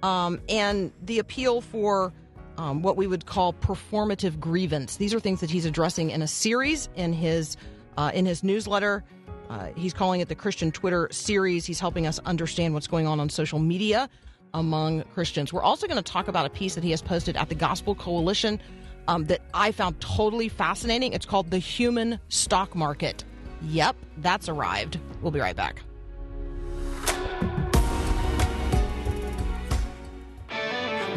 um, 0.03 0.39
and 0.47 0.91
the 1.03 1.19
appeal 1.19 1.61
for 1.61 2.13
um, 2.57 2.81
what 2.81 2.97
we 2.97 3.07
would 3.07 3.25
call 3.25 3.53
performative 3.53 4.39
grievance. 4.39 4.97
These 4.97 5.13
are 5.13 5.19
things 5.19 5.39
that 5.39 5.49
he's 5.49 5.65
addressing 5.65 6.11
in 6.11 6.21
a 6.21 6.27
series 6.27 6.89
in 6.95 7.13
his 7.13 7.55
uh, 7.97 8.11
in 8.13 8.25
his 8.25 8.43
newsletter. 8.43 9.03
Uh, 9.49 9.69
he's 9.75 9.93
calling 9.93 10.21
it 10.21 10.27
the 10.27 10.35
Christian 10.35 10.71
Twitter 10.71 11.07
series. 11.11 11.65
He's 11.65 11.79
helping 11.79 12.05
us 12.05 12.19
understand 12.19 12.73
what's 12.73 12.87
going 12.87 13.07
on 13.07 13.19
on 13.19 13.29
social 13.29 13.59
media 13.59 14.09
among 14.53 15.03
Christians. 15.03 15.51
We're 15.53 15.63
also 15.63 15.87
going 15.87 16.01
to 16.01 16.11
talk 16.11 16.27
about 16.27 16.45
a 16.45 16.49
piece 16.49 16.75
that 16.75 16.83
he 16.83 16.91
has 16.91 17.01
posted 17.01 17.35
at 17.35 17.49
the 17.49 17.55
Gospel 17.55 17.95
Coalition 17.95 18.61
um, 19.07 19.25
that 19.25 19.41
I 19.53 19.71
found 19.71 19.99
totally 20.01 20.49
fascinating. 20.49 21.13
It's 21.13 21.25
called 21.25 21.49
The 21.49 21.57
Human 21.57 22.19
Stock 22.29 22.75
Market. 22.75 23.23
Yep, 23.63 23.95
that's 24.17 24.47
arrived. 24.49 24.99
We'll 25.21 25.31
be 25.31 25.39
right 25.39 25.55
back. 25.55 25.81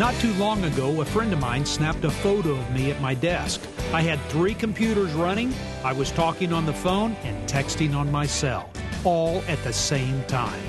Not 0.02 0.14
too 0.14 0.32
long 0.32 0.64
ago, 0.64 1.00
a 1.00 1.04
friend 1.04 1.32
of 1.32 1.38
mine 1.38 1.64
snapped 1.64 2.04
a 2.04 2.10
photo 2.10 2.56
of 2.56 2.70
me 2.72 2.90
at 2.90 3.00
my 3.00 3.14
desk. 3.14 3.60
I 3.92 4.02
had 4.02 4.20
three 4.30 4.52
computers 4.52 5.12
running, 5.12 5.54
I 5.84 5.92
was 5.92 6.10
talking 6.10 6.52
on 6.52 6.66
the 6.66 6.72
phone 6.72 7.12
and 7.22 7.48
texting 7.48 7.94
on 7.94 8.10
my 8.10 8.26
cell, 8.26 8.68
all 9.04 9.44
at 9.46 9.62
the 9.62 9.72
same 9.72 10.24
time. 10.24 10.60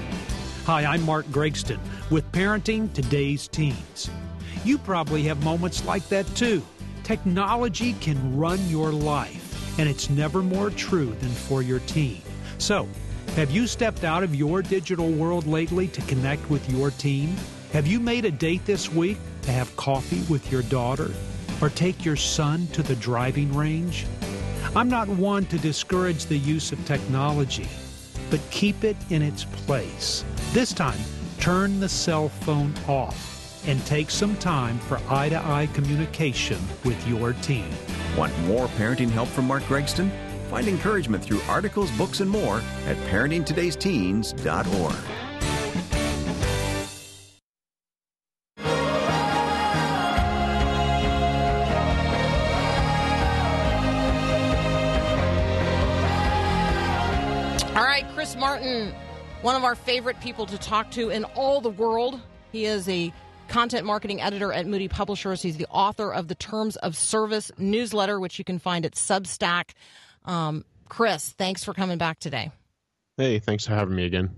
Hi, 0.65 0.86
I'm 0.86 1.02
Mark 1.02 1.26
Gregston 1.32 1.80
with 2.12 2.32
Parenting 2.32 2.93
Today's 2.93 3.48
Teens. 3.48 4.12
You 4.63 4.78
probably 4.78 5.24
have 5.24 5.43
moments 5.43 5.84
like 5.84 6.08
that 6.10 6.28
too. 6.36 6.62
Technology 7.02 7.93
can 7.93 8.38
run 8.38 8.60
your 8.69 8.91
life, 8.91 9.80
and 9.80 9.89
it's 9.89 10.12
never 10.12 10.43
more 10.43 10.69
true 10.69 11.12
than 11.22 11.32
for 11.32 11.63
your 11.63 11.80
teen. 11.80 12.22
So, 12.60 12.88
have 13.36 13.50
you 13.50 13.65
stepped 13.65 14.04
out 14.04 14.22
of 14.22 14.36
your 14.36 14.62
digital 14.62 15.10
world 15.10 15.48
lately 15.48 15.88
to 15.88 16.02
connect 16.04 16.48
with 16.52 16.69
your 16.69 16.91
teen? 16.91 17.36
Have 17.73 17.88
you 17.88 17.99
made 17.99 18.23
a 18.23 18.29
date 18.29 18.63
this 18.65 18.91
week 18.91 19.17
to 19.41 19.51
have 19.51 19.75
coffee 19.77 20.21
with 20.31 20.51
your 20.51 20.62
daughter 20.62 21.12
or 21.59 21.69
take 21.69 22.05
your 22.05 22.15
son 22.15 22.67
to 22.67 22.83
the 22.83 22.95
driving 22.97 23.51
range? 23.51 24.05
I'm 24.75 24.89
not 24.89 25.07
one 25.07 25.47
to 25.47 25.57
discourage 25.57 26.27
the 26.27 26.38
use 26.38 26.71
of 26.71 26.86
technology, 26.86 27.67
but 28.29 28.39
keep 28.51 28.83
it 28.83 28.95
in 29.09 29.23
its 29.23 29.45
place. 29.45 30.23
This 30.51 30.71
time, 30.71 30.99
turn 31.39 31.79
the 31.79 31.89
cell 31.89 32.29
phone 32.29 32.75
off 32.88 33.67
and 33.67 33.83
take 33.88 34.12
some 34.12 34.36
time 34.36 34.77
for 34.77 35.01
eye 35.09 35.29
to 35.29 35.43
eye 35.43 35.67
communication 35.73 36.59
with 36.86 37.07
your 37.07 37.33
teen. 37.41 37.71
Want 38.15 38.38
more 38.41 38.67
parenting 38.67 39.09
help 39.09 39.29
from 39.29 39.47
Mark 39.47 39.63
Gregston? 39.63 40.12
Find 40.51 40.67
encouragement 40.67 41.23
through 41.23 41.41
articles, 41.47 41.89
books, 41.97 42.19
and 42.19 42.29
more 42.29 42.62
at 42.86 42.97
parentingtodaysteens.org. 43.09 45.12
Martin, 58.73 58.95
one 59.43 59.55
of 59.55 59.63
our 59.63 59.75
favorite 59.75 60.19
people 60.19 60.47
to 60.47 60.57
talk 60.57 60.89
to 60.91 61.09
in 61.09 61.25
all 61.36 61.62
the 61.62 61.69
world. 61.69 62.19
He 62.51 62.65
is 62.65 62.89
a 62.89 63.13
content 63.47 63.86
marketing 63.86 64.19
editor 64.19 64.51
at 64.51 64.65
Moody 64.65 64.88
Publishers. 64.88 65.43
He's 65.43 65.57
the 65.57 65.67
author 65.69 66.12
of 66.12 66.27
the 66.27 66.33
Terms 66.33 66.75
of 66.77 66.95
Service 66.95 67.51
newsletter, 67.59 68.19
which 68.19 68.39
you 68.39 68.45
can 68.45 68.57
find 68.57 68.83
at 68.83 68.93
Substack. 68.93 69.71
Um, 70.25 70.65
Chris, 70.89 71.29
thanks 71.29 71.63
for 71.63 71.73
coming 71.73 71.99
back 71.99 72.19
today. 72.19 72.51
Hey, 73.17 73.38
thanks 73.38 73.67
for 73.67 73.75
having 73.75 73.95
me 73.95 74.05
again. 74.05 74.31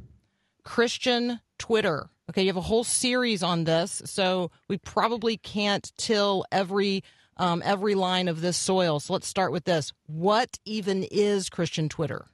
Christian 0.63 1.39
Twitter. 1.57 2.09
Okay, 2.29 2.41
you 2.41 2.47
have 2.49 2.57
a 2.57 2.61
whole 2.61 2.83
series 2.83 3.41
on 3.41 3.63
this, 3.63 4.01
so 4.03 4.51
we 4.67 4.77
probably 4.79 5.37
can't 5.37 5.93
till 5.97 6.43
every 6.51 7.03
um, 7.37 7.61
every 7.63 7.95
line 7.95 8.27
of 8.27 8.41
this 8.41 8.57
soil. 8.57 8.99
So 8.99 9.13
let's 9.13 9.27
start 9.27 9.51
with 9.53 9.63
this. 9.65 9.93
What 10.07 10.57
even 10.65 11.03
is 11.03 11.49
Christian 11.49 11.87
Twitter? 11.87 12.27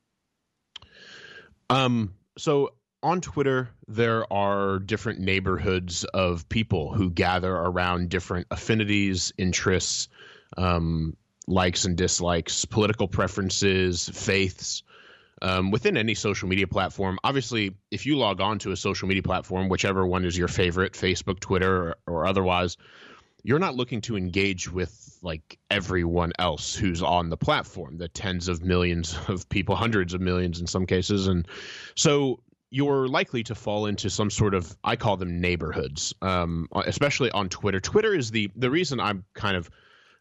Um, 1.71 2.15
so 2.37 2.73
on 3.01 3.21
Twitter, 3.21 3.69
there 3.87 4.31
are 4.31 4.79
different 4.79 5.19
neighborhoods 5.19 6.03
of 6.03 6.47
people 6.49 6.93
who 6.93 7.09
gather 7.09 7.51
around 7.51 8.09
different 8.09 8.47
affinities, 8.51 9.31
interests, 9.37 10.09
um, 10.57 11.15
likes 11.47 11.85
and 11.85 11.95
dislikes, 11.97 12.65
political 12.65 13.07
preferences, 13.07 14.09
faiths. 14.09 14.83
Um, 15.43 15.71
within 15.71 15.97
any 15.97 16.13
social 16.13 16.47
media 16.47 16.67
platform, 16.67 17.17
obviously, 17.23 17.75
if 17.89 18.05
you 18.05 18.15
log 18.15 18.41
on 18.41 18.59
to 18.59 18.71
a 18.71 18.77
social 18.77 19.07
media 19.07 19.23
platform, 19.23 19.69
whichever 19.69 20.05
one 20.05 20.23
is 20.23 20.37
your 20.37 20.47
favorite, 20.47 20.93
Facebook, 20.93 21.39
Twitter, 21.39 21.89
or, 21.89 21.97
or 22.05 22.25
otherwise, 22.27 22.77
you're 23.43 23.59
not 23.59 23.75
looking 23.75 24.01
to 24.01 24.17
engage 24.17 24.71
with 24.71 25.17
like 25.21 25.59
everyone 25.69 26.31
else 26.39 26.75
who's 26.75 27.01
on 27.01 27.29
the 27.29 27.37
platform, 27.37 27.97
the 27.97 28.07
tens 28.07 28.47
of 28.47 28.63
millions 28.63 29.17
of 29.27 29.47
people, 29.49 29.75
hundreds 29.75 30.13
of 30.13 30.21
millions 30.21 30.59
in 30.59 30.67
some 30.67 30.85
cases. 30.85 31.27
And 31.27 31.47
so 31.95 32.39
you're 32.69 33.07
likely 33.07 33.43
to 33.43 33.55
fall 33.55 33.85
into 33.85 34.09
some 34.09 34.29
sort 34.29 34.53
of 34.53 34.75
I 34.83 34.95
call 34.95 35.17
them 35.17 35.41
neighborhoods, 35.41 36.13
um, 36.21 36.67
especially 36.73 37.29
on 37.31 37.49
Twitter. 37.49 37.79
Twitter 37.79 38.15
is 38.15 38.31
the 38.31 38.49
the 38.55 38.71
reason 38.71 38.99
I'm 38.99 39.25
kind 39.33 39.57
of 39.57 39.69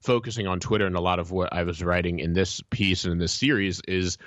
focusing 0.02 0.46
on 0.46 0.60
Twitter 0.60 0.86
and 0.86 0.96
a 0.96 1.00
lot 1.00 1.18
of 1.18 1.30
what 1.30 1.52
I 1.52 1.62
was 1.62 1.82
writing 1.82 2.18
in 2.18 2.32
this 2.32 2.60
piece 2.70 3.04
and 3.04 3.12
in 3.12 3.18
this 3.18 3.32
series 3.32 3.80
is 3.86 4.18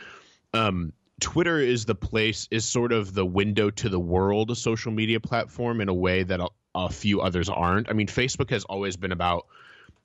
um, 0.53 0.93
Twitter 1.19 1.59
is 1.59 1.85
the 1.85 1.95
place 1.95 2.47
is 2.51 2.63
sort 2.63 2.91
of 2.91 3.13
the 3.13 3.25
window 3.25 3.69
to 3.71 3.89
the 3.89 3.99
world 3.99 4.51
a 4.51 4.55
social 4.55 4.91
media 4.91 5.19
platform 5.19 5.81
in 5.81 5.89
a 5.89 5.93
way 5.93 6.23
that 6.23 6.39
a, 6.75 6.89
few 6.89 7.21
others 7.21 7.49
aren't. 7.49 7.89
I 7.89 7.93
mean, 7.93 8.07
Facebook 8.07 8.49
has 8.49 8.63
always 8.65 8.95
been 8.97 9.11
about 9.11 9.47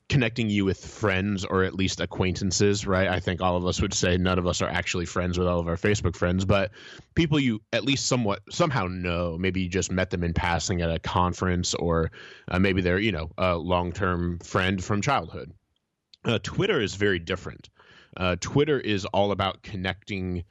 connecting 0.08 0.48
you 0.48 0.64
with 0.64 0.82
friends 0.82 1.44
or 1.44 1.64
at 1.64 1.74
least 1.74 2.00
acquaintances, 2.00 2.86
right? 2.86 3.08
I 3.08 3.20
think 3.20 3.42
all 3.42 3.56
of 3.56 3.66
us 3.66 3.82
would 3.82 3.92
say 3.92 4.16
none 4.16 4.38
of 4.38 4.46
us 4.46 4.62
are 4.62 4.68
actually 4.68 5.04
friends 5.04 5.38
with 5.38 5.46
all 5.46 5.60
of 5.60 5.68
our 5.68 5.76
Facebook 5.76 6.16
friends, 6.16 6.44
but 6.44 6.70
people 7.14 7.38
you 7.38 7.60
at 7.72 7.84
least 7.84 8.06
somewhat 8.06 8.40
somehow 8.50 8.86
know. 8.86 9.36
Maybe 9.38 9.60
you 9.62 9.68
just 9.68 9.92
met 9.92 10.10
them 10.10 10.24
in 10.24 10.32
passing 10.32 10.80
at 10.80 10.90
a 10.90 10.98
conference, 10.98 11.74
or 11.74 12.10
uh, 12.50 12.58
maybe 12.58 12.80
they're 12.80 12.98
you 12.98 13.12
know 13.12 13.30
a 13.36 13.56
long 13.56 13.92
term 13.92 14.38
friend 14.38 14.82
from 14.82 15.02
childhood. 15.02 15.52
Uh, 16.24 16.38
Twitter 16.42 16.80
is 16.80 16.94
very 16.94 17.18
different. 17.18 17.68
Uh, 18.16 18.36
Twitter 18.40 18.80
is 18.80 19.04
all 19.06 19.30
about 19.30 19.62
connecting 19.62 20.44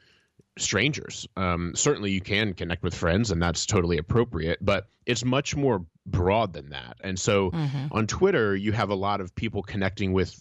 strangers. 0.58 1.28
Um, 1.36 1.74
certainly, 1.76 2.12
you 2.12 2.22
can 2.22 2.54
connect 2.54 2.84
with 2.84 2.94
friends, 2.94 3.32
and 3.32 3.42
that's 3.42 3.66
totally 3.66 3.98
appropriate, 3.98 4.60
but 4.62 4.88
it's 5.06 5.26
much 5.26 5.56
more 5.56 5.86
broad 6.08 6.54
than 6.54 6.70
that. 6.70 6.98
And 7.04 7.20
so 7.20 7.52
mm-hmm. 7.52 7.88
on 7.92 8.08
Twitter, 8.08 8.56
you 8.56 8.72
have 8.72 8.90
a 8.90 8.96
lot 8.96 9.22
of 9.22 9.36
people 9.36 9.62
connecting 9.62 10.14
with 10.14 10.34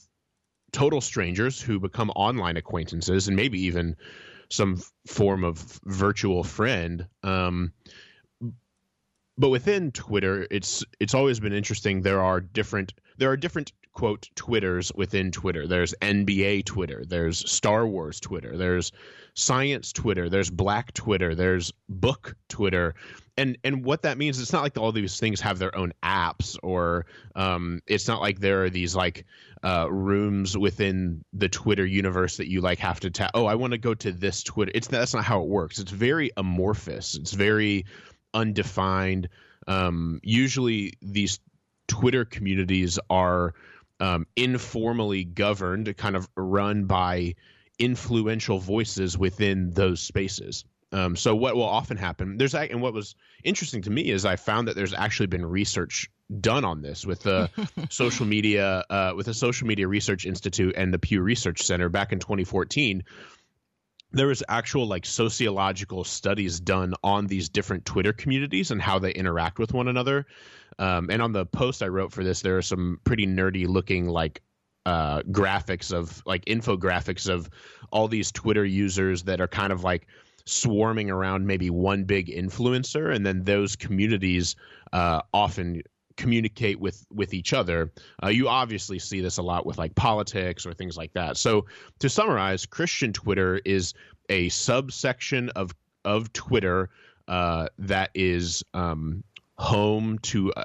total 0.73 1.01
strangers 1.01 1.61
who 1.61 1.81
become 1.81 2.11
online 2.11 2.57
acquaintances 2.57 3.29
and 3.29 3.37
maybe 3.37 3.63
even 3.63 3.97
some 4.49 4.81
form 5.07 5.45
of 5.45 5.59
virtual 5.85 6.45
friend. 6.45 7.07
Um, 7.23 7.73
but 9.39 9.51
within 9.51 9.93
Twitter, 9.93 10.47
it's 10.51 10.85
it's 10.99 11.15
always 11.15 11.41
been 11.41 11.53
interesting. 11.53 12.03
There 12.03 12.23
are 12.23 12.41
different 12.41 12.95
there 13.19 13.31
are 13.31 13.37
different 13.37 13.73
quote 13.97 14.29
Twitters 14.35 14.93
within 14.95 15.33
Twitter. 15.33 15.67
There's 15.67 15.95
NBA 16.03 16.67
Twitter, 16.67 17.03
there's 17.07 17.51
Star 17.51 17.87
Wars 17.87 18.21
Twitter, 18.21 18.55
there's 18.59 18.93
science 19.33 19.91
Twitter, 19.91 20.29
there's 20.29 20.51
Black 20.51 20.93
Twitter, 20.93 21.35
there's 21.35 21.73
book 21.89 22.37
Twitter, 22.51 22.95
and 23.39 23.57
and 23.65 23.83
what 23.87 24.03
that 24.03 24.19
means, 24.19 24.39
it's 24.39 24.53
not 24.53 24.63
like 24.63 24.77
all 24.77 24.93
these 24.93 25.19
things 25.19 25.41
have 25.41 25.59
their 25.59 25.75
own 25.75 25.95
apps, 26.03 26.59
or 26.63 27.07
um, 27.37 27.81
it's 27.87 28.07
not 28.07 28.21
like 28.21 28.39
there 28.39 28.65
are 28.65 28.71
these 28.71 28.95
like 28.95 29.25
uh, 29.65 29.91
rooms 29.91 30.59
within 30.59 31.25
the 31.33 31.49
Twitter 31.49 31.87
universe 31.87 32.37
that 32.37 32.51
you 32.51 32.61
like 32.61 32.79
have 32.81 33.01
to 33.01 33.11
tap. 33.11 33.31
Oh, 33.33 33.47
I 33.47 33.55
want 33.55 33.71
to 33.71 33.79
go 33.79 33.95
to 33.95 34.13
this 34.13 34.43
Twitter. 34.43 34.73
It's 34.75 34.89
that's 34.89 35.15
not 35.15 35.25
how 35.25 35.41
it 35.41 35.49
works. 35.49 35.79
It's 35.79 35.91
very 35.91 36.33
amorphous. 36.37 37.15
It's 37.15 37.33
very 37.33 37.87
undefined. 38.35 39.31
Um, 39.67 40.21
usually, 40.23 40.93
these 41.01 41.41
Twitter 41.89 42.27
communities 42.27 42.99
are 43.09 43.55
um, 44.01 44.27
informally 44.37 45.25
governed, 45.25 45.97
kind 45.97 46.17
of 46.17 46.29
run 46.37 46.85
by 46.85 47.35
influential 47.79 48.59
voices 48.59 49.17
within 49.19 49.71
those 49.71 50.01
spaces. 50.01 50.65
Um, 50.93 51.17
so 51.17 51.35
what 51.35 51.57
will 51.57 51.65
often 51.65 51.97
happen 51.97 52.39
there's 52.39 52.55
and 52.55 52.81
what 52.81 52.95
was 52.95 53.17
interesting 53.43 53.83
to 53.83 53.91
me 53.91 54.09
is 54.09 54.25
I 54.25 54.37
found 54.37 54.69
that 54.69 54.77
there's 54.77 54.95
actually 54.95 55.27
been 55.27 55.45
research 55.45 56.09
done 56.41 56.65
on 56.65 56.81
this 56.81 57.05
with 57.05 57.23
the 57.23 57.51
social 57.91 58.25
media 58.25 58.85
uh, 58.89 59.13
with 59.17 59.27
the 59.27 59.35
Social 59.35 59.67
Media 59.67 59.89
Research 59.89 60.27
Institute 60.27 60.75
and 60.77 60.95
the 60.95 60.99
Pew 60.99 61.21
Research 61.21 61.63
Center 61.63 61.89
back 61.89 62.13
in 62.13 62.21
2014. 62.21 63.05
There 64.13 64.29
was 64.29 64.43
actual 64.49 64.87
like 64.87 65.05
sociological 65.05 66.05
studies 66.05 66.61
done 66.61 66.95
on 67.03 67.27
these 67.27 67.49
different 67.49 67.85
Twitter 67.85 68.13
communities 68.13 68.71
and 68.71 68.81
how 68.81 69.01
they 69.01 69.11
interact 69.11 69.59
with 69.59 69.75
one 69.75 69.89
another. 69.89 70.27
Um, 70.79 71.09
and 71.11 71.23
on 71.23 71.33
the 71.33 71.47
post 71.47 71.83
I 71.83 71.89
wrote 71.89 72.13
for 72.13 72.23
this, 72.23 72.43
there 72.43 72.57
are 72.59 72.63
some 72.63 73.01
pretty 73.05 73.27
nerdy 73.27 73.67
looking 73.67 74.07
like 74.07 74.43
uh, 74.85 75.23
graphics 75.23 75.93
of 75.93 76.23
like 76.27 76.45
infographics 76.45 77.29
of 77.29 77.51
all 77.91 78.09
these 78.09 78.31
Twitter 78.31 78.65
users 78.65 79.25
that 79.25 79.41
are 79.41 79.49
kind 79.49 79.73
of 79.73 79.83
like 79.83 80.07
swarming 80.45 81.11
around 81.11 81.47
maybe 81.47 81.71
one 81.71 82.05
big 82.05 82.29
influencer, 82.29 83.15
and 83.15 83.27
then 83.27 83.43
those 83.43 83.75
communities 83.75 84.55
uh, 84.93 85.21
often 85.33 85.83
communicate 86.17 86.81
with 86.81 87.05
with 87.11 87.35
each 87.35 87.53
other. 87.53 87.93
Uh, 88.23 88.29
you 88.29 88.49
obviously 88.49 88.99
see 88.99 89.21
this 89.21 89.39
a 89.39 89.43
lot 89.43 89.67
with 89.67 89.79
like 89.79 89.95
politics 89.95 90.65
or 90.65 90.73
things 90.73 90.97
like 90.97 91.13
that. 91.15 91.37
So 91.37 91.67
to 91.99 92.09
summarize, 92.09 92.65
Christian 92.65 93.13
Twitter 93.13 93.61
is 93.65 93.95
a 94.29 94.49
subsection 94.51 95.51
of 95.51 95.75
of 96.05 96.33
Twitter 96.33 96.91
uh, 97.29 97.67
that 97.79 98.11
is 98.15 98.63
um, 98.73 99.25
home 99.59 100.19
to 100.21 100.53
uh, 100.53 100.65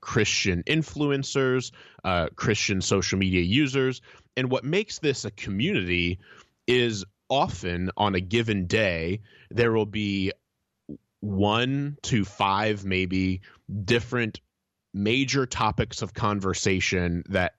Christian 0.00 0.62
influencers, 0.64 1.70
uh, 2.04 2.28
Christian 2.34 2.80
social 2.80 3.18
media 3.18 3.42
users. 3.42 4.00
And 4.36 4.50
what 4.50 4.64
makes 4.64 4.98
this 4.98 5.24
a 5.24 5.30
community 5.30 6.18
is 6.66 7.04
often 7.28 7.90
on 7.96 8.14
a 8.14 8.20
given 8.20 8.66
day, 8.66 9.20
there 9.50 9.72
will 9.72 9.86
be 9.86 10.32
one 11.20 11.96
to 12.02 12.24
five, 12.24 12.84
maybe 12.84 13.40
different 13.84 14.40
major 14.92 15.46
topics 15.46 16.02
of 16.02 16.12
conversation 16.12 17.22
that 17.28 17.54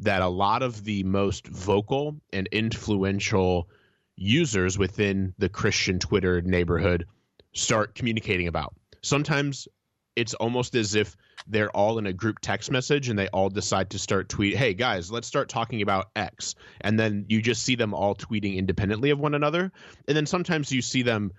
that 0.00 0.22
a 0.22 0.28
lot 0.28 0.62
of 0.62 0.82
the 0.82 1.04
most 1.04 1.46
vocal 1.46 2.16
and 2.32 2.48
influential 2.50 3.68
users 4.16 4.76
within 4.76 5.34
the 5.38 5.48
Christian 5.48 6.00
Twitter 6.00 6.42
neighborhood 6.42 7.06
start 7.52 7.94
communicating 7.94 8.48
about. 8.48 8.74
Sometimes 9.02 9.68
it's 10.16 10.34
almost 10.34 10.74
as 10.74 10.94
if 10.94 11.16
they're 11.46 11.70
all 11.70 11.98
in 11.98 12.06
a 12.06 12.12
group 12.12 12.38
text 12.40 12.70
message 12.70 13.08
and 13.08 13.18
they 13.18 13.28
all 13.28 13.48
decide 13.48 13.90
to 13.90 13.98
start 13.98 14.28
tweet 14.28 14.56
hey 14.56 14.74
guys 14.74 15.10
let's 15.10 15.28
start 15.28 15.48
talking 15.48 15.82
about 15.82 16.10
x. 16.16 16.54
And 16.80 16.98
then 16.98 17.26
you 17.28 17.42
just 17.42 17.62
see 17.62 17.76
them 17.76 17.94
all 17.94 18.14
tweeting 18.14 18.56
independently 18.56 19.10
of 19.10 19.18
one 19.18 19.34
another. 19.34 19.72
And 20.06 20.16
then 20.16 20.26
sometimes 20.26 20.72
you 20.72 20.82
see 20.82 21.02
them 21.02 21.32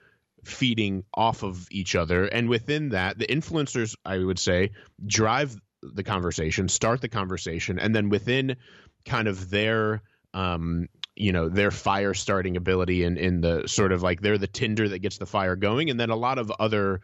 feeding 0.43 1.03
off 1.13 1.43
of 1.43 1.67
each 1.71 1.95
other. 1.95 2.25
And 2.25 2.49
within 2.49 2.89
that 2.89 3.17
the 3.17 3.27
influencers 3.27 3.95
i 4.05 4.17
would 4.17 4.39
say 4.39 4.71
drive 5.05 5.59
the 5.81 6.03
conversation 6.03 6.67
start 6.67 7.01
the 7.01 7.09
conversation. 7.09 7.79
And 7.79 7.95
then 7.95 8.09
within 8.09 8.57
kind 9.05 9.27
of 9.27 9.49
their 9.49 10.01
um, 10.33 10.89
you 11.15 11.31
know 11.31 11.47
their 11.47 11.71
fire 11.71 12.13
starting 12.13 12.57
ability 12.57 13.05
and 13.05 13.17
in, 13.17 13.35
in 13.35 13.41
the 13.41 13.67
sort 13.67 13.93
of 13.93 14.03
like 14.03 14.21
they're 14.21 14.38
the 14.38 14.47
tinder 14.47 14.89
that 14.89 14.99
gets 14.99 15.17
the 15.17 15.25
fire 15.25 15.55
going. 15.55 15.89
And 15.89 15.99
then 15.99 16.09
a 16.09 16.15
lot 16.15 16.38
of 16.38 16.51
other 16.59 17.01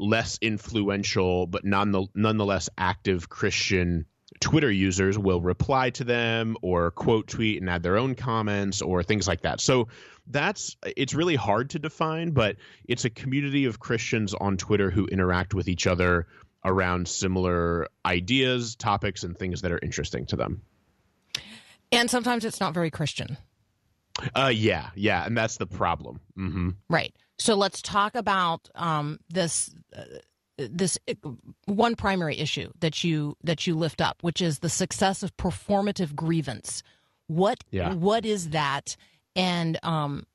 less 0.00 0.38
influential 0.40 1.46
but 1.46 1.64
non- 1.64 2.08
nonetheless 2.14 2.68
active 2.78 3.28
Christian 3.28 4.06
Twitter 4.40 4.70
users 4.70 5.18
will 5.18 5.40
reply 5.40 5.90
to 5.90 6.04
them 6.04 6.56
or 6.62 6.90
quote 6.92 7.26
tweet 7.26 7.60
and 7.60 7.68
add 7.68 7.82
their 7.82 7.98
own 7.98 8.14
comments 8.14 8.80
or 8.80 9.02
things 9.02 9.28
like 9.28 9.42
that. 9.42 9.60
So 9.60 9.88
that's 10.26 10.76
it's 10.96 11.14
really 11.14 11.36
hard 11.36 11.70
to 11.70 11.78
define, 11.78 12.30
but 12.30 12.56
it's 12.84 13.04
a 13.04 13.10
community 13.10 13.66
of 13.66 13.80
Christians 13.80 14.32
on 14.34 14.56
Twitter 14.56 14.90
who 14.90 15.06
interact 15.06 15.52
with 15.52 15.68
each 15.68 15.86
other 15.86 16.26
around 16.64 17.08
similar 17.08 17.88
ideas, 18.04 18.76
topics, 18.76 19.24
and 19.24 19.36
things 19.36 19.62
that 19.62 19.72
are 19.72 19.80
interesting 19.82 20.26
to 20.26 20.36
them. 20.36 20.62
And 21.92 22.10
sometimes 22.10 22.44
it's 22.44 22.60
not 22.60 22.74
very 22.74 22.90
Christian. 22.90 23.36
Uh, 24.34 24.52
yeah, 24.54 24.90
yeah, 24.94 25.24
and 25.24 25.36
that's 25.36 25.56
the 25.56 25.66
problem. 25.66 26.20
Mm-hmm. 26.38 26.70
Right. 26.88 27.14
So 27.40 27.54
let's 27.54 27.82
talk 27.82 28.14
about 28.14 28.68
um, 28.74 29.18
this. 29.28 29.70
Uh, 29.96 30.04
this 30.58 30.98
one 31.64 31.96
primary 31.96 32.36
issue 32.36 32.70
that 32.80 33.02
you 33.02 33.34
that 33.42 33.66
you 33.66 33.74
lift 33.74 34.02
up, 34.02 34.18
which 34.20 34.42
is 34.42 34.58
the 34.58 34.68
success 34.68 35.22
of 35.22 35.34
performative 35.38 36.14
grievance. 36.14 36.82
What 37.28 37.64
Yeah. 37.70 37.94
what 37.94 38.26
is 38.26 38.50
that? 38.50 38.94
And 39.34 39.78
um, 39.82 40.26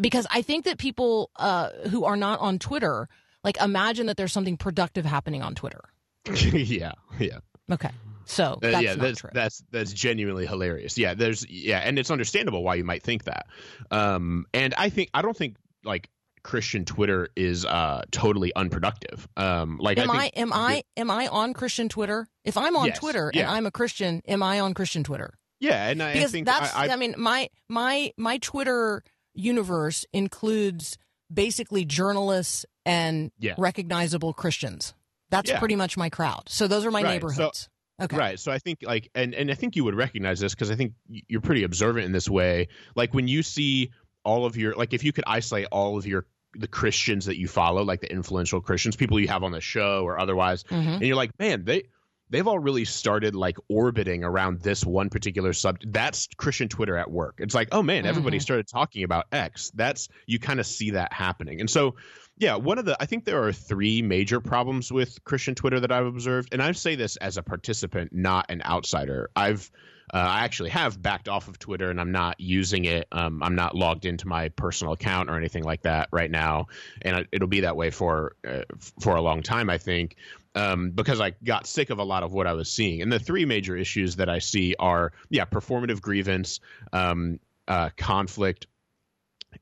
because 0.00 0.24
I 0.30 0.42
think 0.42 0.66
that 0.66 0.78
people 0.78 1.30
uh, 1.34 1.70
who 1.90 2.04
are 2.04 2.16
not 2.16 2.38
on 2.38 2.60
Twitter 2.60 3.08
like 3.42 3.60
imagine 3.60 4.06
that 4.06 4.16
there's 4.16 4.32
something 4.32 4.56
productive 4.56 5.04
happening 5.04 5.42
on 5.42 5.56
Twitter. 5.56 5.82
yeah, 6.52 6.92
yeah. 7.18 7.38
Okay, 7.70 7.90
so 8.24 8.52
Uh, 8.62 8.70
that's 8.70 8.82
yeah, 8.82 8.94
not 8.94 9.00
that's 9.00 9.22
that's 9.32 9.64
that's 9.72 9.92
genuinely 9.92 10.46
hilarious. 10.46 10.96
Yeah, 10.96 11.14
there's 11.14 11.44
yeah, 11.50 11.78
and 11.78 11.98
it's 11.98 12.10
understandable 12.10 12.62
why 12.62 12.76
you 12.76 12.84
might 12.84 13.02
think 13.02 13.24
that. 13.24 13.46
Um, 13.90 14.46
and 14.54 14.74
I 14.78 14.90
think 14.90 15.10
I 15.12 15.22
don't 15.22 15.36
think 15.36 15.56
like 15.84 16.08
Christian 16.44 16.84
Twitter 16.84 17.28
is 17.36 17.64
uh 17.64 18.02
totally 18.10 18.52
unproductive. 18.54 19.28
Um, 19.36 19.78
like 19.78 19.98
am 19.98 20.10
I, 20.10 20.14
I, 20.16 20.30
am 20.36 20.52
I 20.52 20.82
am 20.96 21.10
I 21.10 21.28
on 21.28 21.54
Christian 21.54 21.88
Twitter? 21.88 22.26
If 22.44 22.56
I'm 22.56 22.74
on 22.76 22.86
Yes, 22.86 22.98
Twitter 22.98 23.30
and. 23.34 23.46
I'm 23.46 23.66
a 23.66 23.70
Christian, 23.70 24.22
am 24.26 24.42
I 24.42 24.60
on 24.60 24.74
Christian 24.74 25.04
Twitter? 25.04 25.34
yeah, 25.60 25.88
and 25.88 26.02
I, 26.02 26.10
I 26.10 26.12
Because 26.14 26.32
think 26.32 26.46
that's 26.46 26.74
I, 26.74 26.86
I, 26.86 26.92
I, 26.92 26.96
mean 26.96 27.14
my 27.16 27.48
my 27.68 28.12
my 28.16 28.38
Twitter 28.38 29.04
universe 29.34 30.04
includes 30.12 30.98
basically 31.32 31.84
journalists 31.84 32.66
and 32.84 33.30
Yeah. 33.38 33.54
recognizable 33.58 34.32
Christians. 34.32 34.94
That's 35.30 35.50
Yeah. 35.50 35.58
pretty 35.60 35.76
much 35.76 35.96
my 35.96 36.10
crowd. 36.10 36.42
So 36.48 36.66
those 36.68 36.84
are 36.84 36.90
my 36.90 37.00
Right, 37.02 37.08
so- 37.08 37.12
neighborhoods. 37.12 37.68
okay. 38.02 38.16
Right. 38.16 38.38
So 38.40 38.50
I 38.52 38.58
think 38.58 38.80
like 38.82 39.08
and 39.14 39.34
and 39.34 39.50
I 39.50 39.54
think 39.54 39.76
you 39.76 39.84
would 39.84 39.94
recognize 39.94 40.40
this 40.40 40.54
because 40.54 40.70
I 40.70 40.74
think 40.74 40.92
you're 41.06 41.40
pretty 41.40 41.62
observant 41.62 42.04
in 42.04 42.12
this 42.12 42.28
way. 42.28 42.68
Like 42.96 43.14
when 43.14 43.28
you 43.28 43.42
see 43.42 43.92
all 44.24 44.46
of 44.46 44.56
your 44.56 44.74
like 44.74 44.92
if 44.92 45.04
you 45.04 45.12
could 45.12 45.24
isolate 45.26 45.66
all 45.72 45.96
of 45.98 46.06
your 46.06 46.26
the 46.54 46.68
Christians 46.68 47.26
that 47.26 47.38
you 47.38 47.48
follow, 47.48 47.82
like 47.82 48.00
the 48.02 48.12
influential 48.12 48.60
Christians, 48.60 48.94
people 48.94 49.18
you 49.18 49.28
have 49.28 49.42
on 49.42 49.52
the 49.52 49.60
show 49.62 50.04
or 50.04 50.18
otherwise, 50.18 50.64
Mhm. 50.64 50.94
and 50.96 51.02
you're 51.02 51.16
like, 51.16 51.30
man, 51.38 51.64
they 51.64 51.84
they've 52.32 52.48
all 52.48 52.58
really 52.58 52.84
started 52.84 53.34
like 53.36 53.56
orbiting 53.68 54.24
around 54.24 54.60
this 54.62 54.84
one 54.84 55.08
particular 55.10 55.52
subject. 55.52 55.92
That's 55.92 56.26
Christian 56.36 56.68
Twitter 56.68 56.96
at 56.96 57.10
work. 57.10 57.36
It's 57.38 57.54
like, 57.54 57.68
oh 57.70 57.82
man, 57.82 58.06
everybody 58.06 58.38
Mhm. 58.38 58.42
started 58.42 58.66
talking 58.66 59.04
about 59.04 59.26
X. 59.30 59.70
That's 59.74 60.08
you 60.26 60.38
kind 60.40 60.58
of 60.58 60.66
see 60.66 60.90
that 60.92 61.12
happening. 61.12 61.60
And 61.60 61.70
so 61.70 61.94
yeah, 62.38 62.56
one 62.56 62.78
of 62.78 62.86
the 62.86 62.96
I 63.00 63.06
think 63.06 63.24
there 63.26 63.44
are 63.44 63.52
three 63.52 64.02
major 64.02 64.40
problems 64.40 64.90
with 64.90 65.22
Christian 65.24 65.54
Twitter 65.54 65.78
that 65.78 65.92
I've 65.92 66.06
observed, 66.06 66.48
and 66.52 66.60
I 66.62 66.72
say 66.72 66.96
this 66.96 67.16
as 67.16 67.36
a 67.36 67.42
participant, 67.42 68.10
not 68.12 68.46
an 68.48 68.62
outsider. 68.64 69.30
I've 69.36 69.70
uh, 70.12 70.16
I 70.18 70.40
actually 70.44 70.68
have 70.70 71.00
backed 71.00 71.28
off 71.28 71.48
of 71.48 71.58
Twitter, 71.58 71.88
and 71.90 71.98
I'm 71.98 72.12
not 72.12 72.38
using 72.38 72.84
it. 72.84 73.06
Um, 73.12 73.42
I'm 73.42 73.54
not 73.54 73.74
logged 73.74 74.04
into 74.04 74.28
my 74.28 74.48
personal 74.50 74.92
account 74.92 75.30
or 75.30 75.36
anything 75.38 75.62
like 75.62 75.82
that 75.82 76.08
right 76.12 76.30
now, 76.30 76.66
and 77.02 77.16
it- 77.18 77.28
it'll 77.32 77.48
be 77.48 77.60
that 77.60 77.76
way 77.76 77.90
for 77.90 78.34
uh, 78.46 78.62
for 79.00 79.16
a 79.16 79.22
long 79.22 79.42
time, 79.42 79.70
I 79.70 79.78
think, 79.78 80.16
um, 80.54 80.90
because 80.90 81.20
I 81.20 81.32
got 81.44 81.66
sick 81.66 81.90
of 81.90 81.98
a 81.98 82.04
lot 82.04 82.22
of 82.22 82.32
what 82.32 82.46
I 82.46 82.52
was 82.52 82.70
seeing. 82.70 83.02
And 83.02 83.12
the 83.12 83.18
three 83.18 83.44
major 83.44 83.76
issues 83.76 84.16
that 84.16 84.28
I 84.28 84.38
see 84.38 84.74
are 84.78 85.12
yeah, 85.30 85.44
performative 85.44 86.00
grievance, 86.00 86.60
um, 86.92 87.38
uh, 87.68 87.90
conflict, 87.96 88.66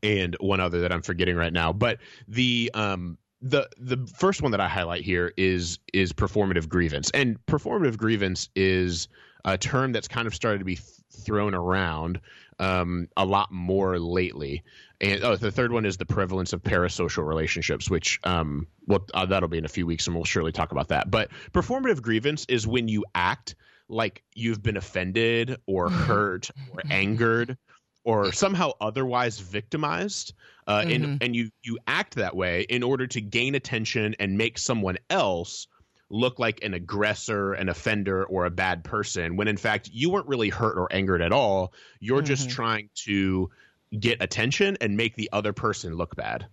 and 0.03 0.37
one 0.41 0.61
other 0.61 0.81
that 0.81 0.93
I'm 0.93 1.03
forgetting 1.03 1.37
right 1.37 1.53
now. 1.53 1.73
But 1.73 1.99
the 2.29 2.71
um 2.75 3.19
the 3.43 3.69
the 3.79 4.07
first 4.17 4.43
one 4.43 4.53
that 4.53 4.61
I 4.61 4.69
highlight 4.69 5.03
here 5.03 5.33
is 5.37 5.79
is 5.93 6.13
performative 6.13 6.69
grievance, 6.69 7.11
and 7.13 7.39
performative 7.47 7.97
grievance 7.97 8.49
is 8.55 9.09
a 9.45 9.57
term 9.57 9.93
that's 9.93 10.09
kind 10.09 10.27
of 10.27 10.35
started 10.35 10.59
to 10.59 10.65
be 10.65 10.77
th- 10.77 10.87
thrown 11.25 11.55
around 11.55 12.21
um, 12.61 13.09
a 13.17 13.25
lot 13.25 13.51
more 13.51 13.99
lately. 13.99 14.63
And 15.01 15.25
oh, 15.25 15.35
the 15.35 15.51
third 15.51 15.73
one 15.73 15.87
is 15.87 15.97
the 15.97 16.07
prevalence 16.07 16.53
of 16.53 16.63
parasocial 16.63 17.27
relationships, 17.27 17.91
which 17.91 18.21
um, 18.23 18.67
well, 18.87 19.05
uh, 19.15 19.27
that'll 19.27 19.49
be 19.49 19.59
in 19.59 19.65
a 19.65 19.69
few 19.69 19.87
weeks, 19.87 20.07
and 20.07 20.15
we'll 20.15 20.25
surely 20.25 20.53
talk 20.53 20.71
about 20.71 20.89
that. 20.89 21.11
But 21.11 21.31
performative 21.53 22.03
grievance 22.03 22.45
is 22.49 22.67
when 22.67 22.87
you 22.87 23.05
act 23.15 23.57
like 23.89 24.23
you've 24.35 24.63
been 24.63 24.77
offended 24.77 25.57
or 25.67 25.91
hurt 25.91 26.51
or 26.73 26.83
angered 26.91 27.57
or 28.05 28.33
somehow 28.33 28.71
otherwise 28.81 29.41
victimized 29.41 30.33
uh, 30.67 30.85
and, 30.87 31.23
and 31.23 31.35
you 31.35 31.51
you 31.63 31.79
act 31.87 32.15
that 32.15 32.37
way 32.37 32.63
in 32.63 32.83
order 32.83 33.07
to 33.07 33.21
gain 33.21 33.55
attention 33.55 34.15
and 34.21 34.39
make 34.39 34.59
someone 34.59 34.97
else 35.11 35.67
look 36.11 36.39
like 36.39 36.63
an 36.65 36.75
aggressor 36.75 37.53
an 37.53 37.69
offender 37.69 38.25
or 38.25 38.45
a 38.45 38.51
bad 38.51 38.83
person 38.83 39.37
when 39.37 39.49
in 39.49 39.57
fact 39.57 39.89
you 39.93 40.11
weren't 40.11 40.27
really 40.27 40.49
hurt 40.49 40.77
or 40.77 40.93
angered 40.93 41.23
at 41.23 41.33
all. 41.33 41.73
You're 42.01 42.23
just 42.23 42.51
trying 42.51 42.91
to 43.07 43.51
get 43.99 44.23
attention 44.23 44.77
and 44.81 44.97
make 44.97 45.17
the 45.17 45.31
other 45.33 45.53
person 45.53 45.95
look 45.95 46.17
bad. 46.17 46.47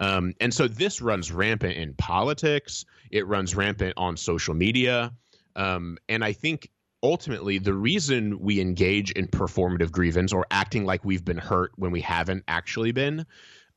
Um, 0.00 0.34
and 0.40 0.52
so 0.52 0.66
this 0.66 1.02
runs 1.02 1.30
rampant 1.30 1.76
in 1.76 1.94
politics. 1.94 2.86
It 3.10 3.26
runs 3.26 3.54
rampant 3.54 3.94
on 3.96 4.16
social 4.16 4.54
media. 4.54 5.12
Um, 5.54 5.98
and 6.08 6.24
i 6.24 6.32
think 6.32 6.70
ultimately 7.02 7.58
the 7.58 7.74
reason 7.74 8.38
we 8.40 8.60
engage 8.60 9.10
in 9.10 9.26
performative 9.26 9.90
grievance 9.90 10.32
or 10.32 10.46
acting 10.50 10.84
like 10.84 11.04
we've 11.04 11.24
been 11.24 11.38
hurt 11.38 11.72
when 11.76 11.90
we 11.90 12.00
haven't 12.00 12.44
actually 12.46 12.92
been 12.92 13.26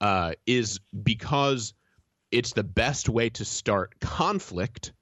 uh, 0.02 0.34
is 0.46 0.80
because 1.04 1.74
it's 2.32 2.54
the 2.54 2.64
best 2.64 3.10
way 3.10 3.30
to 3.30 3.46
start 3.46 4.00
conflict 4.00 4.94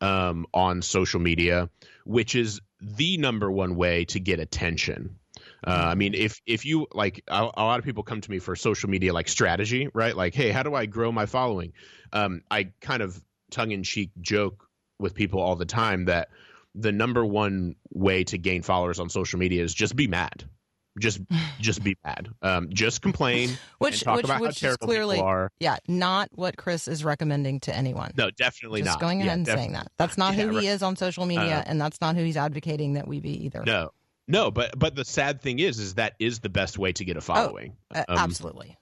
um, 0.00 0.46
on 0.54 0.82
social 0.82 1.20
media, 1.20 1.68
which 2.04 2.34
is 2.34 2.60
the 2.80 3.16
number 3.18 3.50
one 3.50 3.76
way 3.76 4.04
to 4.06 4.20
get 4.20 4.40
attention. 4.40 5.16
Uh, 5.66 5.70
I 5.70 5.94
mean, 5.96 6.14
if 6.14 6.40
if 6.46 6.64
you 6.64 6.86
like, 6.92 7.24
a, 7.26 7.50
a 7.56 7.64
lot 7.64 7.78
of 7.78 7.84
people 7.84 8.04
come 8.04 8.20
to 8.20 8.30
me 8.30 8.38
for 8.38 8.54
social 8.54 8.88
media 8.88 9.12
like 9.12 9.28
strategy, 9.28 9.88
right? 9.92 10.16
Like, 10.16 10.34
hey, 10.34 10.50
how 10.50 10.62
do 10.62 10.74
I 10.74 10.86
grow 10.86 11.10
my 11.10 11.26
following? 11.26 11.72
Um, 12.12 12.42
I 12.50 12.70
kind 12.80 13.02
of 13.02 13.20
tongue 13.50 13.72
in 13.72 13.82
cheek 13.82 14.10
joke 14.20 14.68
with 14.98 15.14
people 15.14 15.40
all 15.40 15.56
the 15.56 15.66
time 15.66 16.04
that 16.04 16.28
the 16.74 16.92
number 16.92 17.24
one 17.24 17.74
way 17.90 18.24
to 18.24 18.38
gain 18.38 18.62
followers 18.62 19.00
on 19.00 19.08
social 19.08 19.38
media 19.38 19.62
is 19.64 19.74
just 19.74 19.96
be 19.96 20.06
mad. 20.06 20.44
Just 20.98 21.20
just 21.60 21.82
be 21.82 21.96
bad. 22.04 22.28
Um, 22.42 22.68
just 22.72 23.02
complain. 23.02 23.50
Which 23.78 23.94
and 23.94 24.02
talk 24.02 24.16
which 24.16 24.24
about 24.26 24.40
which 24.40 24.60
how 24.60 24.68
is 24.70 24.76
clearly 24.78 25.22
yeah, 25.60 25.76
not 25.88 26.28
what 26.32 26.56
Chris 26.56 26.88
is 26.88 27.04
recommending 27.04 27.60
to 27.60 27.74
anyone. 27.74 28.12
No, 28.16 28.30
definitely 28.30 28.80
Just 28.82 28.94
not. 28.96 29.00
going 29.00 29.18
ahead 29.20 29.26
Yeah, 29.26 29.32
and 29.34 29.44
def- 29.44 29.54
saying 29.56 29.72
that. 29.72 29.88
That's 29.98 30.16
not 30.16 30.34
Yeah, 30.36 30.44
who 30.44 30.54
right. 30.54 30.62
he 30.62 30.68
is 30.68 30.82
on 30.82 30.96
social 30.96 31.26
media, 31.26 31.58
Uh, 31.58 31.64
and 31.66 31.80
that's 31.80 32.00
not 32.00 32.16
who 32.16 32.22
he's 32.22 32.36
advocating 32.36 32.94
that 32.94 33.06
we 33.08 33.20
be 33.20 33.44
either. 33.44 33.62
No, 33.66 33.90
no, 34.28 34.50
but 34.50 34.78
but 34.78 34.94
the 34.94 35.04
sad 35.04 35.40
thing 35.42 35.58
is, 35.58 35.78
is 35.78 35.94
that 35.94 36.14
is 36.18 36.38
the 36.40 36.48
best 36.48 36.78
way 36.78 36.92
to 36.92 37.04
get 37.04 37.16
a 37.16 37.20
following. 37.20 37.76
Uh, 37.94 38.04
Um, 38.08 38.18
absolutely. 38.18 38.77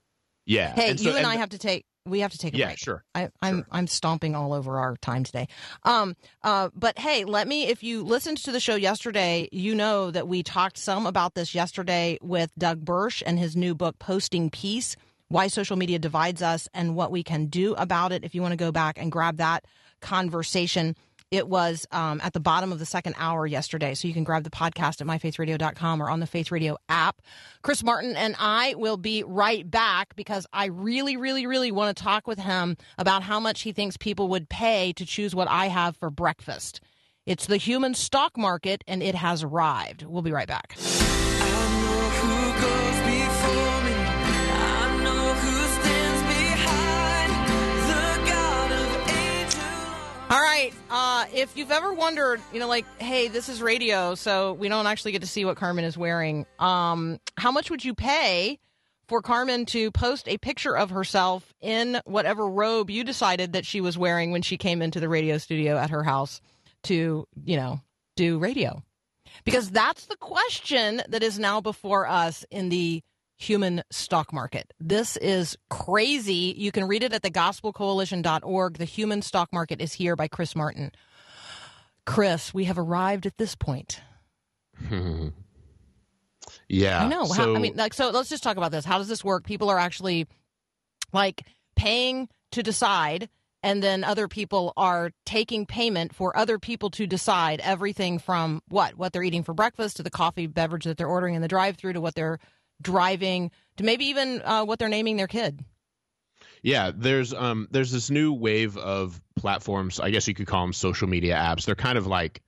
Yeah. 0.47 0.73
Hey, 0.75 0.97
so- 0.97 1.11
you 1.11 1.17
and 1.17 1.27
I 1.27 1.37
have 1.37 1.51
to 1.51 1.59
take. 1.59 1.85
We 2.09 2.21
have 2.21 2.31
to 2.31 2.39
take 2.39 2.55
a 2.55 2.57
Yeah, 2.57 2.67
break. 2.67 2.79
sure. 2.79 3.03
I, 3.17 3.31
I'm 3.43 3.57
Sure. 3.59 3.67
I'm 3.73 3.87
stomping 3.89 4.37
all 4.37 4.53
over 4.53 4.79
our 4.79 4.97
time 4.99 5.25
today. 5.25 5.49
Um. 5.83 6.15
Uh. 6.41 6.71
But 6.73 6.99
hey, 7.01 7.25
let 7.25 7.49
me. 7.49 7.67
If 7.67 7.83
you 7.83 8.05
listened 8.05 8.39
to 8.45 8.53
the 8.53 8.61
show 8.61 8.77
yesterday, 8.77 9.49
you 9.51 9.75
know 9.75 10.13
that 10.13 10.29
we 10.29 10.45
talked 10.45 10.79
some 10.79 11.05
about 11.07 11.35
this 11.35 11.53
yesterday 11.53 12.17
with 12.23 12.53
Doug 12.57 12.85
Birsch 12.85 13.25
and 13.27 13.41
his 13.41 13.57
new 13.57 13.75
book, 13.75 13.99
Posting 13.99 14.51
Peace: 14.51 14.95
Why 15.29 15.49
Social 15.49 15.77
Media 15.77 15.99
Divides 15.99 16.43
Us 16.43 16.69
and 16.73 16.95
What 16.95 17.11
We 17.11 17.25
Can 17.25 17.47
Do 17.47 17.75
About 17.75 18.13
It. 18.13 18.23
If 18.23 18.37
you 18.37 18.41
want 18.41 18.53
to 18.53 18.57
go 18.57 18.71
back 18.71 18.99
and 18.99 19.11
grab 19.11 19.39
that 19.39 19.65
conversation. 20.01 20.95
It 21.31 21.49
was 21.49 21.87
um, 21.91 22.21
at 22.23 22.33
the 22.33 22.41
bottom 22.41 22.73
of 22.73 22.79
the 22.79 22.87
second 22.87 23.15
hour 23.19 23.47
yesterday. 23.47 23.95
So 23.95 24.07
you 24.07 24.15
can 24.15 24.25
grab 24.25 24.45
the 24.45 24.51
podcast 24.51 25.01
at 25.01 25.07
myfaithradio.com 25.07 26.03
or 26.03 26.09
on 26.09 26.21
the 26.21 26.27
Faith 26.27 26.51
Radio 26.53 26.77
app. 26.89 27.21
Chris 27.63 27.83
Martin 27.83 28.17
and 28.17 28.37
I 28.39 28.75
will 28.77 28.97
be 28.97 29.25
right 29.25 29.69
back 29.69 30.15
because 30.15 30.47
I 30.53 30.67
really, 30.67 31.17
really, 31.17 31.47
really 31.47 31.73
want 31.73 31.97
to 31.97 32.03
talk 32.03 32.27
with 32.27 32.39
him 32.39 32.77
about 32.97 33.23
how 33.23 33.41
much 33.41 33.63
he 33.63 33.73
thinks 33.73 33.97
people 33.97 34.29
would 34.29 34.49
pay 34.49 34.93
to 34.95 35.05
choose 35.05 35.35
what 35.35 35.49
I 35.49 35.67
have 35.67 35.97
for 35.97 36.11
breakfast. 36.11 36.81
It's 37.27 37.47
the 37.47 37.57
human 37.57 37.95
stock 37.95 38.39
market 38.39 38.85
and 38.87 39.03
it 39.03 39.17
has 39.17 39.43
arrived. 39.43 40.05
We'll 40.05 40.23
be 40.23 40.33
right 40.33 40.47
back. 40.47 40.77
Uh, 50.89 51.27
if 51.35 51.57
you've 51.57 51.73
ever 51.73 51.93
wondered, 51.93 52.41
you 52.53 52.61
know, 52.61 52.69
like, 52.69 52.87
hey, 53.01 53.29
this 53.29 53.49
is 53.49 53.61
radio, 53.61 54.15
so 54.15 54.53
we 54.53 54.69
don't 54.69 54.87
actually 54.87 55.13
get 55.13 55.23
to 55.23 55.27
see 55.27 55.45
what 55.45 55.57
Carmen 55.57 55.85
is 55.85 55.99
wearing. 55.99 56.47
Um, 56.59 57.19
how 57.37 57.51
much 57.51 57.71
would 57.71 57.85
you 57.85 57.95
pay 57.95 58.59
for 59.09 59.21
Carmen 59.21 59.67
to 59.67 59.91
post 59.91 60.29
a 60.29 60.39
picture 60.39 60.77
of 60.77 60.91
herself 60.91 61.53
in 61.61 62.01
whatever 62.05 62.49
robe 62.49 62.91
you 62.91 63.03
decided 63.05 63.53
that 63.55 63.67
she 63.67 63.81
was 63.81 63.99
wearing 63.99 64.31
when 64.31 64.43
she 64.43 64.57
came 64.57 64.81
into 64.81 65.01
the 65.01 65.09
radio 65.09 65.39
studio 65.39 65.77
at 65.77 65.91
her 65.91 66.05
house 66.05 66.41
to, 66.85 67.27
you 67.45 67.57
know, 67.57 67.81
do 68.15 68.39
radio? 68.39 68.83
Because 69.45 69.71
that's 69.71 70.07
the 70.07 70.17
question 70.17 71.03
that 71.09 71.23
is 71.23 71.39
now 71.39 71.61
before 71.61 72.07
us 72.07 72.45
in 72.51 72.69
the 72.69 73.03
human 73.37 73.83
stock 73.91 74.33
market. 74.33 74.73
This 74.81 75.17
is 75.19 75.57
crazy. 75.69 76.55
You 76.57 76.73
can 76.73 76.85
read 76.85 77.03
it 77.03 77.13
at 77.13 77.23
thegospelcoalition.org. 77.23 78.79
The 78.79 78.85
human 78.85 79.23
stock 79.23 79.53
market 79.53 79.81
is 79.81 79.93
here 79.93 80.17
by 80.17 80.29
Chris 80.29 80.57
Martin. 80.57 80.93
Chris, 82.07 82.55
we 82.55 82.65
have 82.65 82.79
arrived 82.79 83.27
at 83.27 83.37
this 83.37 83.55
point. 83.55 84.01
yeah. 86.69 87.05
I 87.05 87.09
know. 87.09 87.25
So, 87.25 87.35
How, 87.35 87.55
I 87.55 87.59
mean, 87.59 87.77
like, 87.77 87.95
so 87.95 88.11
let's 88.11 88.29
just 88.29 88.43
talk 88.43 88.57
about 88.57 88.71
this. 88.71 88.85
How 88.85 88.99
does 88.99 89.09
this 89.09 89.25
work? 89.25 89.45
People 89.45 89.69
are 89.71 89.79
actually 89.79 90.27
like 91.13 91.43
paying 91.75 92.29
to 92.53 92.63
decide 92.63 93.29
and 93.63 93.83
then 93.83 94.05
other 94.05 94.29
people 94.29 94.73
are 94.77 95.11
taking 95.25 95.67
payment 95.67 96.15
for 96.15 96.37
other 96.37 96.59
people 96.59 96.89
to 96.91 97.07
decide 97.07 97.61
everything 97.65 98.19
from 98.19 98.63
what 98.69 98.97
what 98.97 99.13
they're 99.13 99.25
eating 99.25 99.43
for 99.43 99.55
breakfast 99.55 99.97
to 99.97 100.03
the 100.03 100.11
coffee 100.11 100.47
beverage 100.47 100.85
that 100.85 100.97
they're 100.97 101.09
ordering 101.09 101.35
in 101.35 101.43
the 101.43 101.49
drive-through 101.49 101.93
to 101.93 102.01
what 102.01 102.15
they're 102.15 102.39
driving 102.81 103.51
to 103.77 103.85
maybe 103.85 104.07
even 104.07 104.43
uh, 104.43 104.65
what 104.65 104.79
they're 104.79 104.89
naming 104.89 105.17
their 105.17 105.27
kid. 105.27 105.65
Yeah, 106.63 106.91
there's 106.95 107.33
um 107.33 107.69
there's 107.71 107.93
this 107.93 108.11
new 108.11 108.33
wave 108.33 108.77
of 108.77 109.21
platforms. 109.37 110.01
I 110.01 110.11
guess 110.11 110.27
you 110.27 110.35
could 110.35 110.47
call 110.47 110.63
them 110.63 110.73
social 110.73 111.09
media 111.09 111.35
apps. 111.35 111.65
They're 111.65 111.75
kind 111.75 111.99
of 111.99 112.07
like 112.07 112.43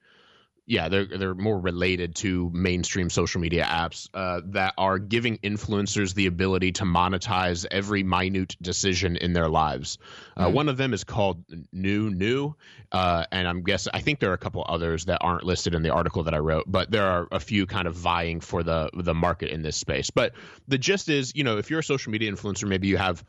yeah, 0.68 0.90
they're 0.90 1.06
they're 1.06 1.34
more 1.34 1.58
related 1.58 2.14
to 2.16 2.50
mainstream 2.52 3.08
social 3.08 3.40
media 3.40 3.64
apps 3.64 4.10
uh, 4.12 4.42
that 4.48 4.74
are 4.76 4.98
giving 4.98 5.38
influencers 5.38 6.12
the 6.12 6.26
ability 6.26 6.72
to 6.72 6.84
monetize 6.84 7.64
every 7.70 8.02
minute 8.02 8.54
decision 8.60 9.16
in 9.16 9.32
their 9.32 9.48
lives. 9.48 9.96
Uh, 10.36 10.48
mm. 10.48 10.52
One 10.52 10.68
of 10.68 10.76
them 10.76 10.92
is 10.92 11.04
called 11.04 11.42
New 11.72 12.10
New, 12.10 12.54
uh, 12.92 13.24
and 13.32 13.48
I'm 13.48 13.62
guessing 13.62 13.92
I 13.94 14.00
think 14.00 14.20
there 14.20 14.30
are 14.30 14.34
a 14.34 14.38
couple 14.38 14.62
others 14.68 15.06
that 15.06 15.20
aren't 15.22 15.44
listed 15.44 15.74
in 15.74 15.82
the 15.82 15.90
article 15.90 16.24
that 16.24 16.34
I 16.34 16.38
wrote, 16.38 16.64
but 16.66 16.90
there 16.90 17.06
are 17.06 17.26
a 17.32 17.40
few 17.40 17.64
kind 17.64 17.88
of 17.88 17.94
vying 17.94 18.40
for 18.40 18.62
the 18.62 18.90
the 18.92 19.14
market 19.14 19.50
in 19.50 19.62
this 19.62 19.76
space. 19.78 20.10
But 20.10 20.34
the 20.68 20.76
gist 20.76 21.08
is, 21.08 21.34
you 21.34 21.44
know, 21.44 21.56
if 21.56 21.70
you're 21.70 21.80
a 21.80 21.84
social 21.84 22.12
media 22.12 22.30
influencer, 22.30 22.68
maybe 22.68 22.88
you 22.88 22.98
have 22.98 23.24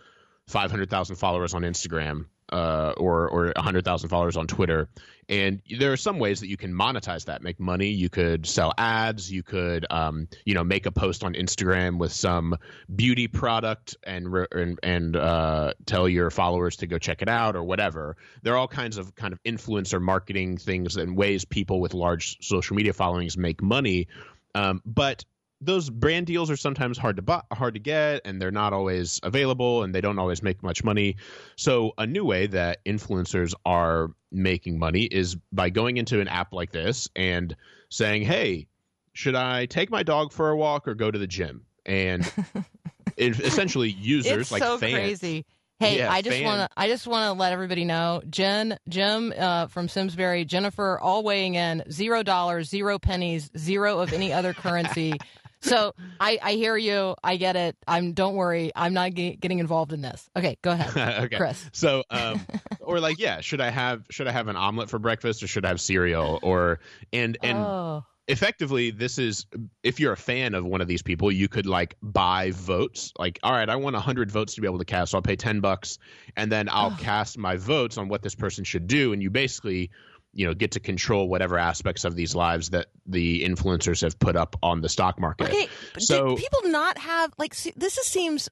500,000 0.48 1.16
followers 1.16 1.54
on 1.54 1.62
Instagram 1.62 2.26
uh, 2.52 2.94
or 2.98 3.30
or 3.30 3.54
100,000 3.56 4.10
followers 4.10 4.38
on 4.38 4.48
Twitter. 4.48 4.90
And 5.28 5.62
there 5.78 5.92
are 5.92 5.98
some 5.98 6.18
ways 6.18 6.40
that 6.40 6.48
you 6.48 6.58
can 6.58 6.74
monetize 6.74 7.26
that, 7.26 7.44
make 7.44 7.60
money. 7.60 7.90
You 7.90 8.10
could 8.10 8.48
sell 8.48 8.74
ads. 8.80 9.32
You 9.32 9.44
could, 9.44 9.86
um, 9.92 10.28
you 10.44 10.56
know, 10.56 10.64
make 10.64 10.88
a 10.88 10.92
post 10.92 11.24
on 11.24 11.36
Instagram 11.36 12.00
with 12.00 12.12
some 12.12 12.58
beauty 12.96 13.28
product 13.28 13.96
and 14.04 14.28
and, 14.52 14.80
and 14.82 15.16
uh, 15.16 15.74
tell 15.86 16.10
your 16.10 16.32
followers 16.32 16.78
to 16.78 16.88
go 16.88 16.98
check 16.98 17.22
it 17.22 17.30
out 17.30 17.56
or 17.56 17.64
whatever. 17.64 18.18
There 18.42 18.54
are 18.54 18.58
all 18.58 18.68
kinds 18.68 18.98
of 18.98 19.14
kind 19.16 19.34
of 19.34 19.44
influencer 19.44 20.02
marketing 20.02 20.58
things 20.58 20.98
and 20.98 21.16
ways 21.16 21.46
people 21.46 21.80
with 21.80 21.94
large 21.94 22.38
social 22.42 22.76
media 22.76 22.94
followings 22.94 23.38
make 23.38 23.62
money. 23.62 24.08
Um, 24.56 24.82
but 24.84 25.24
those 25.62 25.90
brand 25.90 26.26
deals 26.26 26.50
are 26.50 26.58
sometimes 26.58 26.98
hard 26.98 27.18
to 27.18 27.22
buy, 27.22 27.42
hard 27.52 27.74
to 27.74 27.80
get, 27.80 28.22
and 28.26 28.42
they're 28.42 28.52
not 28.52 28.72
always 28.74 29.20
available, 29.24 29.84
and 29.84 29.94
they 29.94 30.02
don't 30.02 30.20
always 30.20 30.42
make 30.42 30.64
much 30.64 30.84
money. 30.84 31.18
So 31.58 31.94
a 31.98 32.08
new 32.08 32.24
way 32.24 32.48
that 32.48 32.84
influencers 32.86 33.54
are 33.66 34.12
making 34.32 34.80
money 34.80 35.04
is 35.04 35.36
by 35.52 35.70
going 35.70 35.98
into 35.98 36.22
an 36.22 36.28
app 36.28 36.54
like 36.54 36.72
this 36.72 37.10
and 37.16 37.56
saying, 37.90 38.24
"Hey, 38.24 38.68
should 39.14 39.36
I 39.36 39.66
take 39.66 39.90
my 39.90 40.04
dog 40.04 40.32
for 40.32 40.50
a 40.50 40.56
walk 40.56 40.88
or 40.88 40.96
go 40.96 41.12
to 41.12 41.20
the 41.20 41.28
gym?" 41.28 41.66
And 41.86 42.32
essentially, 43.18 43.90
users 43.90 44.44
it's 44.44 44.52
like 44.52 44.64
so 44.64 44.78
fans, 44.78 44.94
crazy. 44.94 45.46
Hey, 45.80 45.98
Yeah, 45.98 46.12
I 46.12 46.22
just 46.22 46.44
want 46.44 46.60
to 46.60 46.70
I 46.76 46.88
just 46.88 47.08
want 47.08 47.34
to 47.34 47.40
let 47.40 47.54
everybody 47.54 47.86
know, 47.86 48.22
Jen, 48.30 48.78
Jim 48.90 49.34
uh, 49.38 49.68
from 49.68 49.88
Simsbury, 49.88 50.44
Jennifer, 50.46 51.00
all 51.00 51.24
weighing 51.24 51.56
in 51.56 51.84
zero 51.92 52.22
dollars, 52.22 52.70
zero 52.70 53.00
pennies, 53.00 53.50
zero 53.58 54.00
of 54.00 54.14
any 54.14 54.32
other 54.32 54.54
currency. 54.54 55.18
So 55.62 55.94
I, 56.20 56.40
I 56.42 56.54
hear 56.54 56.78
you. 56.78 57.16
I 57.24 57.36
get 57.38 57.56
it. 57.56 57.76
I'm. 57.88 58.14
Don't 58.14 58.36
worry. 58.36 58.72
I'm 58.76 58.94
not 58.94 59.12
ge- 59.14 59.40
getting 59.40 59.60
involved 59.60 59.94
in 59.94 60.02
this. 60.02 60.30
Okay, 60.36 60.58
go 60.62 60.72
ahead, 60.72 61.24
okay. 61.26 61.38
Chris. 61.38 61.70
So, 61.74 62.04
um, 62.10 62.46
or 62.80 63.00
like, 63.00 63.20
yeah, 63.20 63.42
should 63.42 63.62
I 63.62 63.70
have 63.70 64.04
should 64.10 64.28
I 64.28 64.32
have 64.32 64.48
an 64.48 64.56
omelet 64.56 64.90
for 64.90 65.00
breakfast 65.00 65.44
or 65.44 65.48
should 65.48 65.66
I 65.66 65.70
have 65.70 65.82
cereal? 65.82 66.40
Or 66.42 66.80
and 67.12 67.38
and 67.44 67.58
oh, 67.58 68.06
effectively, 68.30 68.92
this 68.92 69.18
is 69.18 69.48
if 69.84 70.00
you're 70.00 70.14
a 70.14 70.18
fan 70.18 70.54
of 70.54 70.64
one 70.64 70.80
of 70.82 70.88
these 70.88 71.02
people, 71.02 71.32
you 71.32 71.50
could 71.50 71.66
like 71.66 71.96
buy 72.02 72.52
votes. 72.52 73.12
Like, 73.18 73.40
all 73.44 73.52
right, 73.52 73.70
I 73.70 73.76
want 73.76 73.96
hundred 73.98 74.32
votes 74.32 74.56
to 74.56 74.62
be 74.62 74.68
able 74.68 74.80
to 74.80 74.86
cast, 74.86 75.12
so 75.12 75.18
I'll 75.18 75.22
pay 75.22 75.36
ten 75.36 75.60
bucks, 75.60 75.98
and 76.38 76.52
then 76.52 76.70
I'll 76.72 76.92
cast 76.96 77.38
my 77.38 77.58
votes 77.58 77.98
on 77.98 78.08
what 78.08 78.22
this 78.22 78.36
person 78.36 78.64
should 78.64 78.88
do, 78.88 79.12
and 79.14 79.22
you 79.22 79.30
basically. 79.30 79.92
You 80.34 80.46
know, 80.48 80.54
get 80.54 80.72
to 80.72 80.80
control 80.80 81.28
whatever 81.28 81.58
aspects 81.58 82.06
of 82.06 82.16
these 82.16 82.36
lives 82.36 82.70
that 82.70 82.88
the 83.06 83.44
influencers 83.44 84.02
have 84.02 84.20
put 84.20 84.36
up 84.36 84.56
on 84.62 84.82
the 84.82 84.90
stock 84.90 85.20
market. 85.20 85.50
okay. 85.50 85.68
So- 85.98 86.36
did 86.36 86.38
people 86.38 86.70
not 86.70 86.98
have 87.00 87.34
like? 87.38 87.54
See, 87.54 87.74
this 87.76 87.98
is, 87.98 88.06
seems 88.08 88.50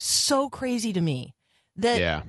so 0.00 0.48
crazy 0.48 0.92
to 0.92 1.00
me 1.00 1.34
that 1.76 2.00
Yeah. 2.00 2.22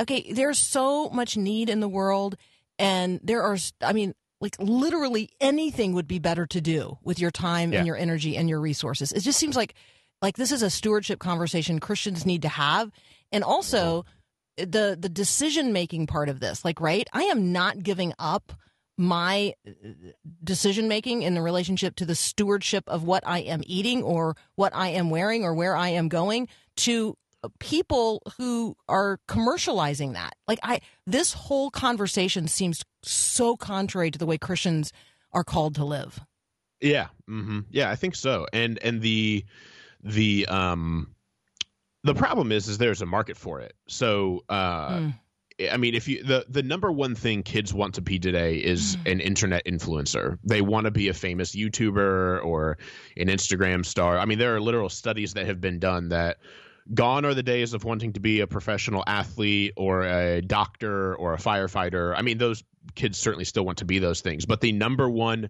okay, 0.00 0.32
there's 0.32 0.58
so 0.58 1.08
much 1.10 1.36
need 1.36 1.70
in 1.70 1.80
the 1.80 1.88
world, 1.88 2.36
and 2.78 3.20
there 3.22 3.42
are, 3.42 3.56
I 3.80 3.92
mean, 3.92 4.14
like 4.40 4.56
literally 4.58 5.30
anything 5.40 5.92
would 5.94 6.08
be 6.08 6.18
better 6.18 6.46
to 6.46 6.60
do 6.60 6.98
with 7.02 7.18
your 7.20 7.30
time 7.30 7.72
Yeah. 7.72 7.78
and 7.78 7.86
your 7.86 7.96
energy 7.96 8.36
and 8.36 8.48
your 8.48 8.60
resources. 8.60 9.12
It 9.12 9.20
just 9.20 9.38
seems 9.38 9.56
like, 9.56 9.74
like 10.20 10.36
this 10.36 10.52
is 10.52 10.62
a 10.62 10.70
stewardship 10.70 11.18
conversation 11.20 11.78
Christians 11.78 12.26
need 12.26 12.42
to 12.42 12.48
have, 12.48 12.90
and 13.32 13.44
also 13.44 14.02
mm-hmm. 14.02 14.08
The 14.56 14.96
the 14.98 15.08
decision 15.08 15.72
making 15.72 16.06
part 16.06 16.28
of 16.28 16.40
this. 16.40 16.64
Like, 16.64 16.80
right, 16.80 17.08
I 17.12 17.24
am 17.24 17.52
not 17.52 17.82
giving 17.82 18.12
up 18.18 18.52
my 18.96 19.54
decision 20.42 20.86
making 20.86 21.22
in 21.22 21.34
the 21.34 21.42
relationship 21.42 21.96
to 21.96 22.06
the 22.06 22.14
stewardship 22.14 22.84
of 22.86 23.02
what 23.02 23.24
I 23.26 23.40
am 23.40 23.62
eating 23.66 24.02
or 24.02 24.36
what 24.54 24.74
I 24.74 24.88
am 24.90 25.10
wearing 25.10 25.44
or 25.44 25.52
where 25.54 25.76
I 25.76 25.88
am 25.88 26.08
going 26.08 26.48
to 26.78 27.16
people 27.58 28.22
who 28.38 28.76
are 28.88 29.18
commercializing 29.28 30.14
that. 30.14 30.34
Like 30.46 30.58
I 30.62 30.80
this 31.06 31.32
whole 31.32 31.70
conversation 31.70 32.48
seems 32.48 32.82
so 33.02 33.56
contrary 33.56 34.10
to 34.10 34.18
the 34.18 34.26
way 34.26 34.38
Christians 34.38 34.92
are 35.32 35.44
called 35.44 35.74
to 35.76 35.84
live. 35.84 36.20
Yeah, 36.80 37.08
hmm 37.26 37.60
yeah, 37.70 37.90
I 37.90 37.96
think 37.96 38.14
so. 38.14 38.46
And 38.52 38.78
and 38.82 39.02
the 39.02 39.44
the 40.02 40.46
um 40.46 41.13
the 42.04 42.14
problem 42.14 42.52
is 42.52 42.68
is 42.68 42.78
there's 42.78 43.02
a 43.02 43.06
market 43.06 43.36
for 43.36 43.60
it. 43.60 43.74
So 43.88 44.44
uh 44.48 44.88
Mm. 44.90 45.14
I 45.72 45.76
mean, 45.76 45.94
if 45.94 46.08
you 46.08 46.24
the 46.24 46.44
the 46.48 46.64
number 46.64 46.90
one 46.90 47.14
thing 47.14 47.44
kids 47.44 47.72
want 47.72 47.94
to 47.94 48.00
be 48.02 48.18
today 48.18 48.56
is 48.56 48.96
Mm. 48.96 49.12
an 49.12 49.20
internet 49.20 49.64
influencer. 49.66 50.38
They 50.44 50.60
want 50.60 50.86
to 50.86 50.90
be 50.90 51.08
a 51.08 51.14
famous 51.14 51.54
YouTuber 51.54 52.44
or 52.44 52.76
an 53.16 53.28
Instagram 53.28 53.84
star. 53.84 54.18
I 54.18 54.24
mean, 54.24 54.38
there 54.38 54.56
are 54.56 54.60
literal 54.60 54.88
studies 54.88 55.34
that 55.34 55.46
have 55.46 55.60
been 55.60 55.78
done 55.78 56.08
that 56.08 56.38
gone 56.92 57.24
are 57.24 57.34
the 57.34 57.42
days 57.44 57.72
of 57.72 57.84
wanting 57.84 58.12
to 58.14 58.20
be 58.20 58.40
a 58.40 58.46
professional 58.46 59.04
athlete 59.06 59.72
or 59.76 60.02
a 60.02 60.42
doctor 60.42 61.14
or 61.14 61.32
a 61.34 61.38
firefighter. 61.38 62.14
I 62.16 62.22
mean, 62.22 62.36
those 62.38 62.64
kids 62.96 63.16
certainly 63.16 63.44
still 63.44 63.64
want 63.64 63.78
to 63.78 63.84
be 63.86 64.00
those 64.00 64.20
things, 64.22 64.44
but 64.46 64.60
the 64.60 64.72
number 64.72 65.08
one 65.08 65.48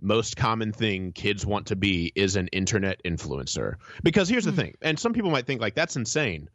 most 0.00 0.36
common 0.36 0.72
thing 0.72 1.12
kids 1.12 1.46
want 1.46 1.66
to 1.68 1.76
be 1.76 2.12
is 2.14 2.36
an 2.36 2.48
internet 2.48 3.00
influencer. 3.04 3.76
Because 4.02 4.28
here's 4.28 4.44
the 4.44 4.50
hmm. 4.50 4.56
thing, 4.56 4.74
and 4.82 4.98
some 4.98 5.12
people 5.12 5.30
might 5.30 5.46
think 5.46 5.60
like 5.60 5.74
that's 5.74 5.96
insane. 5.96 6.48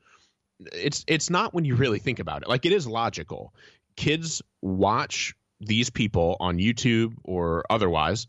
It's 0.73 1.05
it's 1.07 1.29
not 1.29 1.53
when 1.53 1.65
you 1.65 1.75
really 1.75 1.99
think 1.99 2.19
about 2.19 2.41
it. 2.41 2.49
Like 2.49 2.65
it 2.65 2.73
is 2.73 2.85
logical. 2.85 3.53
Kids 3.95 4.41
watch 4.61 5.33
these 5.61 5.89
people 5.89 6.37
on 6.39 6.57
YouTube 6.57 7.13
or 7.23 7.65
otherwise 7.69 8.27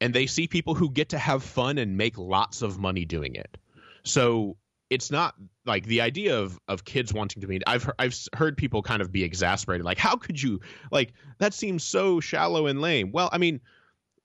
and 0.00 0.14
they 0.14 0.26
see 0.26 0.46
people 0.46 0.74
who 0.74 0.90
get 0.90 1.10
to 1.10 1.18
have 1.18 1.42
fun 1.42 1.78
and 1.78 1.96
make 1.96 2.16
lots 2.16 2.62
of 2.62 2.78
money 2.78 3.04
doing 3.04 3.34
it. 3.34 3.58
So 4.02 4.56
it's 4.88 5.10
not 5.10 5.34
like 5.66 5.84
the 5.84 6.00
idea 6.00 6.38
of 6.38 6.58
of 6.66 6.84
kids 6.84 7.12
wanting 7.12 7.42
to 7.42 7.46
be 7.46 7.60
I've 7.66 7.88
I've 7.98 8.16
heard 8.34 8.56
people 8.56 8.82
kind 8.82 9.02
of 9.02 9.12
be 9.12 9.22
exasperated 9.22 9.84
like 9.84 9.98
how 9.98 10.16
could 10.16 10.42
you 10.42 10.60
like 10.90 11.12
that 11.38 11.54
seems 11.54 11.84
so 11.84 12.18
shallow 12.20 12.66
and 12.66 12.80
lame. 12.80 13.12
Well, 13.12 13.28
I 13.30 13.38
mean, 13.38 13.60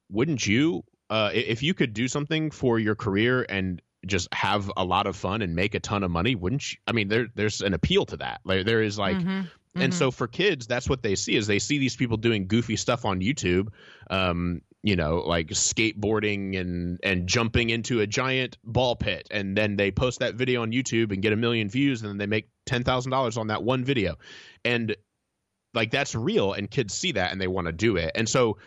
wouldn't 0.09 0.45
you 0.47 0.83
uh, 1.09 1.29
if 1.33 1.61
you 1.61 1.73
could 1.73 1.93
do 1.93 2.07
something 2.07 2.51
for 2.51 2.79
your 2.79 2.95
career 2.95 3.45
and 3.49 3.81
just 4.07 4.27
have 4.33 4.71
a 4.77 4.83
lot 4.83 5.07
of 5.07 5.15
fun 5.15 5.41
and 5.41 5.55
make 5.55 5.73
a 5.75 5.79
ton 5.79 6.03
of 6.03 6.11
money 6.11 6.35
wouldn't 6.35 6.71
you 6.73 6.77
i 6.87 6.91
mean 6.91 7.07
there 7.07 7.27
there's 7.35 7.61
an 7.61 7.73
appeal 7.73 8.05
to 8.05 8.17
that. 8.17 8.39
Like 8.43 8.65
there 8.65 8.81
is 8.81 8.97
like 8.99 9.17
Mhm. 9.17 9.49
and 9.75 9.93
so 9.93 10.11
for 10.11 10.27
kids 10.27 10.67
that's 10.67 10.87
what 10.89 11.01
they 11.03 11.15
see 11.15 11.35
is 11.35 11.47
they 11.47 11.59
see 11.59 11.77
these 11.79 11.95
people 11.95 12.17
doing 12.17 12.47
goofy 12.47 12.75
stuff 12.75 13.03
on 13.05 13.19
youtube 13.19 13.69
um 14.09 14.61
you 14.83 14.95
know 14.95 15.17
like 15.25 15.47
skateboarding 15.47 16.59
and 16.59 16.99
and 17.03 17.27
jumping 17.27 17.71
into 17.71 18.01
a 18.01 18.07
giant 18.07 18.57
ball 18.63 18.95
pit 18.95 19.27
and 19.31 19.57
then 19.57 19.75
they 19.75 19.91
post 19.91 20.19
that 20.19 20.35
video 20.35 20.61
on 20.61 20.71
youtube 20.71 21.11
and 21.11 21.21
get 21.21 21.33
a 21.33 21.35
million 21.35 21.67
views 21.69 22.01
and 22.01 22.09
then 22.09 22.17
they 22.17 22.27
make 22.27 22.47
$10000 22.67 23.37
on 23.37 23.47
that 23.47 23.63
one 23.63 23.83
video. 23.83 24.15
And 24.63 24.95
like 25.73 25.91
that's 25.91 26.15
real 26.15 26.53
and 26.53 26.71
kids 26.71 26.93
see 26.93 27.11
that 27.11 27.31
and 27.31 27.39
they 27.41 27.47
want 27.47 27.67
to 27.67 27.73
do 27.73 27.97
it. 27.97 28.11
And 28.15 28.27
so 28.29 28.57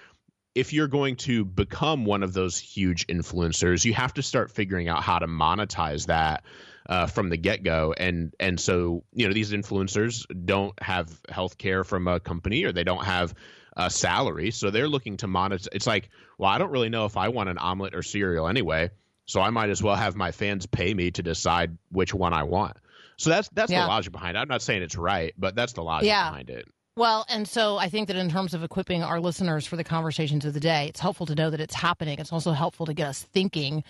if 0.59 0.73
you're 0.73 0.89
going 0.89 1.17
to 1.17 1.45
become 1.45 2.05
one 2.05 2.23
of 2.23 2.33
those 2.33 2.59
huge 2.59 3.07
influencers 3.07 3.85
you 3.85 3.95
have 3.95 4.13
to 4.15 4.23
start 4.23 4.51
figuring 4.51 4.89
out 4.89 5.03
how 5.03 5.19
to 5.19 5.27
monetize 5.27 6.07
that 6.07 6.43
uh, 6.89 7.07
from 7.07 7.29
the 7.29 7.37
get-go. 7.37 7.95
And 7.97 8.35
and 8.41 8.59
so 8.59 9.05
you 9.13 9.27
know 9.29 9.35
these 9.35 9.53
influencers 9.53 10.25
don't 10.47 10.75
have 10.83 11.21
health 11.29 11.59
care 11.59 11.85
from 11.85 12.09
a 12.09 12.19
company 12.19 12.65
or 12.65 12.73
they 12.73 12.85
don't 12.85 13.05
have 13.05 13.35
a 13.77 13.89
salary 13.91 14.51
so 14.51 14.71
they're 14.71 14.89
looking 14.89 15.17
to 15.19 15.27
monetize. 15.29 15.69
It's 15.73 15.87
like 15.87 16.09
well 16.39 16.51
i 16.51 16.59
don't 16.59 16.73
really 16.73 16.89
know 16.89 17.05
if 17.05 17.17
i 17.17 17.29
want 17.29 17.49
an 17.49 17.59
omelet 17.59 17.95
or 17.95 18.03
cereal 18.03 18.49
anyway 18.49 18.91
so 19.27 19.41
i 19.41 19.51
might 19.51 19.71
as 19.71 19.81
well 19.81 19.95
have 19.95 20.17
my 20.17 20.33
fans 20.33 20.67
pay 20.67 20.93
me 20.93 21.13
to 21.13 21.23
decide 21.23 21.77
which 21.93 22.13
one 22.13 22.33
i 22.33 22.43
want. 22.43 22.77
So 23.19 23.31
that's 23.31 23.49
that's 23.51 23.71
Yeah. 23.71 23.83
the 23.83 23.89
logic 23.89 24.13
behind 24.13 24.37
it. 24.37 24.41
I'm 24.41 24.49
not 24.49 24.63
saying 24.63 24.83
it's 24.83 24.97
right 24.97 25.33
but 25.39 25.55
that's 25.55 25.75
the 25.75 25.83
logic 25.83 26.09
Yeah. 26.09 26.31
behind 26.31 26.51
it 26.51 26.67
Well, 26.99 27.25
and 27.29 27.47
so 27.47 27.77
I 27.77 27.89
think 27.89 28.09
that 28.09 28.17
in 28.17 28.29
terms 28.29 28.55
of 28.55 28.65
equipping 28.65 29.05
our 29.05 29.21
listeners 29.21 29.65
for 29.65 29.77
the 29.77 29.85
conversations 29.85 30.45
of 30.45 30.53
the 30.53 30.59
day, 30.59 30.89
it's 30.89 30.99
helpful 30.99 31.27
to 31.27 31.35
know 31.37 31.49
that 31.49 31.61
it's 31.61 31.75
happening. 31.77 32.19
It's 32.19 32.33
also 32.33 32.51
helpful 32.51 32.87
to 32.87 32.93
get 32.93 33.07
us 33.07 33.23
thinking 33.23 33.85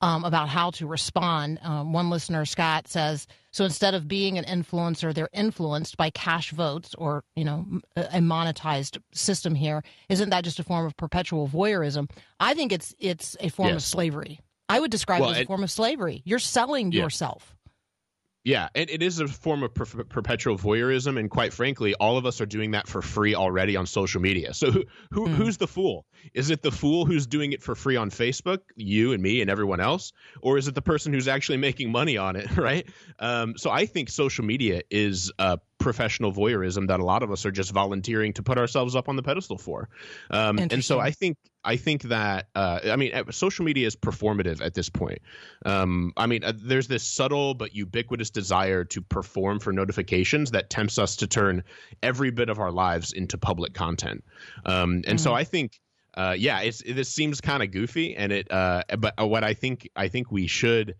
um, 0.00 0.24
about 0.24 0.48
how 0.48 0.70
to 0.72 0.86
respond. 0.86 1.58
Um, 1.62 1.92
one 1.92 2.08
listener, 2.08 2.44
Scott, 2.44 2.86
says 2.86 3.26
so 3.50 3.64
instead 3.64 3.94
of 3.94 4.06
being 4.06 4.38
an 4.38 4.44
influencer, 4.44 5.12
they're 5.12 5.28
influenced 5.32 5.96
by 5.96 6.10
cash 6.10 6.52
votes 6.52 6.94
or 6.94 7.24
you 7.34 7.44
know 7.44 7.66
a 7.96 8.20
monetized 8.20 8.96
system. 9.12 9.56
Here 9.56 9.82
isn't 10.08 10.30
that 10.30 10.44
just 10.44 10.60
a 10.60 10.64
form 10.64 10.86
of 10.86 10.96
perpetual 10.96 11.48
voyeurism? 11.48 12.08
I 12.38 12.54
think 12.54 12.70
it's 12.70 12.94
it's 13.00 13.36
a 13.40 13.48
form 13.48 13.70
yes. 13.70 13.78
of 13.78 13.82
slavery. 13.82 14.38
I 14.68 14.78
would 14.78 14.92
describe 14.92 15.22
well, 15.22 15.30
it 15.30 15.38
as 15.38 15.40
a 15.40 15.46
form 15.46 15.64
of 15.64 15.70
slavery. 15.72 16.22
You're 16.24 16.38
selling 16.38 16.92
yeah. 16.92 17.02
yourself. 17.02 17.56
Yeah, 18.44 18.68
it, 18.74 18.90
it 18.90 19.02
is 19.02 19.20
a 19.20 19.28
form 19.28 19.62
of 19.62 19.72
per- 19.72 20.04
perpetual 20.04 20.58
voyeurism, 20.58 21.18
and 21.18 21.30
quite 21.30 21.52
frankly, 21.52 21.94
all 21.94 22.16
of 22.16 22.26
us 22.26 22.40
are 22.40 22.46
doing 22.46 22.72
that 22.72 22.88
for 22.88 23.00
free 23.00 23.36
already 23.36 23.76
on 23.76 23.86
social 23.86 24.20
media. 24.20 24.52
So 24.52 24.70
who, 24.70 24.84
who 25.12 25.28
mm. 25.28 25.34
who's 25.34 25.58
the 25.58 25.68
fool? 25.68 26.06
Is 26.34 26.50
it 26.50 26.62
the 26.62 26.72
fool 26.72 27.06
who's 27.06 27.26
doing 27.26 27.52
it 27.52 27.62
for 27.62 27.76
free 27.76 27.96
on 27.96 28.10
Facebook, 28.10 28.58
you 28.74 29.12
and 29.12 29.22
me 29.22 29.42
and 29.42 29.50
everyone 29.50 29.80
else, 29.80 30.12
or 30.40 30.58
is 30.58 30.66
it 30.66 30.74
the 30.74 30.82
person 30.82 31.12
who's 31.12 31.28
actually 31.28 31.58
making 31.58 31.92
money 31.92 32.16
on 32.16 32.36
it? 32.36 32.48
Right. 32.62 32.86
Um, 33.18 33.56
so 33.56 33.70
I 33.70 33.86
think 33.86 34.08
social 34.08 34.44
media 34.44 34.82
is 34.88 35.32
uh, 35.40 35.56
professional 35.82 36.32
voyeurism 36.32 36.88
that 36.88 37.00
a 37.00 37.04
lot 37.04 37.22
of 37.22 37.30
us 37.30 37.44
are 37.44 37.50
just 37.50 37.72
volunteering 37.72 38.32
to 38.34 38.42
put 38.42 38.56
ourselves 38.58 38.96
up 38.96 39.08
on 39.08 39.16
the 39.16 39.22
pedestal 39.22 39.58
for. 39.58 39.88
Um, 40.30 40.58
and 40.58 40.84
so 40.84 41.00
I 41.00 41.10
think 41.10 41.36
I 41.64 41.76
think 41.76 42.02
that 42.04 42.48
uh, 42.54 42.80
I 42.84 42.96
mean 42.96 43.12
uh, 43.12 43.30
social 43.30 43.64
media 43.64 43.86
is 43.86 43.96
performative 43.96 44.60
at 44.60 44.74
this 44.74 44.88
point. 44.88 45.18
Um, 45.66 46.12
I 46.16 46.26
mean, 46.26 46.44
uh, 46.44 46.52
there's 46.56 46.88
this 46.88 47.02
subtle 47.02 47.54
but 47.54 47.74
ubiquitous 47.74 48.30
desire 48.30 48.84
to 48.84 49.02
perform 49.02 49.58
for 49.58 49.72
notifications 49.72 50.52
that 50.52 50.70
tempts 50.70 50.98
us 50.98 51.16
to 51.16 51.26
turn 51.26 51.64
every 52.02 52.30
bit 52.30 52.48
of 52.48 52.58
our 52.58 52.70
lives 52.70 53.12
into 53.12 53.36
public 53.36 53.74
content. 53.74 54.24
Um, 54.64 54.92
and 54.92 55.04
mm-hmm. 55.04 55.16
so 55.18 55.34
I 55.34 55.44
think. 55.44 55.78
Uh, 56.14 56.34
yeah, 56.36 56.60
it's, 56.60 56.82
it, 56.82 56.92
this 56.92 57.08
seems 57.08 57.40
kind 57.40 57.62
of 57.62 57.70
goofy, 57.70 58.14
and 58.14 58.32
it. 58.32 58.52
Uh, 58.52 58.82
but 58.98 59.14
what 59.16 59.44
I 59.44 59.54
think 59.54 59.88
I 59.96 60.08
think 60.08 60.30
we 60.30 60.46
should 60.46 60.94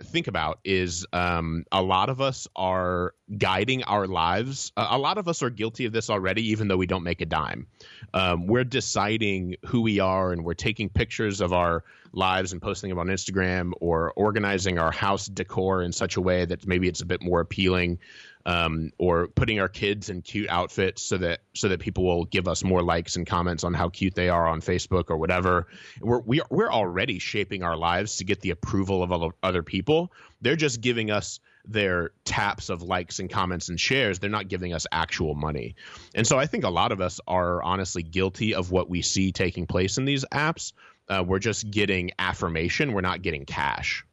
think 0.00 0.26
about 0.26 0.58
is 0.64 1.06
um, 1.12 1.64
a 1.70 1.82
lot 1.82 2.08
of 2.08 2.20
us 2.20 2.48
are 2.56 3.14
guiding 3.36 3.84
our 3.84 4.06
lives. 4.06 4.72
A 4.76 4.98
lot 4.98 5.18
of 5.18 5.28
us 5.28 5.42
are 5.42 5.50
guilty 5.50 5.84
of 5.84 5.92
this 5.92 6.08
already, 6.08 6.50
even 6.50 6.68
though 6.68 6.76
we 6.76 6.86
don't 6.86 7.02
make 7.02 7.20
a 7.20 7.26
dime. 7.26 7.66
Um, 8.14 8.46
we're 8.46 8.64
deciding 8.64 9.56
who 9.66 9.82
we 9.82 10.00
are 10.00 10.32
and 10.32 10.44
we're 10.44 10.54
taking 10.54 10.88
pictures 10.88 11.40
of 11.40 11.52
our 11.52 11.84
lives 12.12 12.52
and 12.52 12.60
posting 12.60 12.90
them 12.90 12.98
on 12.98 13.08
Instagram 13.08 13.72
or 13.80 14.12
organizing 14.16 14.78
our 14.78 14.92
house 14.92 15.26
decor 15.26 15.82
in 15.82 15.92
such 15.92 16.16
a 16.16 16.20
way 16.20 16.44
that 16.44 16.66
maybe 16.66 16.88
it's 16.88 17.00
a 17.00 17.06
bit 17.06 17.22
more 17.22 17.40
appealing 17.40 17.98
um, 18.46 18.90
or 18.98 19.28
putting 19.28 19.60
our 19.60 19.68
kids 19.68 20.08
in 20.08 20.22
cute 20.22 20.48
outfits 20.48 21.02
so 21.02 21.16
that 21.18 21.40
so 21.54 21.68
that 21.68 21.80
people 21.80 22.04
will 22.04 22.24
give 22.24 22.48
us 22.48 22.64
more 22.64 22.82
likes 22.82 23.16
and 23.16 23.26
comments 23.26 23.64
on 23.64 23.74
how 23.74 23.88
cute 23.88 24.14
they 24.14 24.28
are 24.28 24.46
on 24.46 24.60
Facebook 24.60 25.10
or 25.10 25.16
whatever. 25.16 25.66
We're 26.00 26.20
we 26.20 26.40
are, 26.40 26.46
we're 26.50 26.70
already 26.70 27.18
shaping 27.18 27.62
our 27.62 27.76
lives 27.76 28.16
to 28.16 28.24
get 28.24 28.40
the 28.40 28.50
approval 28.50 29.02
of 29.02 29.32
other 29.42 29.62
people. 29.62 30.12
They're 30.40 30.56
just 30.56 30.80
giving 30.80 31.10
us 31.10 31.40
their 31.64 32.10
taps 32.24 32.68
of 32.68 32.82
likes 32.82 33.20
and 33.20 33.30
comments 33.30 33.68
and 33.68 33.78
shares. 33.78 34.18
They're 34.18 34.30
not 34.30 34.48
giving 34.48 34.72
us 34.72 34.86
actual 34.90 35.34
money. 35.34 35.76
And 36.14 36.26
so 36.26 36.38
I 36.38 36.46
think 36.46 36.64
a 36.64 36.70
lot 36.70 36.90
of 36.90 37.00
us 37.00 37.20
are 37.28 37.62
honestly 37.62 38.02
guilty 38.02 38.54
of 38.54 38.72
what 38.72 38.90
we 38.90 39.02
see 39.02 39.30
taking 39.30 39.66
place 39.66 39.98
in 39.98 40.04
these 40.04 40.24
apps. 40.32 40.72
Uh, 41.08 41.22
we're 41.24 41.38
just 41.38 41.70
getting 41.70 42.10
affirmation. 42.18 42.92
We're 42.92 43.00
not 43.00 43.22
getting 43.22 43.44
cash. 43.44 44.04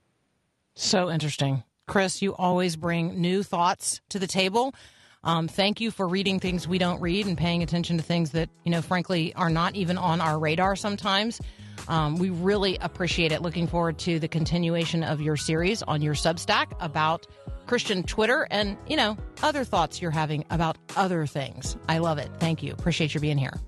So 0.76 1.10
interesting. 1.10 1.64
Chris, 1.90 2.22
you 2.22 2.36
always 2.36 2.76
bring 2.76 3.20
new 3.20 3.42
thoughts 3.42 4.00
to 4.10 4.20
the 4.20 4.28
table. 4.28 4.76
Um, 5.24 5.48
thank 5.48 5.82
you 5.82 5.90
for 5.90 6.08
reading 6.08 6.40
things 6.40 6.68
we 6.68 6.78
don't 6.78 7.02
read 7.02 7.26
and 7.26 7.36
paying 7.36 7.64
attention 7.64 7.98
to 7.98 8.04
things 8.04 8.32
that, 8.32 8.48
you 8.64 8.72
know, 8.72 8.84
frankly, 8.84 9.34
are 9.34 9.50
not 9.50 9.76
even 9.76 9.98
on 9.98 10.22
our 10.22 10.38
radar 10.38 10.76
sometimes. 10.76 11.42
Um, 11.88 12.18
we 12.18 12.30
really 12.30 12.78
appreciate 12.80 13.32
it. 13.32 13.42
Looking 13.42 13.66
forward 13.66 13.98
to 14.00 14.20
the 14.20 14.28
continuation 14.28 15.04
of 15.04 15.20
your 15.20 15.36
series 15.36 15.82
on 15.82 16.04
your 16.04 16.14
Substack 16.14 16.74
about 16.80 17.26
Christian 17.66 18.04
Twitter 18.04 18.48
and, 18.52 18.78
you 18.88 18.96
know, 18.96 19.18
other 19.42 19.64
thoughts 19.64 20.00
you're 20.00 20.12
having 20.12 20.46
about 20.52 20.78
other 20.96 21.26
things. 21.26 21.76
I 21.90 21.98
love 21.98 22.20
it. 22.20 22.30
Thank 22.40 22.62
you. 22.62 22.72
Appreciate 22.72 23.16
your 23.16 23.22
being 23.22 23.40
here. 23.40 23.60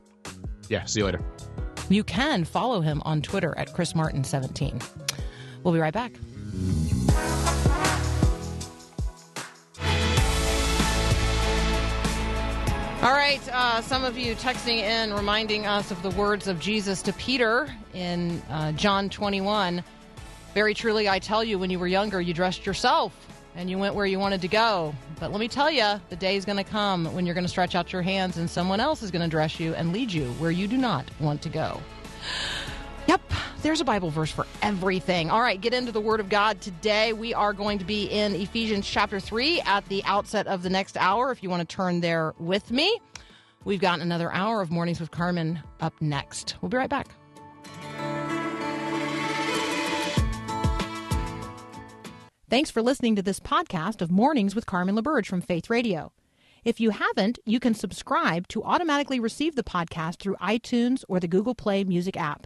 Yeah. 0.70 0.86
See 0.86 1.00
you 1.00 1.06
later. 1.06 1.22
You 1.90 2.04
can 2.04 2.46
follow 2.46 2.82
him 2.82 3.02
on 3.04 3.24
Twitter 3.24 3.58
at 3.58 3.74
Chris 3.74 3.94
Martin17. 3.94 4.82
We'll 5.64 5.74
be 5.74 5.80
right 5.80 5.94
back. 5.94 6.14
All 13.02 13.14
right, 13.14 13.42
uh, 13.52 13.82
some 13.82 14.04
of 14.04 14.16
you 14.16 14.36
texting 14.36 14.78
in 14.78 15.12
reminding 15.12 15.66
us 15.66 15.90
of 15.90 16.04
the 16.04 16.12
words 16.12 16.48
of 16.48 16.60
Jesus 16.60 17.02
to 17.02 17.14
Peter 17.14 17.68
in 17.96 18.40
uh, 18.48 18.74
John 18.74 19.10
21. 19.10 19.84
Very 20.54 20.76
truly, 20.76 21.10
I 21.10 21.18
tell 21.18 21.44
you, 21.44 21.58
when 21.58 21.72
you 21.72 21.80
were 21.80 21.88
younger, 21.88 22.22
you 22.22 22.32
dressed 22.32 22.64
yourself 22.64 23.12
and 23.56 23.72
you 23.72 23.80
went 23.80 23.96
where 23.96 24.06
you 24.06 24.20
wanted 24.20 24.40
to 24.42 24.48
go. 24.48 24.94
But 25.20 25.32
let 25.32 25.40
me 25.40 25.48
tell 25.48 25.72
you, 25.72 26.00
the 26.10 26.16
day 26.16 26.36
is 26.36 26.46
going 26.46 26.60
to 26.60 26.64
come 26.64 27.06
when 27.06 27.26
you're 27.26 27.34
going 27.34 27.44
to 27.44 27.50
stretch 27.50 27.74
out 27.74 27.92
your 27.92 28.04
hands 28.04 28.38
and 28.38 28.48
someone 28.48 28.80
else 28.80 29.02
is 29.02 29.10
going 29.10 29.24
to 29.24 29.28
dress 29.28 29.60
you 29.60 29.74
and 29.74 29.92
lead 29.92 30.14
you 30.14 30.26
where 30.34 30.52
you 30.52 30.68
do 30.68 30.78
not 30.78 31.10
want 31.20 31.42
to 31.42 31.50
go. 31.50 31.82
Yep, 33.08 33.22
there's 33.62 33.82
a 33.82 33.86
Bible 33.86 34.10
verse 34.10 34.32
for 34.32 34.46
everything. 34.62 35.30
All 35.30 35.42
right, 35.42 35.60
get 35.60 35.74
into 35.74 35.92
the 35.92 36.02
Word 36.02 36.20
of 36.20 36.30
God 36.30 36.62
today. 36.62 37.14
We 37.14 37.34
are 37.34 37.54
going 37.54 37.80
to 37.80 37.86
be 37.86 38.06
in 38.06 38.36
Ephesians 38.36 38.88
chapter 38.88 39.20
3 39.20 39.62
at 39.62 39.86
the 39.88 40.04
outset 40.06 40.48
of 40.48 40.64
the 40.64 40.70
next 40.70 40.98
hour. 40.98 41.32
If 41.32 41.44
you 41.44 41.50
want 41.50 41.68
to 41.68 41.76
turn 41.76 42.02
there 42.02 42.34
with 42.40 42.72
me, 42.72 43.00
we've 43.66 43.82
got 43.82 44.00
another 44.00 44.32
hour 44.32 44.62
of 44.62 44.72
Mornings 44.72 45.00
with 45.00 45.12
Carmen 45.12 45.62
up 45.80 45.94
next. 46.02 46.56
We'll 46.62 46.70
be 46.70 46.78
right 46.78 46.90
back. 46.90 47.08
Thanks 52.50 52.70
for 52.70 52.82
listening 52.82 53.16
to 53.16 53.22
this 53.22 53.40
podcast 53.40 54.02
of 54.02 54.12
Mornings 54.12 54.56
with 54.56 54.66
Carmen 54.66 54.96
LaBerge 54.96 55.26
from 55.26 55.42
Faith 55.42 55.70
Radio. 55.70 56.12
If 56.64 56.80
you 56.80 56.92
haven't, 56.92 57.40
you 57.46 57.60
can 57.60 57.74
subscribe 57.74 58.48
to 58.50 58.62
automatically 58.64 59.20
receive 59.20 59.56
the 59.56 59.64
podcast 59.64 60.20
through 60.20 60.36
iTunes 60.36 61.04
or 61.08 61.20
the 61.20 61.28
Google 61.28 61.56
Play 61.56 61.84
Music 61.84 62.16
app. 62.18 62.46